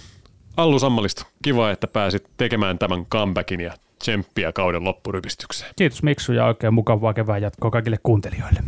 Allu 0.57 0.79
Sammalisto, 0.79 1.23
kiva, 1.43 1.71
että 1.71 1.87
pääsit 1.87 2.31
tekemään 2.37 2.79
tämän 2.79 3.07
comebackin 3.07 3.61
ja 3.61 3.73
tsemppiä 3.99 4.53
kauden 4.53 4.85
loppurypistykseen. 4.85 5.73
Kiitos 5.77 6.03
Miksu 6.03 6.33
ja 6.33 6.45
oikein 6.45 6.75
mukavaa 6.75 7.15
kevään 7.15 7.43
jatkoa 7.43 7.71
kaikille 7.71 7.99
kuuntelijoille. 8.03 8.61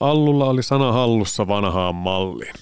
Allulla 0.00 0.44
oli 0.44 0.62
sana 0.62 0.92
hallussa 0.92 1.48
vanhaan 1.48 1.94
malliin. 1.94 2.54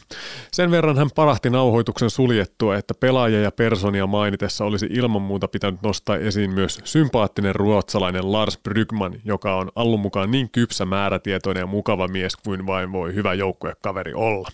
Sen 0.52 0.70
verran 0.70 0.98
hän 0.98 1.10
parahti 1.14 1.50
nauhoituksen 1.50 2.10
suljettua, 2.10 2.76
että 2.76 2.94
pelaaja 2.94 3.40
ja 3.40 3.52
personia 3.52 4.06
mainitessa 4.06 4.64
olisi 4.64 4.86
ilman 4.90 5.22
muuta 5.22 5.48
pitänyt 5.48 5.82
nostaa 5.82 6.16
esiin 6.16 6.54
myös 6.54 6.80
sympaattinen 6.84 7.54
ruotsalainen 7.54 8.32
Lars 8.32 8.58
Brygman, 8.58 9.14
joka 9.24 9.56
on 9.56 9.70
Allun 9.74 10.00
mukaan 10.00 10.30
niin 10.30 10.50
kypsä, 10.50 10.84
määrätietoinen 10.84 11.60
ja 11.60 11.66
mukava 11.66 12.08
mies 12.08 12.36
kuin 12.36 12.66
vain 12.66 12.92
voi 12.92 13.14
hyvä 13.14 13.34
joukkuekaveri 13.34 14.14
olla. 14.14 14.48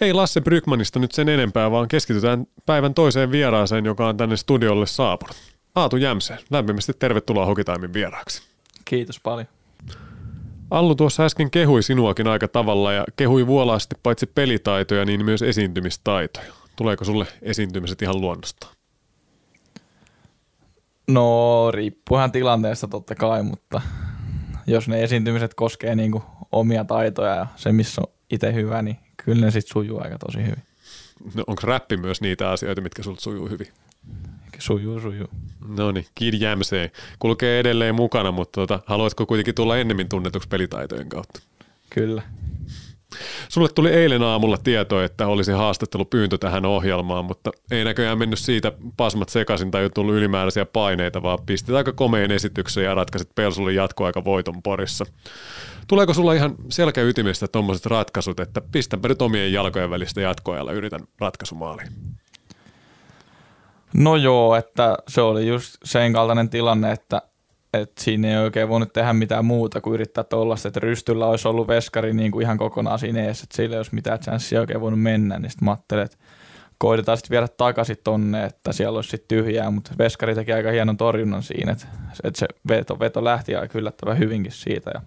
Ei 0.00 0.12
Lasse 0.12 0.40
Brygmanista 0.40 0.98
nyt 0.98 1.12
sen 1.12 1.28
enempää, 1.28 1.70
vaan 1.70 1.88
keskitytään 1.88 2.46
päivän 2.66 2.94
toiseen 2.94 3.30
vieraaseen, 3.30 3.84
joka 3.84 4.08
on 4.08 4.16
tänne 4.16 4.36
studiolle 4.36 4.86
saapunut. 4.86 5.36
Aatu 5.74 5.96
Jämse, 5.96 6.36
lämpimästi 6.50 6.92
tervetuloa 6.98 7.46
Hokitaimin 7.46 7.92
vieraaksi. 7.92 8.42
Kiitos 8.84 9.20
paljon. 9.20 9.55
Allu 10.70 10.94
tuossa 10.94 11.24
äsken 11.24 11.50
kehui 11.50 11.82
sinuakin 11.82 12.28
aika 12.28 12.48
tavalla 12.48 12.92
ja 12.92 13.04
kehui 13.16 13.46
vuolaasti 13.46 13.94
paitsi 14.02 14.26
pelitaitoja, 14.26 15.04
niin 15.04 15.24
myös 15.24 15.42
esiintymistaitoja. 15.42 16.52
Tuleeko 16.76 17.04
sulle 17.04 17.26
esiintymiset 17.42 18.02
ihan 18.02 18.20
luonnosta? 18.20 18.66
No 21.08 21.70
riippuuhan 21.70 22.32
tilanteesta 22.32 22.88
totta 22.88 23.14
kai, 23.14 23.42
mutta 23.42 23.80
jos 24.66 24.88
ne 24.88 25.02
esiintymiset 25.02 25.54
koskee 25.54 25.94
niin 25.94 26.12
kuin 26.12 26.24
omia 26.52 26.84
taitoja 26.84 27.34
ja 27.34 27.46
se, 27.56 27.72
missä 27.72 28.00
on 28.00 28.12
itse 28.30 28.54
hyvä, 28.54 28.82
niin 28.82 28.96
kyllä 29.24 29.46
ne 29.46 29.50
sitten 29.50 29.72
sujuu 29.72 30.00
aika 30.02 30.18
tosi 30.18 30.38
hyvin. 30.38 30.62
No 31.34 31.44
onko 31.46 31.62
räppi 31.64 31.96
myös 31.96 32.20
niitä 32.20 32.50
asioita, 32.50 32.80
mitkä 32.80 33.02
sulta 33.02 33.20
sujuu 33.20 33.48
hyvin? 33.48 33.68
Sujuu, 34.58 35.00
sujuu. 35.00 35.28
No 35.68 35.92
niin, 35.92 36.06
Kid 36.14 36.34
Jämsee. 36.34 36.90
Kulkee 37.18 37.60
edelleen 37.60 37.94
mukana, 37.94 38.32
mutta 38.32 38.52
tuota, 38.52 38.80
haluatko 38.86 39.26
kuitenkin 39.26 39.54
tulla 39.54 39.76
ennemmin 39.76 40.08
tunnetuksi 40.08 40.48
pelitaitojen 40.48 41.08
kautta? 41.08 41.40
Kyllä. 41.90 42.22
Sulle 43.48 43.68
tuli 43.68 43.90
eilen 43.90 44.22
aamulla 44.22 44.56
tieto, 44.56 45.02
että 45.02 45.26
olisi 45.26 45.52
haastattelupyyntö 45.52 46.38
tähän 46.38 46.66
ohjelmaan, 46.66 47.24
mutta 47.24 47.50
ei 47.70 47.84
näköjään 47.84 48.18
mennyt 48.18 48.38
siitä 48.38 48.72
pasmat 48.96 49.28
sekaisin 49.28 49.70
tai 49.70 49.90
tullut 49.94 50.14
ylimääräisiä 50.14 50.66
paineita, 50.66 51.22
vaan 51.22 51.38
pistit 51.46 51.74
aika 51.74 51.92
komeen 51.92 52.30
esityksen 52.30 52.84
ja 52.84 52.94
ratkaisit 52.94 53.34
Pelsulle 53.34 53.72
jatkoaika 53.72 54.24
voiton 54.24 54.62
porissa. 54.62 55.04
Tuleeko 55.88 56.14
sulla 56.14 56.32
ihan 56.32 56.54
selkeä 56.68 57.04
ytimestä 57.04 57.48
tuommoiset 57.48 57.86
ratkaisut, 57.86 58.40
että 58.40 58.60
pistänpä 58.72 59.08
nyt 59.08 59.22
omien 59.22 59.52
jalkojen 59.52 59.90
välistä 59.90 60.20
jatkoajalla 60.20 60.72
yritän 60.72 61.00
ratkaisumaaliin? 61.20 61.88
No 63.94 64.16
joo, 64.16 64.56
että 64.56 64.96
se 65.08 65.20
oli 65.20 65.48
just 65.48 65.76
sen 65.84 66.12
kaltainen 66.12 66.48
tilanne, 66.48 66.92
että, 66.92 67.22
että 67.74 68.02
siinä 68.02 68.28
ei 68.28 68.36
oikein 68.36 68.68
voinut 68.68 68.92
tehdä 68.92 69.12
mitään 69.12 69.44
muuta 69.44 69.80
kuin 69.80 69.94
yrittää 69.94 70.24
tuollaista, 70.24 70.68
että 70.68 70.80
rystyllä 70.80 71.26
olisi 71.26 71.48
ollut 71.48 71.68
veskari 71.68 72.12
niin 72.12 72.32
kuin 72.32 72.42
ihan 72.42 72.58
kokonaan 72.58 72.98
siinä 72.98 73.24
eessä, 73.24 73.44
että 73.44 73.56
sillä 73.56 73.74
ei 73.74 73.78
olisi 73.78 73.94
mitään 73.94 74.18
chanssiä 74.18 74.60
oikein 74.60 74.80
voinut 74.80 75.02
mennä, 75.02 75.38
niin 75.38 75.50
sitten 75.50 75.64
mä 75.64 75.70
ajattelin, 75.70 76.04
että 76.04 76.16
koitetaan 76.78 77.18
sitten 77.18 77.34
viedä 77.34 77.48
takaisin 77.48 77.96
tonne, 78.04 78.44
että 78.44 78.72
siellä 78.72 78.96
olisi 78.96 79.10
sitten 79.10 79.38
tyhjää, 79.38 79.70
mutta 79.70 79.92
veskari 79.98 80.34
teki 80.34 80.52
aika 80.52 80.70
hienon 80.70 80.96
torjunnan 80.96 81.42
siinä, 81.42 81.72
että, 81.72 81.86
että 82.24 82.38
se 82.38 82.46
veto, 82.68 82.98
veto 82.98 83.24
lähti 83.24 83.56
aika 83.56 83.78
yllättävän 83.78 84.18
hyvinkin 84.18 84.52
siitä 84.52 84.90
ja 84.94 85.00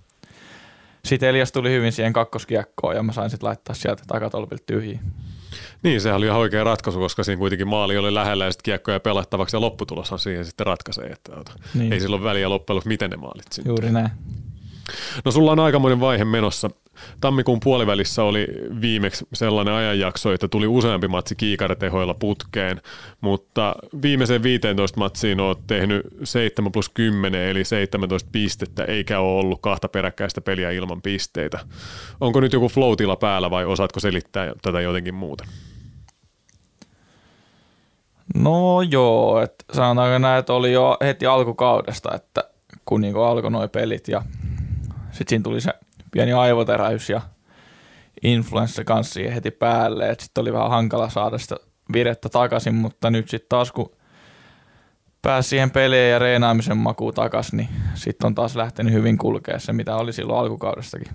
sitten 1.05 1.29
Elias 1.29 1.51
tuli 1.51 1.71
hyvin 1.71 1.91
siihen 1.91 2.13
kakkoskiekkoon 2.13 2.95
ja 2.95 3.03
mä 3.03 3.11
sain 3.11 3.29
sitten 3.29 3.47
laittaa 3.47 3.75
sieltä 3.75 4.03
takatolpilta 4.07 4.63
tyhjiä. 4.65 4.99
Niin, 5.83 6.01
sehän 6.01 6.17
oli 6.17 6.25
ihan 6.25 6.39
oikea 6.39 6.63
ratkaisu, 6.63 6.99
koska 6.99 7.23
siinä 7.23 7.39
kuitenkin 7.39 7.67
maali 7.67 7.97
oli 7.97 8.13
lähellä 8.13 8.45
ja 8.45 8.51
sitten 8.51 8.63
kiekkoja 8.63 8.99
pelattavaksi 8.99 9.55
ja 9.55 9.61
lopputuloshan 9.61 10.19
siihen 10.19 10.45
sitten 10.45 10.65
ratkaisee. 10.65 11.05
Että 11.05 11.31
niin. 11.73 11.93
Ei 11.93 11.99
silloin 11.99 12.23
väliä 12.23 12.49
loppujen 12.49 12.81
miten 12.85 13.09
ne 13.09 13.17
maalit 13.17 13.51
sinne. 13.51 13.69
Juuri 13.69 13.91
näin. 13.91 14.09
No 15.25 15.31
sulla 15.31 15.51
on 15.51 15.59
aikamoinen 15.59 15.99
vaihe 15.99 16.25
menossa. 16.25 16.69
Tammikuun 17.21 17.59
puolivälissä 17.59 18.23
oli 18.23 18.47
viimeksi 18.81 19.27
sellainen 19.33 19.73
ajanjakso, 19.73 20.33
että 20.33 20.47
tuli 20.47 20.67
useampi 20.67 21.07
matsi 21.07 21.35
kiikaratehoilla 21.35 22.13
putkeen, 22.13 22.81
mutta 23.21 23.75
viimeiseen 24.01 24.43
15 24.43 24.99
matsiin 24.99 25.39
olet 25.39 25.57
tehnyt 25.67 26.01
7 26.23 26.71
plus 26.71 26.89
10 26.89 27.41
eli 27.41 27.63
17 27.65 28.29
pistettä, 28.31 28.83
eikä 28.83 29.19
ole 29.19 29.39
ollut 29.39 29.61
kahta 29.61 29.87
peräkkäistä 29.87 30.41
peliä 30.41 30.71
ilman 30.71 31.01
pisteitä. 31.01 31.59
Onko 32.21 32.39
nyt 32.39 32.53
joku 32.53 32.69
flow 32.69 32.93
päällä 33.19 33.49
vai 33.49 33.65
osaatko 33.65 33.99
selittää 33.99 34.53
tätä 34.61 34.81
jotenkin 34.81 35.15
muuten? 35.15 35.47
No 38.35 38.81
joo, 38.81 39.41
että 39.41 39.65
sanotaanko 39.73 40.17
näin, 40.17 40.39
että 40.39 40.53
oli 40.53 40.73
jo 40.73 40.97
heti 41.01 41.25
alkukaudesta, 41.25 42.15
että 42.15 42.43
kun 42.85 43.01
niin 43.01 43.15
alkoi 43.15 43.51
nuo 43.51 43.67
pelit 43.67 44.07
ja 44.07 44.21
sitten 45.11 45.29
siinä 45.29 45.43
tuli 45.43 45.61
se 45.61 45.73
pieni 46.11 46.33
aivoteräys 46.33 47.09
ja 47.09 47.21
influenssa 48.23 48.83
kanssa 48.83 49.13
siihen 49.13 49.33
heti 49.33 49.51
päälle, 49.51 50.09
että 50.09 50.23
sitten 50.23 50.41
oli 50.41 50.53
vähän 50.53 50.69
hankala 50.69 51.09
saada 51.09 51.37
sitä 51.37 51.55
virettä 51.93 52.29
takaisin, 52.29 52.75
mutta 52.75 53.09
nyt 53.09 53.29
sitten 53.29 53.49
taas 53.49 53.71
kun 53.71 53.91
pääsi 55.21 55.49
siihen 55.49 55.71
peleen 55.71 56.11
ja 56.11 56.19
reenaamisen 56.19 56.77
makuun 56.77 57.13
takaisin, 57.13 57.57
niin 57.57 57.69
sitten 57.93 58.27
on 58.27 58.35
taas 58.35 58.55
lähtenyt 58.55 58.93
hyvin 58.93 59.17
kulkea 59.17 59.59
se, 59.59 59.73
mitä 59.73 59.95
oli 59.95 60.13
silloin 60.13 60.39
alkukaudestakin. 60.39 61.07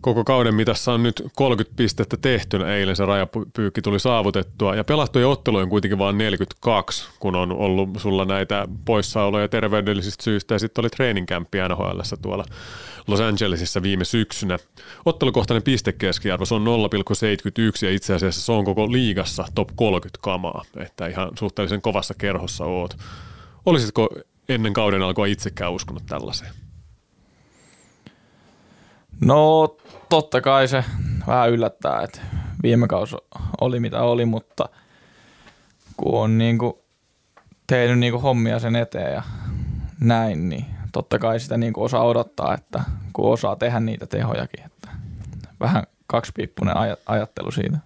Koko 0.00 0.24
kauden 0.24 0.54
mitassa 0.54 0.92
on 0.92 1.02
nyt 1.02 1.22
30 1.36 1.76
pistettä 1.76 2.16
tehtynä. 2.16 2.74
Eilen 2.74 2.96
se 2.96 3.04
rajapyykki 3.04 3.82
tuli 3.82 4.00
saavutettua 4.00 4.74
ja 4.74 4.84
pelattuja 4.84 5.28
otteluja 5.28 5.62
on 5.62 5.68
kuitenkin 5.68 5.98
vain 5.98 6.18
42, 6.18 7.08
kun 7.20 7.36
on 7.36 7.52
ollut 7.52 7.90
sulla 7.96 8.24
näitä 8.24 8.68
poissaoloja 8.84 9.48
terveydellisistä 9.48 10.24
syistä 10.24 10.54
ja 10.54 10.58
sitten 10.58 10.82
oli 10.82 10.90
treeninkämppi 10.90 11.58
nhl 11.68 12.00
tuolla 12.22 12.44
Los 13.06 13.20
Angelesissa 13.20 13.82
viime 13.82 14.04
syksynä. 14.04 14.58
Ottelukohtainen 15.04 15.62
pistekeskiarvo 15.62 16.44
se 16.44 16.54
on 16.54 16.64
0,71 16.64 17.86
ja 17.86 17.90
itse 17.90 18.14
asiassa 18.14 18.40
se 18.40 18.52
on 18.52 18.64
koko 18.64 18.92
liigassa 18.92 19.44
top 19.54 19.68
30 19.76 20.18
kamaa, 20.22 20.64
että 20.76 21.06
ihan 21.06 21.30
suhteellisen 21.38 21.82
kovassa 21.82 22.14
kerhossa 22.14 22.64
oot. 22.64 22.96
Olisitko 23.66 24.08
ennen 24.48 24.72
kauden 24.72 25.02
alkua 25.02 25.26
itsekään 25.26 25.72
uskonut 25.72 26.02
tällaiseen? 26.06 26.67
No 29.20 29.76
totta 30.08 30.40
kai 30.40 30.68
se 30.68 30.84
vähän 31.26 31.50
yllättää, 31.50 32.02
että 32.02 32.20
viime 32.62 32.86
kausi 32.88 33.16
oli 33.60 33.80
mitä 33.80 34.02
oli, 34.02 34.24
mutta 34.24 34.68
kun 35.96 36.20
on 36.20 36.38
niinku 36.38 36.84
tehnyt 37.66 37.98
niinku 37.98 38.18
hommia 38.18 38.58
sen 38.58 38.76
eteen 38.76 39.12
ja 39.12 39.22
näin, 40.00 40.48
niin 40.48 40.64
totta 40.92 41.18
kai 41.18 41.40
sitä 41.40 41.56
niinku 41.56 41.82
osaa 41.82 42.04
odottaa, 42.04 42.54
että 42.54 42.82
kun 43.12 43.32
osaa 43.32 43.56
tehdä 43.56 43.80
niitä 43.80 44.06
tehojakin, 44.06 44.64
että 44.64 44.88
vähän 45.60 45.82
kaksipiippunen 46.06 46.74
aj- 46.74 47.02
ajattelu 47.06 47.50
siitä. 47.50 47.78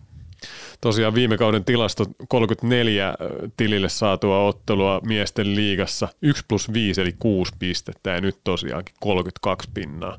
Tosiaan 0.80 1.14
viime 1.14 1.38
kauden 1.38 1.64
tilasto 1.64 2.04
34 2.28 3.14
tilille 3.56 3.88
saatua 3.88 4.44
ottelua 4.44 5.00
miesten 5.06 5.54
liigassa 5.54 6.08
1 6.22 6.44
plus 6.48 6.72
5 6.72 7.00
eli 7.00 7.14
6 7.18 7.52
pistettä 7.58 8.10
ja 8.10 8.20
nyt 8.20 8.36
tosiaankin 8.44 8.94
32 9.00 9.70
pinnaa 9.74 10.18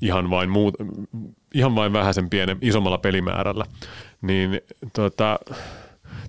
ihan 0.00 0.30
vain, 0.30 0.50
muut, 0.50 0.74
ihan 1.54 1.74
vain 1.74 1.92
vähäisen 1.92 2.30
pienen, 2.30 2.58
isommalla 2.60 2.98
pelimäärällä. 2.98 3.64
Niin 4.22 4.60
tota, 4.92 5.38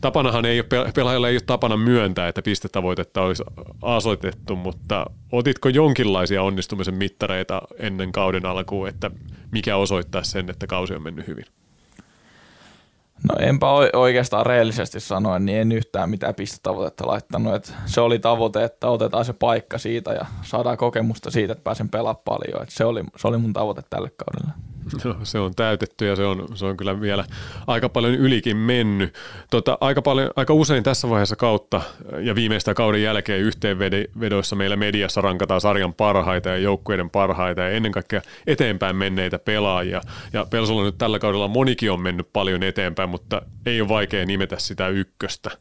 tapanahan 0.01 0.45
ei 0.45 0.59
ole, 0.59 0.91
pelaajalla 0.95 1.30
ei 1.30 1.36
ole 1.36 1.41
tapana 1.45 1.78
myöntää, 1.78 2.28
että 2.28 2.41
pistetavoitetta 2.41 3.22
olisi 3.22 3.43
asoitettu, 3.82 4.55
mutta 4.55 5.05
otitko 5.32 5.69
jonkinlaisia 5.69 6.43
onnistumisen 6.43 6.95
mittareita 6.95 7.61
ennen 7.80 8.11
kauden 8.11 8.45
alkuun, 8.45 8.88
että 8.88 9.11
mikä 9.51 9.76
osoittaa 9.76 10.24
sen, 10.24 10.49
että 10.49 10.67
kausi 10.67 10.93
on 10.93 11.03
mennyt 11.03 11.28
hyvin? 11.28 11.45
No 13.30 13.36
enpä 13.39 13.67
oikeastaan 13.93 14.45
rehellisesti 14.45 14.99
sanoen, 14.99 15.45
niin 15.45 15.57
en 15.57 15.72
yhtään 15.72 16.09
mitään 16.09 16.36
pistetavoitetta 16.36 17.07
laittanut. 17.07 17.55
Et 17.55 17.74
se 17.86 18.01
oli 18.01 18.19
tavoite, 18.19 18.63
että 18.63 18.88
otetaan 18.88 19.26
se 19.26 19.34
paikka 19.34 19.78
siitä 19.78 20.11
ja 20.11 20.26
saadaan 20.41 20.78
kokemusta 20.78 21.32
siitä, 21.32 21.53
että 21.53 21.63
pääsen 21.63 21.89
pelaamaan 21.89 22.24
paljon. 22.26 22.63
Et 22.63 22.69
se, 22.69 22.86
oli, 22.86 23.03
se 23.17 23.28
oli 23.28 23.38
mun 23.38 23.53
tavoite 23.53 23.82
tälle 23.89 24.11
kaudelle. 24.17 24.70
No, 25.03 25.15
se 25.23 25.39
on 25.39 25.55
täytetty 25.55 26.05
ja 26.05 26.15
se 26.15 26.25
on, 26.25 26.47
se 26.53 26.65
on 26.65 26.77
kyllä 26.77 27.01
vielä 27.01 27.25
aika 27.67 27.89
paljon 27.89 28.13
ylikin 28.13 28.57
mennyt. 28.57 29.13
Tota, 29.49 29.77
aika, 29.82 30.01
paljon, 30.01 30.29
aika 30.36 30.53
usein 30.53 30.84
tässä 30.84 31.09
vaiheessa 31.09 31.36
kautta 31.36 31.82
ja 32.19 32.36
viimeistä 32.36 32.73
kauden 32.73 33.03
jälkeen 33.03 33.41
yhteenvedoissa 33.41 34.55
meillä 34.55 34.75
mediassa 34.75 35.21
rankataan 35.21 35.61
sarjan 35.61 35.93
parhaita 35.93 36.49
ja 36.49 36.57
joukkueiden 36.57 37.09
parhaita 37.09 37.61
ja 37.61 37.69
ennen 37.69 37.91
kaikkea 37.91 38.21
eteenpäin 38.47 38.95
menneitä 38.95 39.39
pelaajia. 39.39 40.01
Ja 40.34 40.45
Pelsolla 40.49 40.84
nyt 40.84 40.97
tällä 40.97 41.19
kaudella 41.19 41.47
monikin 41.47 41.91
on 41.91 42.01
mennyt 42.01 42.27
paljon 42.34 42.63
eteenpäin, 42.63 43.09
mutta 43.09 43.41
ei 43.65 43.82
ole 43.82 43.89
vaikea 43.89 44.25
nimetä 44.25 44.59
sitä 44.59 44.88
ykköstä. 44.88 45.51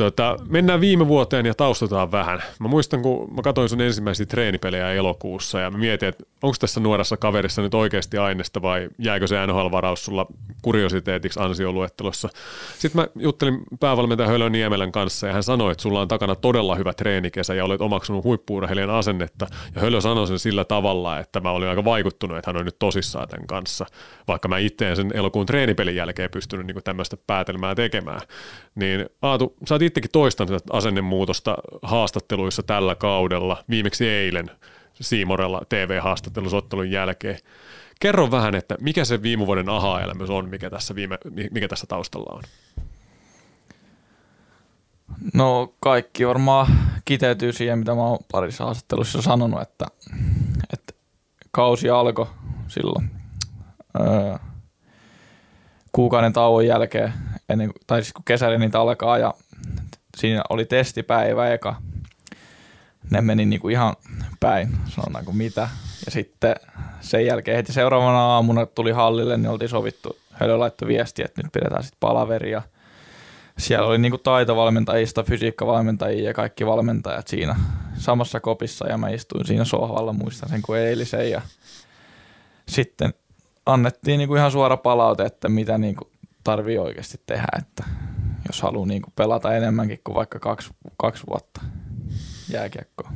Tota, 0.00 0.36
mennään 0.48 0.80
viime 0.80 1.08
vuoteen 1.08 1.46
ja 1.46 1.54
taustataan 1.54 2.12
vähän. 2.12 2.42
Mä 2.60 2.68
muistan, 2.68 3.02
kun 3.02 3.34
mä 3.34 3.42
katsoin 3.42 3.68
sun 3.68 3.80
ensimmäisiä 3.80 4.26
treenipelejä 4.26 4.92
elokuussa 4.92 5.60
ja 5.60 5.70
mä 5.70 5.78
mietin, 5.78 6.08
että 6.08 6.24
onko 6.42 6.56
tässä 6.60 6.80
nuoressa 6.80 7.16
kaverissa 7.16 7.62
nyt 7.62 7.74
oikeasti 7.74 8.18
aineesta 8.18 8.62
vai 8.62 8.88
jääkö 8.98 9.26
se 9.26 9.46
NHL-varaus 9.46 10.04
sulla 10.04 10.26
kuriositeetiksi 10.62 11.40
ansioluettelossa. 11.40 12.28
Sitten 12.78 13.00
mä 13.00 13.08
juttelin 13.16 13.60
päävalmentaja 13.80 14.28
Hölö 14.28 14.50
Niemelän 14.50 14.92
kanssa 14.92 15.26
ja 15.26 15.32
hän 15.32 15.42
sanoi, 15.42 15.72
että 15.72 15.82
sulla 15.82 16.00
on 16.00 16.08
takana 16.08 16.34
todella 16.34 16.74
hyvä 16.74 16.92
treenikesä 16.92 17.54
ja 17.54 17.64
olet 17.64 17.80
omaksunut 17.80 18.24
huippuurheilijan 18.24 18.90
asennetta. 18.90 19.46
Ja 19.74 19.80
Hölö 19.80 20.00
sanoi 20.00 20.26
sen 20.26 20.38
sillä 20.38 20.64
tavalla, 20.64 21.18
että 21.18 21.40
mä 21.40 21.50
olin 21.50 21.68
aika 21.68 21.84
vaikuttunut, 21.84 22.38
että 22.38 22.48
hän 22.48 22.56
on 22.56 22.64
nyt 22.64 22.78
tosissaan 22.78 23.28
tämän 23.28 23.46
kanssa, 23.46 23.86
vaikka 24.28 24.48
mä 24.48 24.58
itse 24.58 24.94
sen 24.94 25.10
elokuun 25.14 25.46
treenipelin 25.46 25.96
jälkeen 25.96 26.30
pystynyt 26.30 26.66
niin 26.66 26.84
tämmöistä 26.84 27.16
päätelmää 27.26 27.74
tekemään. 27.74 28.20
Niin 28.74 29.06
Aatu, 29.22 29.56
sä 29.68 29.74
oot 29.74 29.82
itsekin 29.82 30.10
toistanut 30.10 30.62
asennemuutosta 30.72 31.56
haastatteluissa 31.82 32.62
tällä 32.62 32.94
kaudella, 32.94 33.64
viimeksi 33.70 34.08
eilen 34.08 34.50
Siimorella 34.94 35.62
TV-haastattelussa 35.68 36.56
ottelun 36.56 36.90
jälkeen. 36.90 37.38
Kerro 38.00 38.30
vähän, 38.30 38.54
että 38.54 38.76
mikä 38.80 39.04
se 39.04 39.22
viime 39.22 39.46
vuoden 39.46 39.68
aha-elämys 39.68 40.30
on, 40.30 40.48
mikä 40.48 40.70
tässä, 40.70 40.94
viime, 40.94 41.18
mikä 41.50 41.68
tässä 41.68 41.86
taustalla 41.86 42.36
on? 42.36 42.42
No 45.34 45.74
kaikki 45.80 46.26
varmaan 46.26 46.66
kiteytyy 47.04 47.52
siihen, 47.52 47.78
mitä 47.78 47.94
mä 47.94 48.02
oon 48.02 48.18
parissa 48.32 48.64
haastattelussa 48.64 49.22
sanonut, 49.22 49.62
että, 49.62 49.86
että 50.72 50.92
kausi 51.50 51.90
alkoi 51.90 52.26
silloin 52.68 53.10
öö, 54.00 54.49
kuukauden 55.92 56.32
tauon 56.32 56.66
jälkeen, 56.66 57.12
ennen, 57.48 57.72
tai 57.86 58.02
siis 58.02 58.12
kun 58.12 58.24
kesärenit 58.24 58.74
alkaa 58.74 59.18
ja 59.18 59.34
siinä 60.16 60.42
oli 60.50 60.64
testipäivä 60.64 61.50
eka. 61.50 61.76
Ne 63.10 63.20
meni 63.20 63.46
niinku 63.46 63.68
ihan 63.68 63.96
päin, 64.40 64.68
sanotaanko 64.88 65.32
mitä. 65.32 65.68
Ja 66.06 66.10
sitten 66.10 66.54
sen 67.00 67.26
jälkeen 67.26 67.56
heti 67.56 67.72
seuraavana 67.72 68.20
aamuna 68.20 68.66
tuli 68.66 68.90
hallille, 68.90 69.36
niin 69.36 69.50
oltiin 69.50 69.68
sovittu, 69.68 70.16
Hölö 70.32 70.58
laittoi 70.58 70.88
viestiä, 70.88 71.24
että 71.24 71.42
nyt 71.42 71.52
pidetään 71.52 71.82
sitten 71.82 72.00
palaveria. 72.00 72.62
Siellä 73.58 73.88
oli 73.88 73.98
niinku 73.98 74.18
taitovalmentajista, 74.18 75.22
fysiikkavalmentajia 75.22 76.24
ja 76.24 76.34
kaikki 76.34 76.66
valmentajat 76.66 77.28
siinä 77.28 77.56
samassa 77.98 78.40
kopissa 78.40 78.88
ja 78.88 78.98
mä 78.98 79.08
istuin 79.08 79.46
siinä 79.46 79.64
sohvalla, 79.64 80.12
muistan 80.12 80.48
sen 80.48 80.62
kuin 80.62 80.80
eilisen 80.80 81.30
ja 81.30 81.40
sitten 82.68 83.14
annettiin 83.72 84.18
niinku 84.18 84.34
ihan 84.34 84.50
suora 84.50 84.76
palaute, 84.76 85.24
että 85.24 85.48
mitä 85.48 85.78
niinku 85.78 86.10
tarvii 86.44 86.78
oikeasti 86.78 87.20
tehdä, 87.26 87.48
että 87.58 87.84
jos 88.46 88.62
haluaa 88.62 88.86
niin 88.86 89.02
kuin 89.02 89.12
pelata 89.16 89.56
enemmänkin 89.56 90.00
kuin 90.04 90.14
vaikka 90.14 90.38
kaksi, 90.38 90.70
kaksi 90.96 91.24
vuotta 91.30 91.60
jääkiekkoa. 92.52 93.12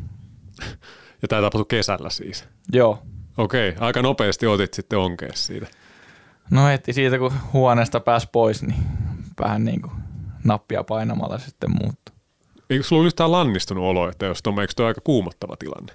Ja 1.22 1.28
tämä 1.28 1.42
tapahtui 1.42 1.66
kesällä 1.68 2.10
siis? 2.10 2.44
Joo. 2.72 3.02
Okei, 3.36 3.68
okay, 3.68 3.86
aika 3.86 4.02
nopeasti 4.02 4.46
otit 4.46 4.74
sitten 4.74 4.98
onkees 4.98 5.46
siitä. 5.46 5.66
No 6.50 6.66
heti 6.66 6.92
siitä, 6.92 7.18
kun 7.18 7.32
huoneesta 7.52 8.00
pääsi 8.00 8.28
pois, 8.32 8.62
niin 8.62 8.82
vähän 9.40 9.64
niin 9.64 9.82
kuin 9.82 9.92
nappia 10.44 10.84
painamalla 10.84 11.38
sitten 11.38 11.70
muuttu. 11.70 12.12
Eikö 12.70 12.84
sulla 12.84 13.06
yhtään 13.06 13.32
lannistunut 13.32 13.84
olo, 13.84 14.08
että 14.08 14.26
jos 14.26 14.40
on, 14.46 14.60
eikö 14.60 14.72
tuo 14.76 14.86
aika 14.86 15.00
kuumottava 15.04 15.56
tilanne? 15.56 15.92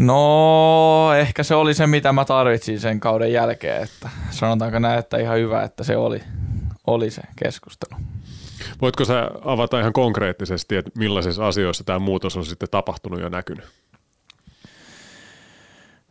No, 0.00 1.14
ehkä 1.14 1.42
se 1.42 1.54
oli 1.54 1.74
se, 1.74 1.86
mitä 1.86 2.12
mä 2.12 2.24
tarvitsin 2.24 2.80
sen 2.80 3.00
kauden 3.00 3.32
jälkeen, 3.32 3.82
että 3.82 4.10
sanotaanko 4.30 4.78
näin, 4.78 4.98
että 4.98 5.18
ihan 5.18 5.38
hyvä, 5.38 5.62
että 5.62 5.84
se 5.84 5.96
oli, 5.96 6.22
oli 6.86 7.10
se 7.10 7.22
keskustelu. 7.44 8.00
Voitko 8.82 9.04
sä 9.04 9.30
avata 9.44 9.80
ihan 9.80 9.92
konkreettisesti, 9.92 10.76
että 10.76 10.90
millaisissa 10.94 11.48
asioissa 11.48 11.84
tämä 11.84 11.98
muutos 11.98 12.36
on 12.36 12.46
sitten 12.46 12.68
tapahtunut 12.70 13.20
ja 13.20 13.30
näkynyt? 13.30 13.64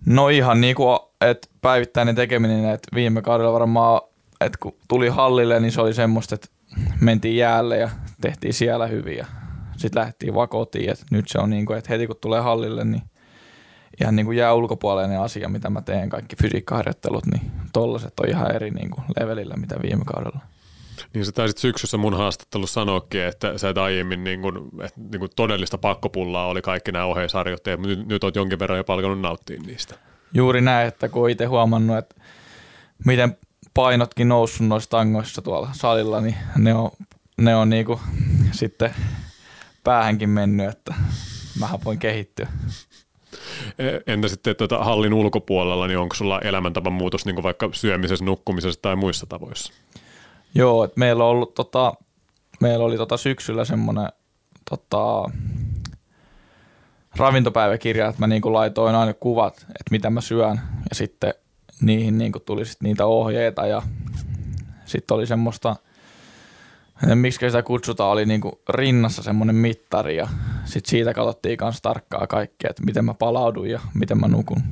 No 0.06 0.30
ihan 0.30 0.62
niin 0.62 0.76
kuin, 0.76 1.00
että 1.22 1.48
päivittäinen 1.62 2.16
tekeminen, 2.16 2.70
että 2.70 2.96
viime 2.96 3.22
kaudella 3.22 3.54
varmaan, 3.54 4.02
että 4.42 4.58
kun 4.62 4.76
tuli 4.88 5.08
hallille, 5.08 5.60
niin 5.60 5.72
se 5.72 5.82
oli 5.82 5.94
semmoista, 5.94 6.36
että 6.36 6.48
mentiin 7.02 7.38
jäälle 7.38 7.78
ja 7.78 7.90
tehtiin 8.22 8.54
siellä 8.54 8.88
hyvin 8.88 9.18
ja 9.18 9.26
sitten 9.78 10.00
lähdettiin 10.00 10.36
vaan 10.36 10.50
kotiin. 10.50 10.90
Että 10.90 11.06
nyt 11.12 11.26
se 11.28 11.40
on 11.40 11.50
niin 11.50 11.66
kuin, 11.66 11.78
että 11.78 11.94
heti 11.94 12.08
kun 12.08 12.16
tulee 12.22 12.42
hallille, 12.42 12.86
niin 12.86 13.02
ihan 14.02 14.16
niin 14.16 14.26
kuin 14.26 14.38
jää 14.38 14.54
ulkopuolinen 14.54 15.20
asia, 15.20 15.50
mitä 15.50 15.70
mä 15.70 15.82
teen, 15.82 16.10
kaikki 16.10 16.36
fysiikkaharjoittelut, 16.36 17.26
niin 17.26 17.52
tollaset 17.74 18.20
on 18.20 18.30
ihan 18.30 18.56
eri 18.56 18.72
niin 18.72 18.90
kuin 18.90 19.04
levelillä, 19.20 19.56
mitä 19.58 19.76
viime 19.82 20.06
kaudella. 20.06 20.40
Niin 21.14 21.26
sä 21.26 21.32
taisit 21.32 21.58
syksyssä 21.58 21.98
mun 21.98 22.18
haastattelussa 22.18 22.74
sanoakin, 22.74 23.22
että 23.22 23.58
sä 23.58 23.70
et 23.70 23.78
aiemmin 23.78 24.24
niin 24.24 24.42
kuin, 24.42 24.56
että 24.58 25.02
niin 25.12 25.20
kuin 25.20 25.32
todellista 25.36 25.78
pakkopullaa 25.78 26.48
oli 26.48 26.62
kaikki 26.62 26.92
nämä 26.92 27.06
oheisharjoitteet, 27.06 27.80
mutta 27.80 27.96
nyt, 27.96 28.08
nyt 28.08 28.24
oot 28.24 28.36
jonkin 28.36 28.60
verran 28.60 28.78
jo 28.78 28.84
palkanut 28.84 29.22
nauttia 29.22 29.60
niistä. 29.66 29.96
Juuri 30.34 30.62
näin, 30.62 30.88
että 30.88 31.10
kun 31.10 31.30
itse 31.30 31.46
huomannut, 31.46 31.98
että 31.98 32.16
miten 33.06 33.38
painotkin 33.74 34.28
noussut 34.28 34.68
noissa 34.68 34.90
tangoissa 34.90 35.42
tuolla 35.42 35.70
salilla, 35.72 36.22
niin 36.22 36.36
ne 36.58 36.74
on, 36.74 36.92
ne 37.38 37.56
on 37.56 37.70
niin 37.70 37.86
kuin 37.86 38.00
sitten 38.52 38.94
päähänkin 39.84 40.30
mennyt, 40.30 40.70
että 40.70 40.94
mä 41.60 41.70
voin 41.86 42.00
kehittyä. 42.00 42.48
E, 43.80 44.14
entä 44.14 44.28
sitten 44.28 44.56
tuota 44.56 44.84
hallin 44.84 45.14
ulkopuolella, 45.14 45.88
niin 45.88 46.00
onko 46.00 46.16
sulla 46.16 46.40
elämäntavan 46.40 46.94
muutos 46.94 47.26
niin 47.26 47.44
vaikka 47.44 47.70
syömisessä, 47.72 48.26
nukkumisessa 48.26 48.82
tai 48.82 48.96
muissa 48.96 49.26
tavoissa? 49.26 49.74
Joo, 50.56 50.84
että 50.84 51.00
meillä, 51.00 51.24
on 51.24 51.30
ollut, 51.30 51.54
tota, 51.54 51.94
meillä 52.62 52.86
oli 52.86 52.98
tota 52.98 53.18
syksyllä 53.18 53.66
semmoinen 53.66 54.10
tota, 54.70 55.32
ravintopäiväkirja, 57.16 58.08
että 58.08 58.22
mä 58.22 58.28
niin 58.28 58.42
kuin 58.42 58.54
laitoin 58.54 58.96
aina 58.96 59.14
kuvat, 59.14 59.58
että 59.58 59.92
mitä 59.92 60.10
mä 60.10 60.22
syön 60.22 60.60
ja 60.90 60.96
sitten 60.96 61.34
niihin 61.82 62.18
niin 62.18 62.32
kuin 62.32 62.44
tuli 62.46 62.66
sit 62.66 62.82
niitä 62.82 63.06
ohjeita 63.06 63.68
ja 63.68 63.82
sitten 64.86 65.16
oli 65.16 65.28
semmoista, 65.28 65.76
miksi 67.16 67.40
sitä 67.40 67.64
kutsutaan, 67.64 68.12
oli 68.12 68.26
niin 68.26 68.42
kuin 68.42 68.54
rinnassa 68.70 69.24
semmoinen 69.24 69.56
mittari 69.56 70.18
ja 70.18 70.28
sitten 70.66 70.90
siitä 70.90 71.14
katsottiin 71.14 71.58
myös 71.62 71.82
tarkkaa 71.82 72.28
kaikkea, 72.28 72.70
että 72.70 72.84
miten 72.84 73.06
mä 73.06 73.14
palaudun 73.14 73.70
ja 73.70 73.80
miten 73.94 74.20
mä 74.20 74.28
nukun. 74.28 74.64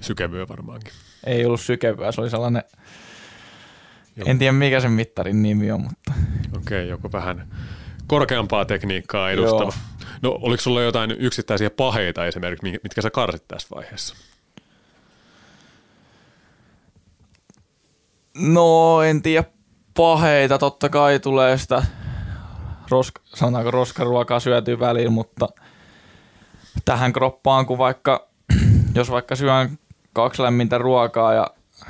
Sykevyö 0.00 0.48
varmaankin. 0.48 0.92
Ei 1.26 1.46
ollut 1.46 1.60
sykevyä, 1.60 2.12
se 2.12 2.20
oli 2.20 2.30
sellainen, 2.30 2.62
Joo. 4.16 4.28
en 4.28 4.38
tiedä 4.38 4.52
mikä 4.52 4.80
sen 4.80 4.92
mittarin 4.92 5.42
nimi 5.42 5.70
on, 5.72 5.80
mutta... 5.80 6.12
Okei, 6.56 6.58
okay, 6.58 6.82
joku 6.82 7.12
vähän 7.12 7.48
korkeampaa 8.06 8.64
tekniikkaa 8.64 9.30
edustava. 9.30 9.72
Joo. 9.72 9.96
No 10.22 10.38
oliko 10.42 10.62
sulla 10.62 10.82
jotain 10.82 11.10
yksittäisiä 11.10 11.70
paheita 11.70 12.26
esimerkiksi, 12.26 12.80
mitkä 12.82 13.02
sä 13.02 13.10
karsit 13.10 13.48
tässä 13.48 13.68
vaiheessa? 13.74 14.16
No 18.38 19.02
en 19.02 19.22
tiedä 19.22 19.44
paheita, 19.96 20.58
totta 20.58 20.88
kai 20.88 21.20
tulee 21.20 21.58
sitä 21.58 21.82
roska, 22.90 23.20
sanotaanko 23.24 23.70
roskaruokaa 23.70 24.40
syötyä 24.40 24.80
väliin, 24.80 25.12
mutta 25.12 25.48
tähän 26.84 27.12
kroppaan, 27.12 27.66
kun 27.66 27.78
vaikka, 27.78 28.28
jos 28.94 29.10
vaikka 29.10 29.36
syön 29.36 29.78
kaksi 30.12 30.42
lämmintä 30.42 30.78
ruokaa 30.78 31.34
ja 31.34 31.46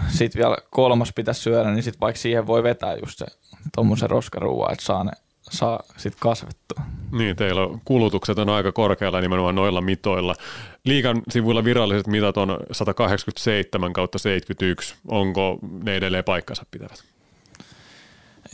sitten 0.09 0.43
vielä 0.43 0.57
kolmas 0.71 1.13
pitäisi 1.13 1.41
syödä, 1.41 1.71
niin 1.71 1.83
sitten 1.83 2.01
vaikka 2.01 2.21
siihen 2.21 2.47
voi 2.47 2.63
vetää 2.63 2.95
just 2.95 3.19
se 3.19 3.27
tuommoisen 3.75 4.11
roskaruoan, 4.11 4.73
että 4.73 4.85
saa 4.85 5.05
ne 5.05 5.13
saa 5.51 5.81
sitten 5.97 6.21
kasvettua. 6.21 6.85
Niin, 7.13 7.37
teillä 7.37 7.63
on 7.63 7.81
kulutukset 7.85 8.39
on 8.39 8.49
aika 8.49 8.73
korkealla 8.73 9.21
nimenomaan 9.21 9.55
noilla 9.55 9.81
mitoilla. 9.81 10.35
Liikan 10.85 11.23
sivuilla 11.31 11.65
viralliset 11.65 12.07
mitat 12.07 12.37
on 12.37 12.59
187 12.73 13.93
kautta 13.93 14.19
71. 14.19 14.95
Onko 15.09 15.59
ne 15.83 15.97
edelleen 15.97 16.25
paikkansa 16.25 16.67
pitävät? 16.71 17.16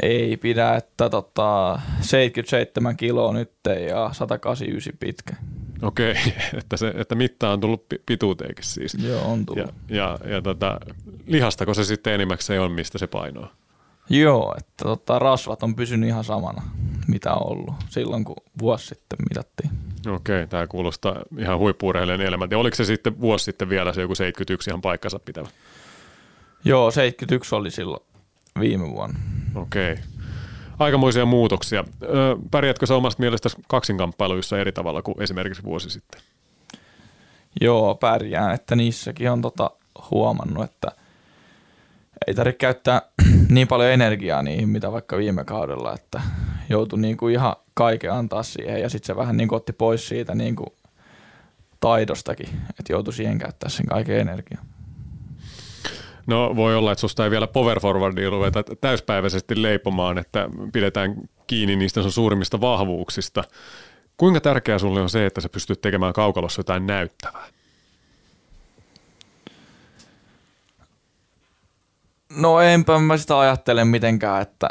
Ei 0.02 0.36
pidä, 0.36 0.76
että 0.76 1.10
tota, 1.10 1.80
77 2.00 2.96
kiloa 2.96 3.32
nyt 3.32 3.52
ja 3.88 4.10
189 4.12 4.92
pitkä. 5.00 5.36
Okei, 5.82 6.14
että, 6.58 6.76
se, 6.76 6.92
että 6.96 7.14
mitta 7.14 7.50
on 7.50 7.60
tullut 7.60 7.86
pituuteenkin 8.06 8.64
siis. 8.64 8.94
Joo, 8.94 9.32
on 9.32 9.46
tullut. 9.46 9.74
Ja, 9.88 9.96
ja, 9.96 10.18
ja 10.32 10.42
tota, 10.42 10.80
lihastako 11.26 11.74
se 11.74 11.84
sitten 11.84 12.12
enimmäkseen 12.12 12.60
on, 12.60 12.72
mistä 12.72 12.98
se 12.98 13.06
painoaa? 13.06 13.52
Joo, 14.10 14.54
että 14.58 14.84
tota, 14.84 15.18
rasvat 15.18 15.62
on 15.62 15.76
pysynyt 15.76 16.08
ihan 16.08 16.24
samana, 16.24 16.62
mitä 17.08 17.32
on 17.32 17.52
ollut 17.52 17.74
silloin, 17.88 18.24
kun 18.24 18.36
vuosi 18.58 18.86
sitten 18.86 19.18
mitattiin. 19.28 19.70
Okei, 20.14 20.46
tämä 20.46 20.66
kuulostaa 20.66 21.16
ihan 21.38 21.58
huippuurheilijan 21.58 22.20
elämältä. 22.20 22.58
Oliko 22.58 22.76
se 22.76 22.84
sitten 22.84 23.20
vuosi 23.20 23.44
sitten 23.44 23.68
vielä 23.68 23.92
se 23.92 24.00
joku 24.00 24.14
71 24.14 24.70
ihan 24.70 24.80
paikkansa 24.80 25.18
pitävä? 25.18 25.48
Joo, 26.64 26.90
71 26.90 27.54
oli 27.54 27.70
silloin 27.70 28.02
viime 28.60 28.90
vuonna. 28.90 29.18
Okei. 29.54 29.96
Aikamoisia 30.78 31.26
muutoksia. 31.26 31.84
Pärjätkö 32.50 32.86
sä 32.86 32.94
omasta 32.94 33.20
mielestäsi 33.20 33.56
kaksinkamppailuissa 33.68 34.58
eri 34.58 34.72
tavalla 34.72 35.02
kuin 35.02 35.22
esimerkiksi 35.22 35.62
vuosi 35.62 35.90
sitten? 35.90 36.20
Joo, 37.60 37.94
pärjään, 37.94 38.54
että 38.54 38.76
niissäkin 38.76 39.30
on 39.30 39.42
tota 39.42 39.70
huomannut, 40.10 40.64
että– 40.64 40.88
ei 42.26 42.34
tarvitse 42.34 42.58
käyttää 42.58 43.02
niin 43.48 43.68
paljon 43.68 43.90
energiaa 43.90 44.42
niihin, 44.42 44.68
mitä 44.68 44.92
vaikka 44.92 45.16
viime 45.16 45.44
kaudella, 45.44 45.94
että 45.94 46.20
joutui 46.68 46.98
niin 46.98 47.16
kuin 47.16 47.34
ihan 47.34 47.56
kaiken 47.74 48.12
antaa 48.12 48.42
siihen 48.42 48.80
ja 48.80 48.88
sitten 48.88 49.06
se 49.06 49.16
vähän 49.16 49.36
niin 49.36 49.48
kuin 49.48 49.56
otti 49.56 49.72
pois 49.72 50.08
siitä 50.08 50.34
niin 50.34 50.56
kuin 50.56 50.70
taidostakin, 51.80 52.48
että 52.70 52.92
joutui 52.92 53.14
siihen 53.14 53.38
käyttää 53.38 53.68
sen 53.68 53.86
kaiken 53.86 54.20
energiaa. 54.20 54.64
No 56.26 56.56
voi 56.56 56.76
olla, 56.76 56.92
että 56.92 57.00
susta 57.00 57.24
ei 57.24 57.30
vielä 57.30 57.46
power 57.46 57.80
forwardia 57.80 58.30
ruveta 58.30 58.64
täyspäiväisesti 58.80 59.62
leipomaan, 59.62 60.18
että 60.18 60.48
pidetään 60.72 61.14
kiinni 61.46 61.76
niistä 61.76 62.02
sun 62.02 62.12
suurimmista 62.12 62.60
vahvuuksista. 62.60 63.44
Kuinka 64.16 64.40
tärkeää 64.40 64.78
sulle 64.78 65.00
on 65.00 65.10
se, 65.10 65.26
että 65.26 65.40
sä 65.40 65.48
pystyt 65.48 65.80
tekemään 65.80 66.12
kaukalossa 66.12 66.60
jotain 66.60 66.86
näyttävää? 66.86 67.46
No 72.36 72.60
enpä 72.60 72.98
mä 72.98 73.16
sitä 73.16 73.38
ajattele 73.38 73.84
mitenkään, 73.84 74.42
että, 74.42 74.68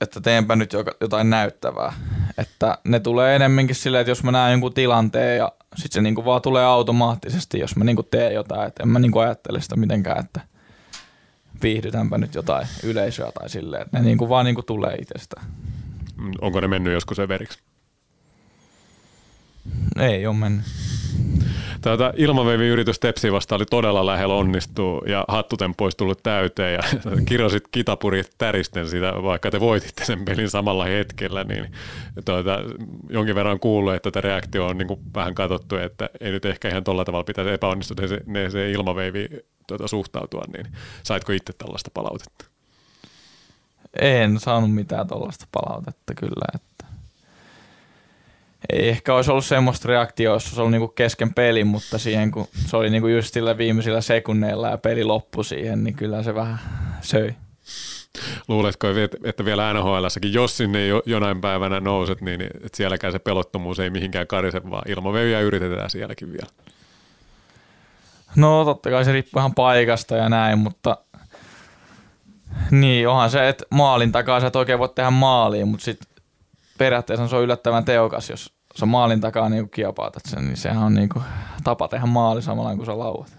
että 0.00 0.20
teenpä 0.20 0.56
nyt 0.56 0.72
jotain 1.00 1.30
näyttävää. 1.30 1.92
Että 2.38 2.78
ne 2.84 3.00
tulee 3.00 3.36
enemmänkin 3.36 3.76
silleen, 3.76 4.00
että 4.00 4.10
jos 4.10 4.22
mä 4.22 4.32
näen 4.32 4.50
jonkun 4.52 4.74
tilanteen 4.74 5.38
ja 5.38 5.52
sitten 5.78 5.92
se 5.92 6.00
niinku 6.00 6.24
vaan 6.24 6.42
tulee 6.42 6.64
automaattisesti, 6.64 7.58
jos 7.58 7.76
mä 7.76 7.84
niinku 7.84 8.02
teen 8.02 8.34
jotain. 8.34 8.68
Että 8.68 8.82
en 8.82 8.88
mä 8.88 8.98
niinku 8.98 9.18
ajattele 9.18 9.60
sitä 9.60 9.76
mitenkään, 9.76 10.24
että 10.24 10.40
viihdytänpä 11.62 12.18
nyt 12.18 12.34
jotain 12.34 12.66
yleisöä 12.84 13.32
tai 13.32 13.48
silleen. 13.48 13.82
Että 13.82 13.98
ne 13.98 14.04
niinku 14.04 14.28
vaan 14.28 14.44
niinku 14.44 14.62
tulee 14.62 14.94
itsestä. 14.94 15.40
Onko 16.40 16.60
ne 16.60 16.68
mennyt 16.68 16.92
joskus 16.92 17.18
everiksi? 17.18 17.58
Ei 19.98 20.26
ole 20.26 20.36
mennyt. 20.36 20.64
Tätä 21.80 22.12
ilmaveiviyritys 22.16 22.98
Tepsi 22.98 23.32
vasta 23.32 23.54
oli 23.54 23.64
todella 23.66 24.06
lähellä 24.06 24.34
onnistua 24.34 25.02
ja 25.06 25.24
hattutemppu 25.28 25.84
olisi 25.84 25.96
tullut 25.96 26.22
täyteen 26.22 26.74
ja 26.74 26.80
kirjoisit 27.28 27.64
kitapurit 27.70 28.30
täristen 28.38 28.88
sitä, 28.88 29.12
vaikka 29.22 29.50
te 29.50 29.60
voititte 29.60 30.04
sen 30.04 30.24
pelin 30.24 30.50
samalla 30.50 30.84
hetkellä, 30.84 31.44
niin 31.44 31.72
tuota, 32.24 32.58
jonkin 33.08 33.34
verran 33.34 33.60
kuullut, 33.60 33.94
että 33.94 34.10
tätä 34.10 34.28
reaktio 34.28 34.66
on 34.66 34.78
niin 34.78 34.88
vähän 35.14 35.34
katsottu, 35.34 35.76
että 35.76 36.10
ei 36.20 36.32
nyt 36.32 36.44
ehkä 36.44 36.68
ihan 36.68 36.84
tuolla 36.84 37.04
tavalla 37.04 37.24
pitäisi 37.24 37.50
epäonnistuneeseen 37.50 38.70
ilmaveivi 38.70 39.28
tuota, 39.66 39.88
suhtautua, 39.88 40.42
niin 40.52 40.66
saitko 41.02 41.32
itse 41.32 41.52
tällaista 41.52 41.90
palautetta? 41.94 42.44
En 44.00 44.40
saanut 44.40 44.74
mitään 44.74 45.08
tuollaista 45.08 45.46
palautetta 45.52 46.14
kyllä, 46.14 46.44
että 46.54 46.77
ei 48.72 48.88
ehkä 48.88 49.14
olisi 49.14 49.30
ollut 49.30 49.44
semmoista 49.44 49.88
reaktioa, 49.88 50.34
jos 50.34 50.46
olisi 50.46 50.60
ollut 50.60 50.72
niinku 50.72 50.88
kesken 50.88 51.34
pelin, 51.34 51.66
mutta 51.66 51.98
siihen 51.98 52.30
kun 52.30 52.48
se 52.66 52.76
oli 52.76 52.90
niinku 52.90 53.08
just 53.08 53.34
sillä 53.34 53.58
viimeisillä 53.58 54.00
sekunneilla 54.00 54.68
ja 54.68 54.78
peli 54.78 55.04
loppui 55.04 55.44
siihen, 55.44 55.84
niin 55.84 55.94
kyllä 55.94 56.22
se 56.22 56.34
vähän 56.34 56.58
söi. 57.00 57.34
Luuletko, 58.48 58.86
että 59.24 59.44
vielä 59.44 59.74
nhl 59.74 60.06
jos 60.32 60.56
sinne 60.56 60.78
jonain 61.06 61.40
päivänä 61.40 61.80
nouset, 61.80 62.20
niin 62.20 62.42
että 62.42 62.76
sielläkään 62.76 63.12
se 63.12 63.18
pelottomuus 63.18 63.80
ei 63.80 63.90
mihinkään 63.90 64.26
karise, 64.26 64.70
vaan 64.70 64.90
ilmaveviä 64.90 65.40
yritetään 65.40 65.90
sielläkin 65.90 66.32
vielä? 66.32 66.48
No 68.36 68.64
totta 68.64 68.90
kai 68.90 69.04
se 69.04 69.12
riippuu 69.12 69.40
ihan 69.40 69.54
paikasta 69.54 70.16
ja 70.16 70.28
näin, 70.28 70.58
mutta 70.58 70.96
niin 72.70 73.08
onhan 73.08 73.30
se, 73.30 73.48
että 73.48 73.64
maalin 73.70 74.12
takaa 74.12 74.40
sä 74.40 74.46
et 74.46 74.56
oikein 74.56 74.78
voi 74.78 74.88
tehdä 74.88 75.10
maaliin, 75.10 75.68
mutta 75.68 75.84
sitten 75.84 76.08
periaatteessa 76.78 77.28
se 77.28 77.36
on 77.36 77.42
yllättävän 77.42 77.84
teokas, 77.84 78.30
jos 78.30 78.52
sä 78.76 78.86
maalin 78.86 79.20
takaa 79.20 79.48
niin 79.48 79.70
kiepautat 79.70 80.22
sen, 80.26 80.44
niin 80.44 80.56
sehän 80.56 80.82
on 80.82 80.94
niin 80.94 81.08
kuin 81.08 81.24
tapa 81.64 81.88
tehdä 81.88 82.06
maali 82.06 82.42
samalla 82.42 82.76
kun 82.76 82.86
sä 82.86 82.98
lauat. 82.98 83.38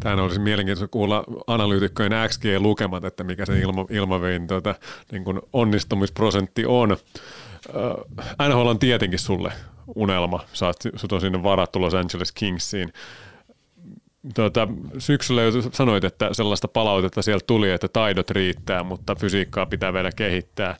Tämä 0.00 0.22
olisi 0.22 0.40
mielenkiintoista 0.40 0.92
kuulla 0.92 1.24
analyytikkojen 1.46 2.12
XG-lukemat, 2.28 3.04
että 3.04 3.24
mikä 3.24 3.46
se 3.46 3.58
ilma, 3.58 3.86
ilmavein 3.90 4.46
tuota, 4.46 4.74
niin 5.12 5.24
kuin 5.24 5.40
onnistumisprosentti 5.52 6.66
on. 6.66 6.92
Äh, 6.92 8.48
NHL 8.48 8.66
on 8.66 8.78
tietenkin 8.78 9.18
sulle 9.18 9.52
unelma. 9.94 10.40
Saat, 10.52 10.76
sut 10.96 11.12
on 11.12 11.20
sinne 11.20 11.42
varattu 11.42 11.80
Los 11.80 11.94
Angeles 11.94 12.32
Kingsiin. 12.32 12.92
Tuota, 14.34 14.68
syksyllä 14.98 15.42
jo 15.42 15.50
sanoit, 15.72 16.04
että 16.04 16.28
sellaista 16.32 16.68
palautetta 16.68 17.22
sieltä 17.22 17.44
tuli, 17.46 17.70
että 17.70 17.88
taidot 17.88 18.30
riittää, 18.30 18.82
mutta 18.82 19.14
fysiikkaa 19.14 19.66
pitää 19.66 19.92
vielä 19.92 20.12
kehittää 20.12 20.76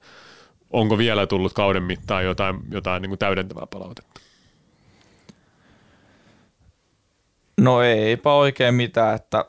onko 0.70 0.98
vielä 0.98 1.26
tullut 1.26 1.52
kauden 1.52 1.82
mittaan 1.82 2.24
jotain, 2.24 2.56
jotain 2.70 3.02
niin 3.02 3.10
kuin 3.10 3.18
täydentävää 3.18 3.66
palautetta? 3.66 4.20
No 7.60 7.82
eipä 7.82 8.32
oikein 8.32 8.74
mitään, 8.74 9.14
että 9.14 9.44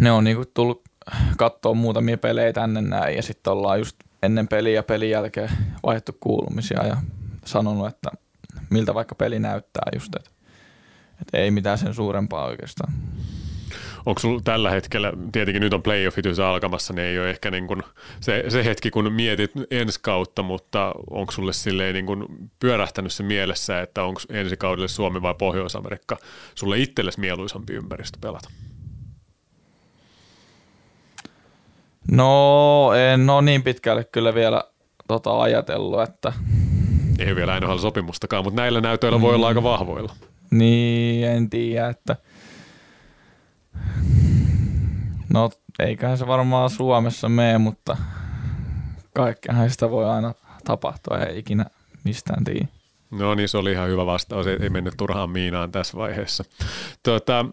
ne 0.00 0.12
on 0.12 0.24
niin 0.24 0.36
kuin 0.36 0.48
tullut 0.54 0.82
katsoa 1.36 1.74
muutamia 1.74 2.18
pelejä 2.18 2.52
tänne 2.52 2.82
näin 2.82 3.16
ja 3.16 3.22
sitten 3.22 3.52
ollaan 3.52 3.78
just 3.78 3.96
ennen 4.22 4.48
peliä 4.48 4.74
ja 4.74 4.82
pelin 4.82 5.10
jälkeen 5.10 5.50
vaihdettu 5.86 6.16
kuulumisia 6.20 6.86
ja 6.86 6.96
sanonut, 7.44 7.88
että 7.88 8.10
miltä 8.70 8.94
vaikka 8.94 9.14
peli 9.14 9.38
näyttää 9.38 9.90
just, 9.94 10.16
että, 10.16 10.30
että 11.20 11.38
ei 11.38 11.50
mitään 11.50 11.78
sen 11.78 11.94
suurempaa 11.94 12.44
oikeastaan 12.44 12.92
onko 14.06 14.20
sulla 14.20 14.40
tällä 14.44 14.70
hetkellä, 14.70 15.12
tietenkin 15.32 15.60
nyt 15.60 15.74
on 15.74 15.82
playoffit 15.82 16.26
alkamassa, 16.46 16.92
niin 16.92 17.06
ei 17.06 17.18
ole 17.18 17.30
ehkä 17.30 17.50
niin 17.50 17.66
kuin 17.66 17.82
se, 18.20 18.44
se 18.48 18.64
hetki, 18.64 18.90
kun 18.90 19.12
mietit 19.12 19.50
ensi 19.70 19.98
kautta, 20.02 20.42
mutta 20.42 20.94
onko 21.10 21.32
sulle 21.32 21.52
silleen 21.52 21.94
niin 21.94 22.06
kuin 22.06 22.26
pyörähtänyt 22.60 23.12
se 23.12 23.22
mielessä, 23.22 23.80
että 23.80 24.04
onko 24.04 24.20
ensi 24.30 24.56
kaudelle 24.56 24.88
Suomi 24.88 25.22
vai 25.22 25.34
Pohjois-Amerikka 25.38 26.16
sulle 26.54 26.78
itsellesi 26.78 27.20
mieluisampi 27.20 27.72
ympäristö 27.72 28.18
pelata? 28.20 28.48
No 32.10 32.92
en 33.12 33.30
ole 33.30 33.42
niin 33.42 33.62
pitkälle 33.62 34.04
kyllä 34.04 34.34
vielä 34.34 34.64
tota 35.08 35.40
ajatellut, 35.40 36.02
että... 36.02 36.32
Ei 37.18 37.36
vielä 37.36 37.60
NHL 37.60 37.76
sopimustakaan, 37.76 38.44
mutta 38.44 38.60
näillä 38.60 38.80
näytöillä 38.80 39.20
voi 39.20 39.34
olla 39.34 39.48
aika 39.48 39.62
vahvoilla. 39.62 40.12
Niin, 40.50 41.26
en 41.26 41.50
tiedä, 41.50 41.88
että 41.88 42.16
no 45.32 45.50
eiköhän 45.78 46.18
se 46.18 46.26
varmaan 46.26 46.70
Suomessa 46.70 47.28
mene, 47.28 47.58
mutta 47.58 47.96
kaikkeahan 49.14 49.70
sitä 49.70 49.90
voi 49.90 50.04
aina 50.04 50.34
tapahtua, 50.64 51.18
ei 51.18 51.38
ikinä 51.38 51.64
mistään 52.04 52.44
tiedä. 52.44 52.66
No 53.10 53.34
niin, 53.34 53.48
se 53.48 53.58
oli 53.58 53.72
ihan 53.72 53.88
hyvä 53.88 54.06
vastaus, 54.06 54.46
ei 54.46 54.70
mennyt 54.70 54.94
turhaan 54.96 55.30
miinaan 55.30 55.72
tässä 55.72 55.96
vaiheessa. 55.96 56.44
Tuota, 57.02 57.46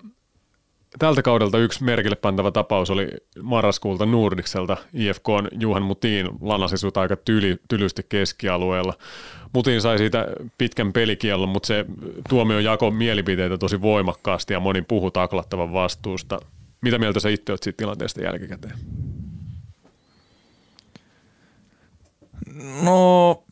tältä 0.99 1.21
kaudelta 1.21 1.57
yksi 1.57 1.83
merkille 1.83 2.15
pantava 2.15 2.51
tapaus 2.51 2.89
oli 2.89 3.07
marraskuulta 3.41 4.05
Nordikselta. 4.05 4.77
IFK 4.93 5.29
on 5.29 5.47
Juhan 5.59 5.83
Mutiin 5.83 6.29
lanasi 6.41 6.87
aika 6.95 7.15
tyli, 7.15 7.57
tylysti 7.69 8.05
keskialueella. 8.09 8.93
Mutiin 9.53 9.81
sai 9.81 9.97
siitä 9.97 10.27
pitkän 10.57 10.93
pelikiellon, 10.93 11.49
mutta 11.49 11.67
se 11.67 11.85
tuomio 12.29 12.59
jako 12.59 12.91
mielipiteitä 12.91 13.57
tosi 13.57 13.81
voimakkaasti 13.81 14.53
ja 14.53 14.59
moni 14.59 14.81
puhu 14.81 15.11
taklattavan 15.11 15.73
vastuusta. 15.73 16.39
Mitä 16.81 16.97
mieltä 16.97 17.19
sä 17.19 17.29
itse 17.29 17.51
oot 17.51 17.63
siitä 17.63 17.77
tilanteesta 17.77 18.21
jälkikäteen? 18.21 18.75
No, 22.83 23.43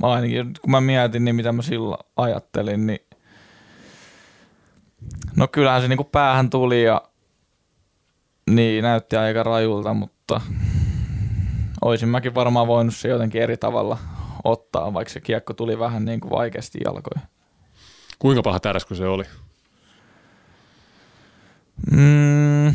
mä 0.00 0.12
ainakin 0.12 0.52
kun 0.62 0.70
mä 0.70 0.80
mietin, 0.80 1.24
niin 1.24 1.36
mitä 1.36 1.52
mä 1.52 1.62
silloin 1.62 2.04
ajattelin, 2.16 2.86
niin 2.86 3.00
no 5.36 5.48
kyllähän 5.48 5.82
se 5.82 5.88
niinku 5.88 6.04
päähän 6.04 6.50
tuli 6.50 6.84
ja 6.84 7.02
niin 8.50 8.82
näytti 8.82 9.16
aika 9.16 9.42
rajulta, 9.42 9.94
mutta 9.94 10.40
olisin 11.82 12.08
mäkin 12.08 12.34
varmaan 12.34 12.66
voinut 12.66 12.94
se 12.94 13.08
jotenkin 13.08 13.42
eri 13.42 13.56
tavalla 13.56 13.98
ottaa, 14.44 14.94
vaikka 14.94 15.12
se 15.12 15.20
kiekko 15.20 15.54
tuli 15.54 15.78
vähän 15.78 16.04
niin 16.04 16.20
kuin 16.20 16.30
vaikeasti 16.30 16.78
jalkoihin. 16.84 17.28
Kuinka 18.18 18.42
paha 18.42 18.60
täräskö 18.60 18.94
se 18.94 19.06
oli? 19.06 19.24
Mm, 21.90 22.72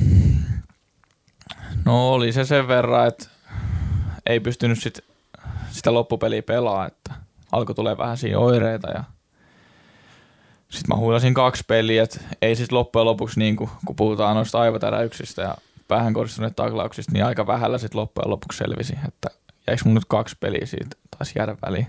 no 1.85 2.13
oli 2.13 2.31
se 2.31 2.45
sen 2.45 2.67
verran, 2.67 3.07
että 3.07 3.29
ei 4.25 4.39
pystynyt 4.39 4.79
sit 4.81 4.99
sitä 5.69 5.93
loppupeliä 5.93 6.41
pelaa, 6.41 6.87
että 6.87 7.13
alkoi 7.51 7.75
tulee 7.75 7.97
vähän 7.97 8.17
siinä 8.17 8.39
oireita 8.39 8.89
ja 8.89 9.03
sitten 10.69 10.95
mä 10.95 10.95
huilasin 10.95 11.33
kaksi 11.33 11.63
peliä, 11.67 12.03
että 12.03 12.19
ei 12.41 12.55
siis 12.55 12.71
loppujen 12.71 13.05
lopuksi 13.05 13.39
niin 13.39 13.55
kuin, 13.55 13.69
kun 13.85 13.95
puhutaan 13.95 14.35
noista 14.35 14.59
aivotäräyksistä 14.59 15.41
ja 15.41 15.57
päähän 15.87 16.13
kohdistuneet 16.13 16.55
taklauksista, 16.55 17.11
niin 17.11 17.25
aika 17.25 17.47
vähällä 17.47 17.77
sitten 17.77 18.01
loppujen 18.01 18.29
lopuksi 18.29 18.57
selvisi, 18.57 18.93
että 19.07 19.29
jäikö 19.67 19.81
mun 19.85 19.93
nyt 19.93 20.05
kaksi 20.07 20.35
peliä 20.39 20.65
siitä 20.65 20.97
taisi 21.17 21.33
jäädä 21.39 21.55
väliin. 21.65 21.87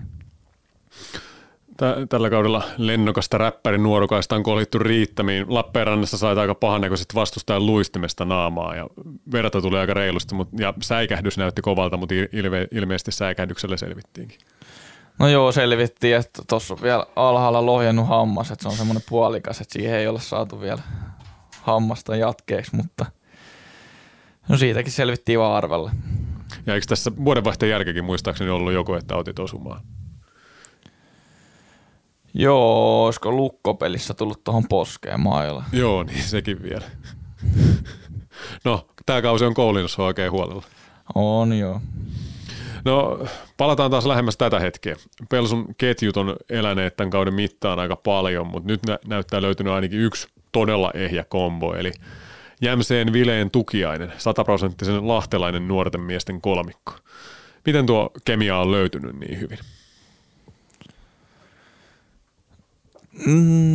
Tällä 2.09 2.29
kaudella 2.29 2.63
lennokasta 2.77 3.37
räppärin 3.37 3.83
nuorukaista 3.83 4.35
on 4.35 4.43
kolhittu 4.43 4.79
riittämiin. 4.79 5.45
Lappeenrannassa 5.47 6.17
sai 6.17 6.37
aika 6.37 6.55
pahannäköiset 6.55 7.15
vastustajan 7.15 7.65
luistimesta 7.65 8.25
naamaa 8.25 8.75
ja 8.75 8.87
verta 9.31 9.61
tuli 9.61 9.77
aika 9.77 9.93
reilusti, 9.93 10.35
mutta, 10.35 10.55
ja 10.59 10.73
säikähdys 10.81 11.37
näytti 11.37 11.61
kovalta, 11.61 11.97
mutta 11.97 12.15
ilme, 12.31 12.67
ilmeisesti 12.71 13.11
säikähdyksellä 13.11 13.77
selvittiinkin. 13.77 14.39
No 15.19 15.27
joo, 15.27 15.51
selvittiin, 15.51 16.15
että 16.15 16.41
tuossa 16.49 16.73
on 16.73 16.81
vielä 16.81 17.05
alhaalla 17.15 17.65
lohjennut 17.65 18.07
hammas, 18.07 18.51
että 18.51 18.63
se 18.63 18.69
on 18.69 18.75
semmoinen 18.75 19.03
puolikas, 19.09 19.61
että 19.61 19.73
siihen 19.73 19.95
ei 19.95 20.07
ole 20.07 20.19
saatu 20.19 20.61
vielä 20.61 20.81
hammasta 21.61 22.15
jatkeeksi, 22.15 22.75
mutta 22.75 23.05
no 24.49 24.57
siitäkin 24.57 24.91
selvittiin 24.91 25.39
vaan 25.39 25.55
arvella. 25.55 25.91
Ja 26.65 26.73
eikö 26.73 26.85
tässä 26.89 27.11
vuodenvaihteen 27.25 27.69
jälkeenkin 27.69 28.03
muistaakseni 28.03 28.49
ollut 28.49 28.73
joku, 28.73 28.93
että 28.93 29.15
otit 29.15 29.39
osumaan? 29.39 29.81
Joo, 32.33 33.05
olisiko 33.05 33.31
lukkopelissä 33.31 34.13
tullut 34.13 34.43
tuohon 34.43 34.67
poskeen 34.69 35.19
mailla? 35.19 35.63
Joo, 35.71 36.03
niin 36.03 36.23
sekin 36.23 36.63
vielä. 36.63 36.85
no, 38.65 38.87
tämä 39.05 39.21
kausi 39.21 39.45
on 39.45 39.53
koulinnossa 39.53 40.03
oikein 40.03 40.31
huolella. 40.31 40.63
On 41.15 41.53
joo. 41.53 41.81
No, 42.85 43.27
palataan 43.57 43.91
taas 43.91 44.05
lähemmäs 44.05 44.37
tätä 44.37 44.59
hetkeä. 44.59 44.95
Pelsun 45.29 45.67
ketjut 45.77 46.17
on 46.17 46.35
eläneet 46.49 46.95
tämän 46.95 47.09
kauden 47.09 47.33
mittaan 47.33 47.79
aika 47.79 47.95
paljon, 47.95 48.47
mutta 48.47 48.67
nyt 48.67 48.85
nä- 48.87 48.99
näyttää 49.07 49.41
löytynyt 49.41 49.73
ainakin 49.73 49.99
yksi 49.99 50.27
todella 50.51 50.91
ehjä 50.93 51.23
kombo, 51.23 51.73
eli 51.73 51.91
Jämseen 52.61 53.13
Vileen 53.13 53.51
tukiainen, 53.51 54.13
sataprosenttisen 54.17 55.07
lahtelainen 55.07 55.67
nuorten 55.67 56.01
miesten 56.01 56.41
kolmikko. 56.41 56.93
Miten 57.65 57.85
tuo 57.85 58.11
kemia 58.25 58.57
on 58.57 58.71
löytynyt 58.71 59.19
niin 59.19 59.39
hyvin? 59.39 59.59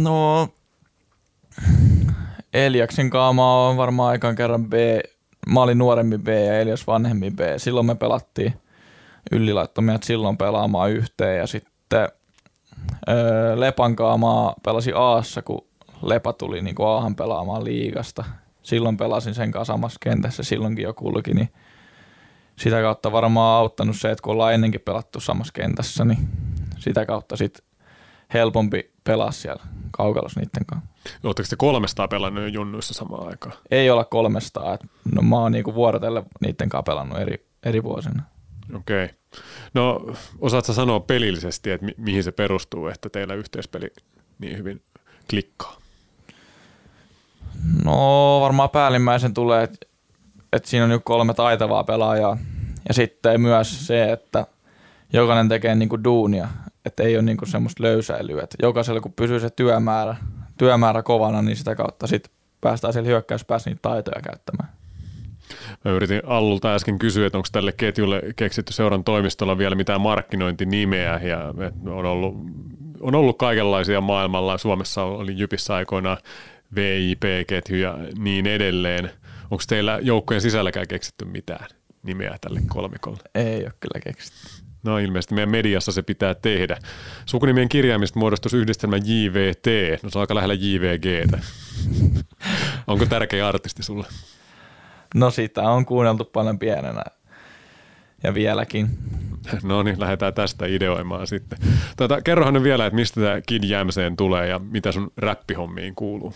No, 0.03 0.49
Eliaksen 2.55 3.11
kaama 3.11 3.68
on 3.68 3.76
varmaan 3.76 4.11
aikaan 4.11 4.37
kerran 4.37 4.66
B. 4.66 4.72
Mä 5.47 5.62
olin 5.62 5.78
nuorempi 5.78 6.18
B 6.18 6.28
ja 6.28 6.61
Elias 6.61 6.87
vanhempi 6.87 7.30
B. 7.30 7.41
Silloin 7.57 7.87
me 7.87 7.95
pelattiin 7.95 8.55
meidät 9.80 10.03
silloin 10.03 10.37
pelaamaan 10.37 10.91
yhteen 10.91 11.39
ja 11.39 11.47
sitten 11.47 12.09
öö, 13.09 13.61
Lepan 13.61 13.97
kaamaa 13.97 14.55
pelasi 14.64 14.93
Aassa, 14.95 15.43
kun 15.43 15.66
Lepa 16.03 16.32
tuli 16.32 16.62
niin 16.62 16.74
kuin 16.74 16.89
Aahan 16.89 17.16
pelaamaan 17.16 17.64
liigasta. 17.64 18.24
Silloin 18.65 18.97
pelasin 18.97 19.35
sen 19.35 19.51
kanssa 19.51 19.73
samassa 19.73 19.99
kentässä, 20.03 20.43
silloinkin 20.43 20.83
jo 20.83 20.95
kulki, 20.95 21.35
niin 21.35 21.49
sitä 22.57 22.81
kautta 22.81 23.12
varmaan 23.12 23.59
auttanut 23.61 23.97
se, 23.97 24.11
että 24.11 24.23
kun 24.23 24.33
ollaan 24.33 24.55
ennenkin 24.55 24.81
pelattu 24.81 25.21
samassa 25.21 25.53
kentässä, 25.53 26.05
niin 26.05 26.29
sitä 26.79 27.07
kautta 27.07 27.37
sitten 27.37 27.67
helpompi 28.35 28.93
pelaa 29.05 29.31
siellä 29.33 29.62
kaukalossa 29.91 30.41
niiden 30.41 30.67
kanssa. 30.67 30.89
Oletteko 31.25 31.47
te 31.51 31.57
kolmestaan 31.57 32.09
pelannut 32.09 32.55
junnuissa 32.55 32.95
samaan 32.95 33.29
aikaan? 33.29 33.55
Ei 33.71 33.91
olla 33.91 34.05
kolmestaan. 34.05 34.79
No 35.15 35.23
mä 35.23 35.37
oon 35.37 35.53
niinku 35.53 35.75
vuorotelle 35.75 36.23
niiden 36.41 36.69
kanssa 36.69 36.83
pelannut 36.83 37.19
eri, 37.19 37.47
eri 37.62 37.83
vuosina. 37.83 38.23
Okei. 38.75 39.05
Okay. 39.05 39.17
No 39.75 40.01
osaatko 40.41 40.73
sanoa 40.73 41.01
pelillisesti, 41.01 41.71
että 41.71 41.87
mi- 41.87 41.95
mihin 41.97 42.25
se 42.25 42.33
perustuu, 42.33 42.87
että 42.87 43.09
teillä 43.09 43.35
yhteispeli 43.35 43.91
niin 44.39 44.59
hyvin 44.59 44.83
klikkaa? 45.31 45.84
No 47.85 48.41
varmaan 48.41 48.71
päällimmäisen 48.71 49.35
tulee, 49.35 49.62
että, 49.62 49.87
että 50.53 50.69
siinä 50.69 50.85
on 50.85 50.91
nyt 50.91 51.03
kolme 51.05 51.35
taitavaa 51.35 51.85
pelaajaa. 51.85 52.39
Ja 52.89 52.95
sitten 52.95 53.41
myös 53.41 53.87
se, 53.87 54.12
että 54.12 54.47
jokainen 55.12 55.49
tekee 55.49 55.75
niinku 55.75 56.05
duunia, 56.05 56.49
että 56.85 57.03
ei 57.03 57.17
ole 57.17 57.23
niinku 57.23 57.47
semmoista 57.47 57.83
löysäilyä. 57.83 58.43
Että 58.43 58.57
jokaisella 58.62 59.01
kun 59.01 59.12
pysyy 59.12 59.41
se 59.41 59.51
työmäärä, 59.51 60.17
työmäärä 60.59 61.03
kovana, 61.03 61.43
niin 61.43 61.57
sitä 61.57 61.75
kautta 61.75 62.07
sitten 62.07 62.33
päästään 62.61 62.93
siellä 62.93 63.09
hyökkäyspäässä 63.09 63.71
niitä 63.71 63.83
taitoja 63.83 64.23
käyttämään. 64.23 64.69
Mä 65.85 65.91
yritin 65.91 66.23
Allulta 66.27 66.75
äsken 66.75 66.99
kysyä, 66.99 67.27
että 67.27 67.39
onko 67.39 67.49
tälle 67.53 67.73
ketjulle 67.73 68.23
keksitty 68.37 68.73
seuran 68.73 69.05
toimistolla 69.05 69.59
vielä 69.59 69.75
mitään 69.75 70.01
markkinointinimeä 70.01 71.21
ja 71.23 71.39
on 71.87 72.07
ollut, 72.07 72.35
on 73.01 73.15
ollut 73.15 73.39
kaikenlaisia 73.39 74.01
maailmalla. 74.01 74.59
Suomessa 74.59 75.03
oli 75.03 75.39
Jypissä 75.39 75.75
aikoinaan 75.75 76.17
VIP-ketju 76.75 77.77
ja 77.77 77.99
niin 78.19 78.47
edelleen. 78.47 79.11
Onko 79.51 79.65
teillä 79.69 79.99
joukkojen 80.03 80.41
sisälläkään 80.41 80.89
keksitty 80.89 81.25
mitään 81.25 81.67
nimeä 82.03 82.37
tälle 82.41 82.61
kolmikolle? 82.69 83.19
Ei 83.35 83.65
ole 83.65 83.73
kyllä 83.81 84.01
keksitty. 84.05 84.65
No 84.83 84.99
ilmeisesti 84.99 85.35
meidän 85.35 85.51
mediassa 85.51 85.93
se 85.93 86.03
pitää 86.03 86.35
tehdä. 86.35 86.79
Sukunimien 87.27 87.69
kirjaimista 87.69 88.19
muodostus 88.19 88.55
yhdistelmä 88.55 88.97
JVT. 88.97 90.03
No 90.03 90.11
se 90.11 90.19
on 90.19 90.21
aika 90.21 90.35
lähellä 90.35 90.55
JVGtä. 90.55 91.39
Onko 92.87 93.07
tärkeä 93.07 93.49
artisti 93.49 93.83
sulle? 93.83 94.07
No 95.15 95.31
sitä 95.31 95.62
on 95.62 95.87
kuunneltu 95.87 96.25
paljon 96.25 96.59
pienenä 96.59 97.05
ja 98.23 98.35
vieläkin. 98.35 98.89
No 99.62 99.83
niin, 99.83 100.01
lähdetään 100.01 100.35
tästä 100.35 100.67
ideoimaan 100.67 101.27
sitten. 101.27 101.59
Tuota, 101.97 102.23
kerrohan 102.23 102.62
vielä, 102.62 102.87
että 102.87 102.95
mistä 102.95 103.21
tämä 103.21 103.41
Kid 103.41 103.65
Jämseen 103.65 104.17
tulee 104.17 104.49
ja 104.49 104.59
mitä 104.59 104.93
sun 104.93 105.12
räppihommiin 105.17 105.95
kuuluu. 105.95 106.35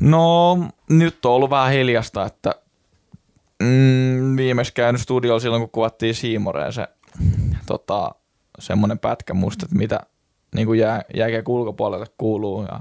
No 0.00 0.58
nyt 0.90 1.24
on 1.24 1.32
ollut 1.32 1.50
vähän 1.50 1.72
hiljasta, 1.72 2.24
että 2.26 2.54
mm, 3.62 4.36
viimeksi 4.36 4.74
käynyt 4.74 5.00
studiolla 5.00 5.40
silloin, 5.40 5.62
kun 5.62 5.70
kuvattiin 5.70 6.14
Siimoreen 6.14 6.72
se 6.72 6.88
tota, 7.66 8.14
semmoinen 8.58 8.98
pätkä 8.98 9.34
musta, 9.34 9.66
että 9.66 9.76
mitä 9.76 10.00
niin 10.54 10.66
kuin 10.66 10.78
jää, 10.78 11.02
jääkiekon 11.14 11.54
ulkopuolelle 11.54 12.06
kuuluu 12.18 12.62
ja 12.62 12.80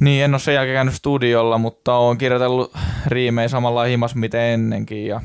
niin, 0.00 0.24
en 0.24 0.34
ole 0.34 0.38
sen 0.38 0.54
jälkeen 0.54 0.76
käynyt 0.76 0.94
studiolla, 0.94 1.58
mutta 1.58 1.94
olen 1.94 2.18
kirjoitellut 2.18 2.72
riimejä 3.06 3.48
samalla 3.48 3.84
himas 3.84 4.14
miten 4.14 4.40
ennenkin 4.40 5.06
ja 5.06 5.20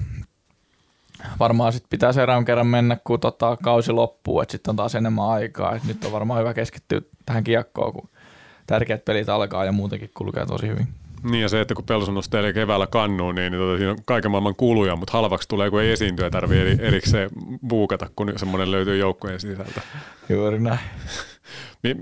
varmaan 1.40 1.74
sitten 1.74 1.90
pitää 1.90 2.14
seuraavan 2.14 2.46
kerran 2.46 2.68
mennä, 2.68 2.98
kun 3.04 3.20
tota, 3.20 3.58
kausi 3.64 3.92
loppuu, 3.92 4.42
että 4.42 4.52
sitten 4.52 4.72
on 4.72 4.76
taas 4.76 4.96
enemmän 4.96 5.30
aikaa. 5.30 5.76
Et 5.76 5.84
nyt 5.84 6.06
on 6.06 6.12
varmaan 6.12 6.40
hyvä 6.40 6.54
keskittyä 6.54 7.02
tähän 7.26 7.44
kiekkoon, 7.44 7.94
kun 7.94 8.10
tärkeät 8.68 9.06
pelit 9.06 9.30
alkaa 9.30 9.66
ja 9.66 9.72
muutenkin 9.72 10.12
kulkee 10.14 10.46
tosi 10.46 10.68
hyvin. 10.68 10.88
Niin 11.24 11.42
ja 11.42 11.50
se, 11.50 11.62
että 11.62 11.74
kun 11.74 11.86
Pelsu 11.86 12.12
nostaa 12.12 12.54
keväällä 12.54 12.88
kannuun, 12.88 13.36
niin, 13.36 13.52
niin 13.52 13.62
tota, 13.62 13.78
siinä 13.78 13.92
on 13.92 13.98
kaiken 14.06 14.32
maailman 14.32 14.56
kuluja, 14.56 14.96
mutta 14.96 15.14
halvaksi 15.14 15.48
tulee, 15.48 15.70
kun 15.70 15.82
ei 15.82 15.92
esiintyä 15.92 16.30
tarvii 16.30 16.60
eri, 16.60 16.78
erikseen 16.80 17.30
buukata, 17.68 18.10
kun 18.16 18.34
semmoinen 18.36 18.72
löytyy 18.72 18.98
joukkueen 18.98 19.40
sisältä. 19.40 19.82
Juuri 20.30 20.60
näin. 20.60 20.80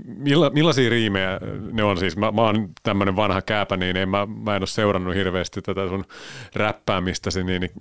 Milla, 0.04 0.50
millaisia 0.50 0.90
riimejä 0.90 1.40
ne 1.72 1.82
on 1.84 1.98
siis? 1.98 2.16
Mä, 2.16 2.32
mä 2.32 2.42
oon 2.42 2.68
tämmöinen 2.82 3.16
vanha 3.16 3.42
kääpä, 3.42 3.76
niin 3.76 3.96
en, 3.96 4.08
mä, 4.08 4.26
mä 4.26 4.56
en 4.56 4.62
ole 4.62 4.66
seurannut 4.66 5.14
hirveästi 5.14 5.62
tätä 5.62 5.88
sun 5.88 6.04
räppäämistäsi, 6.54 7.44
niin, 7.44 7.60
niin 7.60 7.72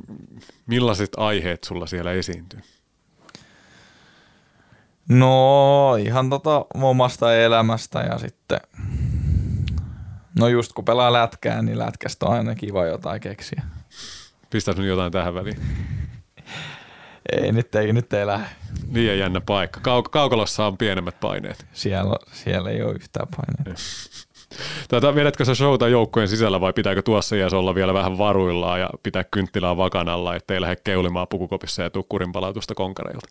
millaiset 0.67 1.11
aiheet 1.17 1.63
sulla 1.63 1.87
siellä 1.87 2.11
esiintyy? 2.11 2.59
No 5.09 5.95
ihan 5.95 6.29
tota 6.29 6.65
omasta 6.73 7.35
elämästä 7.35 7.99
ja 7.99 8.17
sitten 8.17 8.59
No 10.39 10.47
just 10.47 10.73
kun 10.73 10.85
pelaa 10.85 11.13
lätkää, 11.13 11.61
niin 11.61 11.79
lätkästä 11.79 12.25
on 12.25 12.33
aina 12.33 12.55
kiva 12.55 12.85
jotain 12.85 13.21
keksiä. 13.21 13.63
Pistää 14.49 14.75
sun 14.75 14.87
jotain 14.87 15.11
tähän 15.11 15.33
väliin? 15.33 15.57
ei, 17.31 17.51
nyt 17.51 17.75
ei, 17.75 17.93
nyt 17.93 18.13
ei 18.13 18.27
lähde. 18.27 18.45
Liian 18.93 19.19
jännä 19.19 19.41
paikka. 19.41 19.79
Kauk- 19.79 20.09
kaukalossa 20.11 20.65
on 20.65 20.77
pienemmät 20.77 21.19
paineet. 21.19 21.65
Siellä, 21.73 22.15
siellä 22.31 22.69
ei 22.69 22.81
ole 22.81 22.93
yhtään 22.93 23.27
paineita. 23.37 23.81
Tätä, 24.87 25.15
vedätkö 25.15 25.45
sä 25.45 25.55
showta 25.55 25.87
joukkojen 25.87 26.27
sisällä 26.27 26.61
vai 26.61 26.73
pitääkö 26.73 27.01
tuossa 27.01 27.35
iässä 27.35 27.57
olla 27.57 27.75
vielä 27.75 27.93
vähän 27.93 28.17
varuillaan 28.17 28.79
ja 28.79 28.89
pitää 29.03 29.23
kynttilää 29.23 29.77
vakanalla, 29.77 30.35
ettei 30.35 30.61
lähde 30.61 30.75
keulimaan 30.75 31.27
pukukopissa 31.27 31.83
ja 31.83 31.89
tuu 31.89 32.07
palautusta 32.33 32.75
konkareilta? 32.75 33.27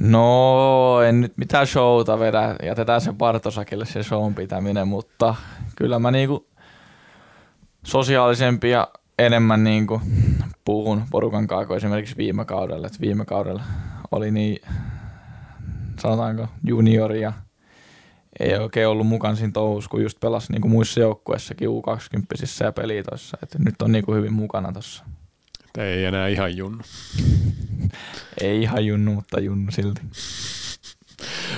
No, 0.00 1.02
en 1.02 1.20
nyt 1.20 1.32
mitään 1.36 1.66
showta 1.66 2.18
vedä. 2.18 2.56
Jätetään 2.62 3.00
sen 3.00 3.16
Bartosakille 3.16 3.86
se 3.86 4.02
shown 4.02 4.34
pitäminen, 4.34 4.88
mutta 4.88 5.34
kyllä 5.76 5.98
mä 5.98 6.10
niinku 6.10 6.46
sosiaalisempi 7.84 8.70
ja 8.70 8.88
enemmän 9.18 9.64
niinku 9.64 10.00
puhun 10.64 11.02
porukan 11.10 11.46
kanssa 11.46 11.66
kuin 11.66 11.76
esimerkiksi 11.76 12.16
viime 12.16 12.44
kaudella. 12.44 12.86
Et 12.86 13.00
viime 13.00 13.24
kaudella 13.24 13.62
oli 14.12 14.30
niin, 14.30 14.58
sanotaanko, 16.00 16.48
juniori 16.64 17.20
ja 17.20 17.32
ei 18.40 18.54
oikein 18.54 18.88
ollut 18.88 19.06
mukaan 19.06 19.36
siinä 19.36 19.52
touhussa, 19.52 19.90
kun 19.90 20.02
just 20.02 20.20
pelasi 20.20 20.52
niinku 20.52 20.68
muissa 20.68 21.00
joukkueissakin 21.00 21.68
U20 21.68 22.64
ja 22.64 22.72
pelitoissa. 22.72 23.38
Et 23.42 23.58
nyt 23.58 23.82
on 23.82 23.92
niinku 23.92 24.14
hyvin 24.14 24.32
mukana 24.32 24.72
tuossa. 24.72 25.04
Ei 25.78 26.04
enää 26.04 26.28
ihan 26.28 26.56
junnu. 26.56 26.82
Ei 28.40 28.62
ihan 28.62 28.86
junnu, 28.86 29.14
mutta 29.14 29.40
junnu 29.40 29.72
silti. 29.72 30.00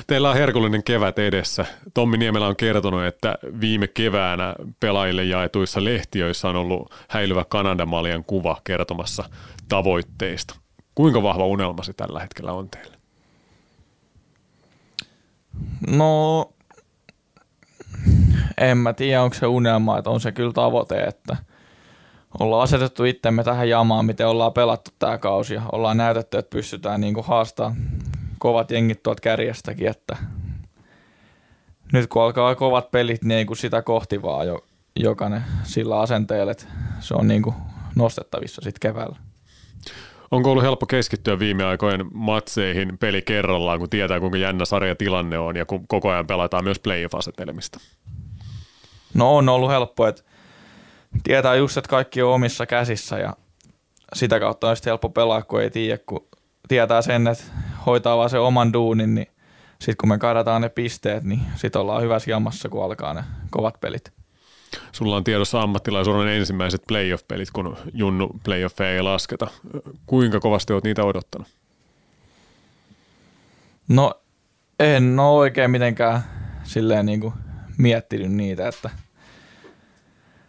Teillä 0.07 0.31
on 0.31 0.37
herkullinen 0.37 0.83
kevät 0.83 1.19
edessä. 1.19 1.67
Tommi 1.95 2.17
Niemelä 2.17 2.47
on 2.47 2.57
kertonut, 2.57 3.05
että 3.05 3.39
viime 3.61 3.87
keväänä 3.87 4.55
pelaajille 4.81 5.25
jaetuissa 5.25 5.85
lehtiöissä 5.85 6.49
on 6.49 6.57
ollut 6.57 6.95
häilyvä 7.09 7.45
Kanadamaljan 7.49 8.25
kuva 8.25 8.61
kertomassa 8.65 9.25
tavoitteista. 9.69 10.55
Kuinka 10.95 11.23
vahva 11.23 11.47
unelma 11.47 11.83
se 11.83 11.93
tällä 11.93 12.21
hetkellä 12.21 12.53
on 12.53 12.69
teille? 12.69 12.97
No, 15.91 16.51
en 18.59 18.79
mä 18.79 18.93
tiedä, 18.93 19.23
onko 19.23 19.37
se 19.37 19.47
unelma, 19.47 19.99
että 19.99 20.11
on 20.11 20.21
se 20.21 20.33
kyllä 20.33 20.53
tavoite, 20.53 21.05
että– 21.05 21.37
ollaan 22.41 22.63
asetettu 22.63 23.05
itsemme 23.05 23.45
tähän 23.45 23.69
jamaan, 23.69 24.07
miten 24.07 24.29
ollaan 24.29 24.53
pelattu 24.53 24.91
tämä 24.99 25.19
kausi 25.19 25.55
ja 25.55 25.63
ollaan 25.73 25.97
näytetty, 25.97 26.39
että 26.39 26.51
pystytään 26.51 27.01
niin 27.01 27.15
haastaa 27.23 27.75
kovat 28.39 28.71
jengit 28.71 29.03
tuolta 29.03 29.21
kärjestäkin, 29.21 29.89
että 29.89 30.17
nyt 31.93 32.07
kun 32.07 32.23
alkaa 32.23 32.55
kovat 32.55 32.91
pelit, 32.91 33.25
niin 33.25 33.39
ei 33.39 33.45
kuin 33.45 33.57
sitä 33.57 33.83
kohti 33.83 34.23
vaan 34.23 34.47
jo, 34.47 34.65
jokainen 34.97 35.43
sillä 35.63 36.01
asenteella, 36.01 36.53
että 36.53 36.67
se 37.01 37.15
on 37.15 37.29
niin 37.29 37.43
kuin 37.43 37.55
nostettavissa 37.95 38.63
sitten 38.65 38.91
keväällä. 38.91 39.17
Onko 40.31 40.51
ollut 40.51 40.65
helppo 40.65 40.87
keskittyä 40.87 41.39
viime 41.39 41.65
aikojen 41.65 42.07
matseihin 42.15 42.99
peli 42.99 43.23
kerrallaan, 43.23 43.79
kun 43.79 43.91
tietää 43.91 44.21
kuinka 44.21 44.39
jännä 44.39 44.65
sarjatilanne 44.65 45.39
on 45.39 45.57
ja 45.57 45.65
kun 45.65 45.89
koko 45.89 46.11
ajan 46.11 46.27
pelataan 46.27 46.65
myös 46.65 46.79
playoff-asetelmista? 46.79 47.81
No 49.15 49.37
on 49.37 49.49
ollut 49.49 49.71
helppo, 49.71 50.07
että 50.07 50.23
tietää 51.25 51.55
just, 51.55 51.77
että 51.77 51.89
kaikki 51.89 52.23
on 52.23 52.35
omissa 52.35 52.67
käsissä 52.67 53.19
ja 53.19 53.37
sitä 54.15 54.41
kautta 54.41 54.69
on 54.69 54.77
sitten 54.77 54.91
helppo 54.91 55.09
pelaa, 55.09 55.43
kun 55.43 55.63
ei 55.63 55.71
tiedä, 55.71 55.99
kun 56.07 56.27
tietää 56.69 57.03
sen, 57.03 57.27
että 57.27 57.45
hoitaa 57.87 58.17
vaan 58.17 58.31
se 58.31 58.39
oman 58.39 58.73
duunin, 58.73 59.15
niin 59.15 59.27
sitten 59.79 59.97
kun 60.01 60.09
me 60.09 60.19
kadataan 60.19 60.63
ne 60.63 60.69
pisteet, 60.69 61.25
niin 61.25 61.41
sitten 61.57 61.81
ollaan 61.81 62.03
hyvässä 62.03 62.31
jamassa, 62.31 62.69
kun 62.69 62.85
alkaa 62.85 63.15
ne 63.15 63.25
kovat 63.51 63.81
pelit. 63.81 64.13
Sulla 64.93 65.17
on 65.17 65.25
tiedossa 65.25 65.61
ammattilaisuuden 65.61 66.29
ensimmäiset 66.29 66.83
playoff-pelit, 66.89 67.51
kun 67.53 67.77
Junnu 67.93 68.31
playoffeja 68.45 68.91
ei 68.91 69.03
lasketa. 69.03 69.47
Kuinka 70.07 70.41
kovasti 70.41 70.73
olet 70.73 70.85
niitä 70.85 71.05
odottanut? 71.05 71.49
No 73.89 74.15
en 74.81 75.21
ole 75.21 75.39
oikein 75.39 75.71
mitenkään 75.71 76.23
silleen 76.65 77.07
niin 77.07 77.21
kuin 77.21 77.35
miettinyt 77.79 78.33
niitä, 78.33 78.69
että– 78.69 78.91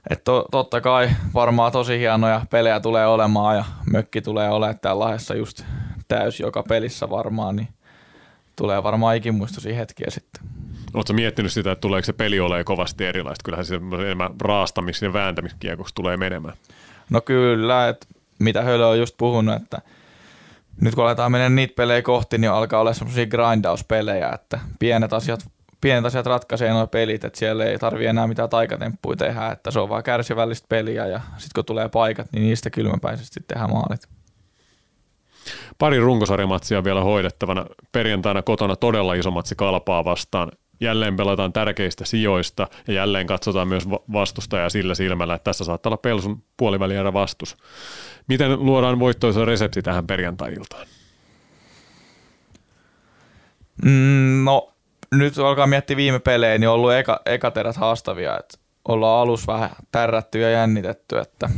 et 0.10 0.24
to, 0.24 0.46
totta 0.52 0.82
kai 0.82 1.10
varmaan 1.34 1.72
tosi 1.72 2.00
hienoja 2.00 2.42
pelejä 2.50 2.80
tulee 2.80 3.08
olemaan 3.08 3.56
ja 3.56 3.66
mökki 3.92 4.22
tulee 4.22 4.50
olemaan 4.50 4.80
täällä 4.80 5.00
Lahdessa 5.00 5.36
just 5.36 5.64
täys 6.08 6.40
joka 6.40 6.64
pelissä 6.64 7.10
varmaan, 7.10 7.56
niin 7.56 7.68
tulee 8.56 8.84
varmaan 8.84 9.16
ikimuistoisia 9.16 9.76
hetkiä 9.76 10.08
sitten. 10.10 10.44
Oletko 10.94 11.14
miettinyt 11.14 11.52
sitä, 11.52 11.72
että 11.72 11.82
tuleeko 11.82 12.06
se 12.06 12.14
peli 12.14 12.40
olemaan 12.40 12.66
kovasti 12.66 13.06
erilaista? 13.06 13.44
Kyllähän 13.44 13.66
se 13.66 13.76
enemmän 13.76 14.32
raastamis- 14.44 15.04
ja 15.04 15.14
vääntämiskiekoksi 15.14 15.96
tulee 15.96 16.18
menemään. 16.18 16.54
No 17.10 17.22
kyllä, 17.22 17.88
että 17.90 18.08
mitä 18.40 18.62
Hölö 18.62 18.88
on 18.88 19.00
just 19.00 19.16
puhunut, 19.18 19.56
että 19.56 19.82
nyt 20.82 20.96
kun 20.96 21.04
aletaan 21.04 21.32
mennä 21.32 21.50
niitä 21.50 21.74
pelejä 21.76 22.02
kohti, 22.02 22.38
niin 22.38 22.52
alkaa 22.52 22.80
olla 22.80 22.94
semmoisia 22.94 23.26
grindauspelejä, 23.26 24.30
että 24.30 24.60
pienet 24.80 25.14
asiat 25.14 25.48
pienet 25.82 26.06
asiat 26.06 26.26
ratkaisee 26.26 26.72
nuo 26.72 26.88
pelit, 26.88 27.24
että 27.24 27.40
siellä 27.40 27.66
ei 27.66 27.80
tarvi 27.80 28.06
enää 28.06 28.28
mitään 28.28 28.50
taikatemppuja 28.50 29.16
tehdä, 29.16 29.48
että 29.48 29.72
se 29.72 29.80
on 29.80 29.90
vaan 29.90 30.04
kärsivällistä 30.04 30.66
peliä 30.70 31.06
ja 31.06 31.20
sitten 31.20 31.52
kun 31.56 31.66
tulee 31.66 31.90
paikat, 31.90 32.28
niin 32.32 32.44
niistä 32.44 32.70
kylmäpäisesti 32.70 33.40
tehdään 33.48 33.72
maalit. 33.72 34.08
Pari 35.78 36.00
runkosarjamatsia 36.00 36.84
vielä 36.84 37.02
hoidettavana. 37.02 37.66
Perjantaina 37.92 38.42
kotona 38.42 38.76
todella 38.76 39.14
iso 39.14 39.32
matsi 39.32 39.56
kalpaa 39.56 40.06
vastaan. 40.06 40.52
Jälleen 40.80 41.16
pelataan 41.16 41.54
tärkeistä 41.54 42.06
sijoista 42.06 42.68
ja 42.88 42.94
jälleen 42.94 43.28
katsotaan 43.28 43.68
myös 43.68 43.90
vastustajaa 43.90 44.70
sillä 44.70 44.96
silmällä, 44.96 45.34
että 45.34 45.44
tässä 45.44 45.64
saattaa 45.64 45.90
olla 45.90 45.98
Pelsun 45.98 46.44
puolivälierä 46.58 47.14
vastus. 47.14 47.58
Miten 48.28 48.66
luodaan 48.66 49.00
voittoisa 49.00 49.46
resepti 49.46 49.82
tähän 49.82 50.08
perjantai-iltaan? 50.08 50.88
Mm, 53.86 54.44
no 54.44 54.77
nyt 55.12 55.38
alkaa 55.38 55.68
miettiä 55.68 55.98
viime 55.98 56.20
pelejä, 56.20 56.58
niin 56.58 56.70
on 56.70 56.76
ollut 56.76 56.94
eka, 56.94 57.22
ekat 57.26 57.58
erät 57.58 57.76
haastavia. 57.76 58.38
Että 58.40 58.58
ollaan 58.88 59.22
alus 59.22 59.48
vähän 59.48 59.70
tärrätty 59.92 60.40
ja 60.40 60.50
jännitetty, 60.50 61.18
että 61.20 61.50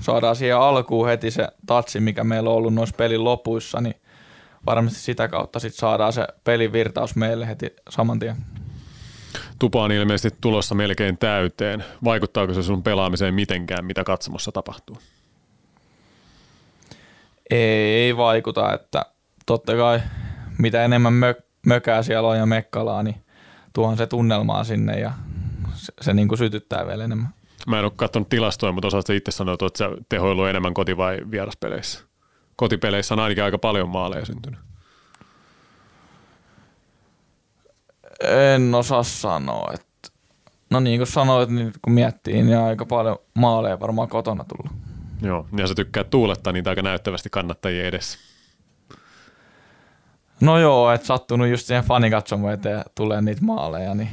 saadaan 0.00 0.36
siihen 0.36 0.56
alkuun 0.56 1.08
heti 1.08 1.30
se 1.30 1.48
tatsi, 1.66 2.00
mikä 2.00 2.24
meillä 2.24 2.50
on 2.50 2.56
ollut 2.56 2.74
noissa 2.74 2.96
pelin 2.96 3.24
lopuissa, 3.24 3.80
niin 3.80 3.94
varmasti 4.66 4.98
sitä 4.98 5.28
kautta 5.28 5.58
sit 5.58 5.74
saadaan 5.74 6.12
se 6.12 6.26
pelin 6.44 6.72
virtaus 6.72 7.16
meille 7.16 7.46
heti 7.46 7.74
saman 7.88 8.18
tien. 8.18 8.36
Tupa 9.58 9.82
on 9.82 9.92
ilmeisesti 9.92 10.38
tulossa 10.40 10.74
melkein 10.74 11.18
täyteen. 11.18 11.84
Vaikuttaako 12.04 12.54
se 12.54 12.62
sun 12.62 12.82
pelaamiseen 12.82 13.34
mitenkään, 13.34 13.84
mitä 13.84 14.04
katsomossa 14.04 14.52
tapahtuu? 14.52 14.98
Ei, 17.50 17.94
ei 17.94 18.16
vaikuta, 18.16 18.74
että 18.74 19.06
totta 19.46 19.76
kai 19.76 20.00
mitä 20.58 20.84
enemmän 20.84 21.12
mö- 21.12 21.42
mökää 21.66 22.02
siellä 22.02 22.28
on 22.28 22.36
ja 22.36 22.46
mekkalaa, 22.46 23.02
niin 23.02 23.16
tuohon 23.72 23.96
se 23.96 24.06
tunnelmaa 24.06 24.64
sinne 24.64 25.00
ja 25.00 25.12
se, 25.74 25.92
se 26.00 26.14
niin 26.14 26.28
kuin 26.28 26.38
sytyttää 26.38 26.86
vielä 26.86 27.04
enemmän. 27.04 27.28
Mä 27.66 27.78
en 27.78 27.84
ole 27.84 27.92
katsonut 27.96 28.28
tilastoja, 28.28 28.72
mutta 28.72 28.88
osaatko 28.88 29.12
itse 29.12 29.30
sanoa, 29.30 29.54
että 29.54 29.78
sä 29.78 29.90
tehoillut 30.08 30.48
enemmän 30.48 30.74
koti- 30.74 30.96
vai 30.96 31.18
vieraspeleissä? 31.30 32.00
Kotipeleissä 32.56 33.14
on 33.14 33.20
ainakin 33.20 33.44
aika 33.44 33.58
paljon 33.58 33.88
maaleja 33.88 34.26
syntynyt. 34.26 34.60
En 38.54 38.74
osaa 38.74 39.02
sanoa. 39.02 39.70
Että 39.74 40.08
no 40.70 40.80
niin 40.80 40.98
kuin 40.98 41.06
sanoit, 41.06 41.50
niin 41.50 41.72
kun 41.82 41.92
miettii, 41.92 42.42
niin 42.42 42.58
aika 42.58 42.86
paljon 42.86 43.16
maaleja 43.34 43.80
varmaan 43.80 44.08
kotona 44.08 44.44
tullut. 44.44 44.78
Joo, 45.22 45.46
ja 45.56 45.66
sä 45.66 45.74
tykkää 45.74 46.04
tuulettaa 46.04 46.52
niitä 46.52 46.70
aika 46.70 46.82
näyttävästi 46.82 47.30
kannattajien 47.30 47.86
edessä. 47.86 48.18
No 50.40 50.58
joo, 50.58 50.92
että 50.92 51.06
sattunut 51.06 51.48
just 51.48 51.66
siihen 51.66 51.84
fanikatsomoon 51.84 52.52
eteen 52.52 52.84
tulee 52.94 53.22
niitä 53.22 53.44
maaleja, 53.44 53.94
niin 53.94 54.08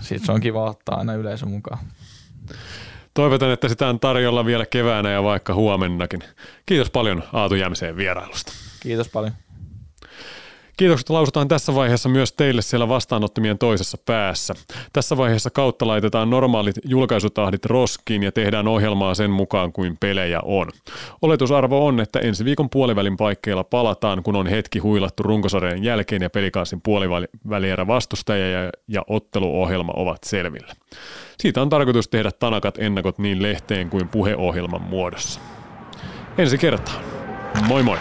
sit 0.00 0.24
se 0.24 0.32
on 0.32 0.40
kiva 0.40 0.64
ottaa 0.64 0.98
aina 0.98 1.14
yleisö 1.14 1.46
mukaan. 1.46 1.78
Toivotan, 3.14 3.50
että 3.50 3.68
sitä 3.68 3.88
on 3.88 4.00
tarjolla 4.00 4.44
vielä 4.46 4.66
keväänä 4.66 5.10
ja 5.10 5.22
vaikka 5.22 5.54
huomennakin. 5.54 6.20
Kiitos 6.66 6.90
paljon 6.90 7.22
Aatu 7.32 7.54
Jämseen 7.54 7.96
vierailusta. 7.96 8.52
Kiitos 8.80 9.08
paljon. 9.08 9.32
Kiitokset 10.78 11.10
lausutaan 11.10 11.48
tässä 11.48 11.74
vaiheessa 11.74 12.08
myös 12.08 12.32
teille 12.32 12.62
siellä 12.62 12.88
vastaanottimien 12.88 13.58
toisessa 13.58 13.98
päässä. 14.06 14.54
Tässä 14.92 15.16
vaiheessa 15.16 15.50
kautta 15.50 15.86
laitetaan 15.86 16.30
normaalit 16.30 16.76
julkaisutahdit 16.84 17.64
roskiin 17.64 18.22
ja 18.22 18.32
tehdään 18.32 18.68
ohjelmaa 18.68 19.14
sen 19.14 19.30
mukaan 19.30 19.72
kuin 19.72 19.96
pelejä 20.00 20.40
on. 20.44 20.68
Oletusarvo 21.22 21.86
on, 21.86 22.00
että 22.00 22.18
ensi 22.18 22.44
viikon 22.44 22.70
puolivälin 22.70 23.16
paikkeilla 23.16 23.64
palataan, 23.64 24.22
kun 24.22 24.36
on 24.36 24.46
hetki 24.46 24.78
huilattu 24.78 25.22
runkosarjan 25.22 25.84
jälkeen 25.84 26.22
ja 26.22 26.30
pelikaasin 26.30 26.80
puolivälierä 26.80 27.86
vastustaja 27.86 28.50
ja, 28.50 28.70
ja 28.88 29.02
otteluohjelma 29.08 29.92
ovat 29.96 30.24
selvillä. 30.24 30.74
Siitä 31.38 31.62
on 31.62 31.68
tarkoitus 31.68 32.08
tehdä 32.08 32.30
tanakat 32.32 32.78
ennakot 32.78 33.18
niin 33.18 33.42
lehteen 33.42 33.90
kuin 33.90 34.08
puheohjelman 34.08 34.82
muodossa. 34.82 35.40
Ensi 36.38 36.58
kertaan. 36.58 37.04
Moi 37.68 37.82
moi! 37.82 37.98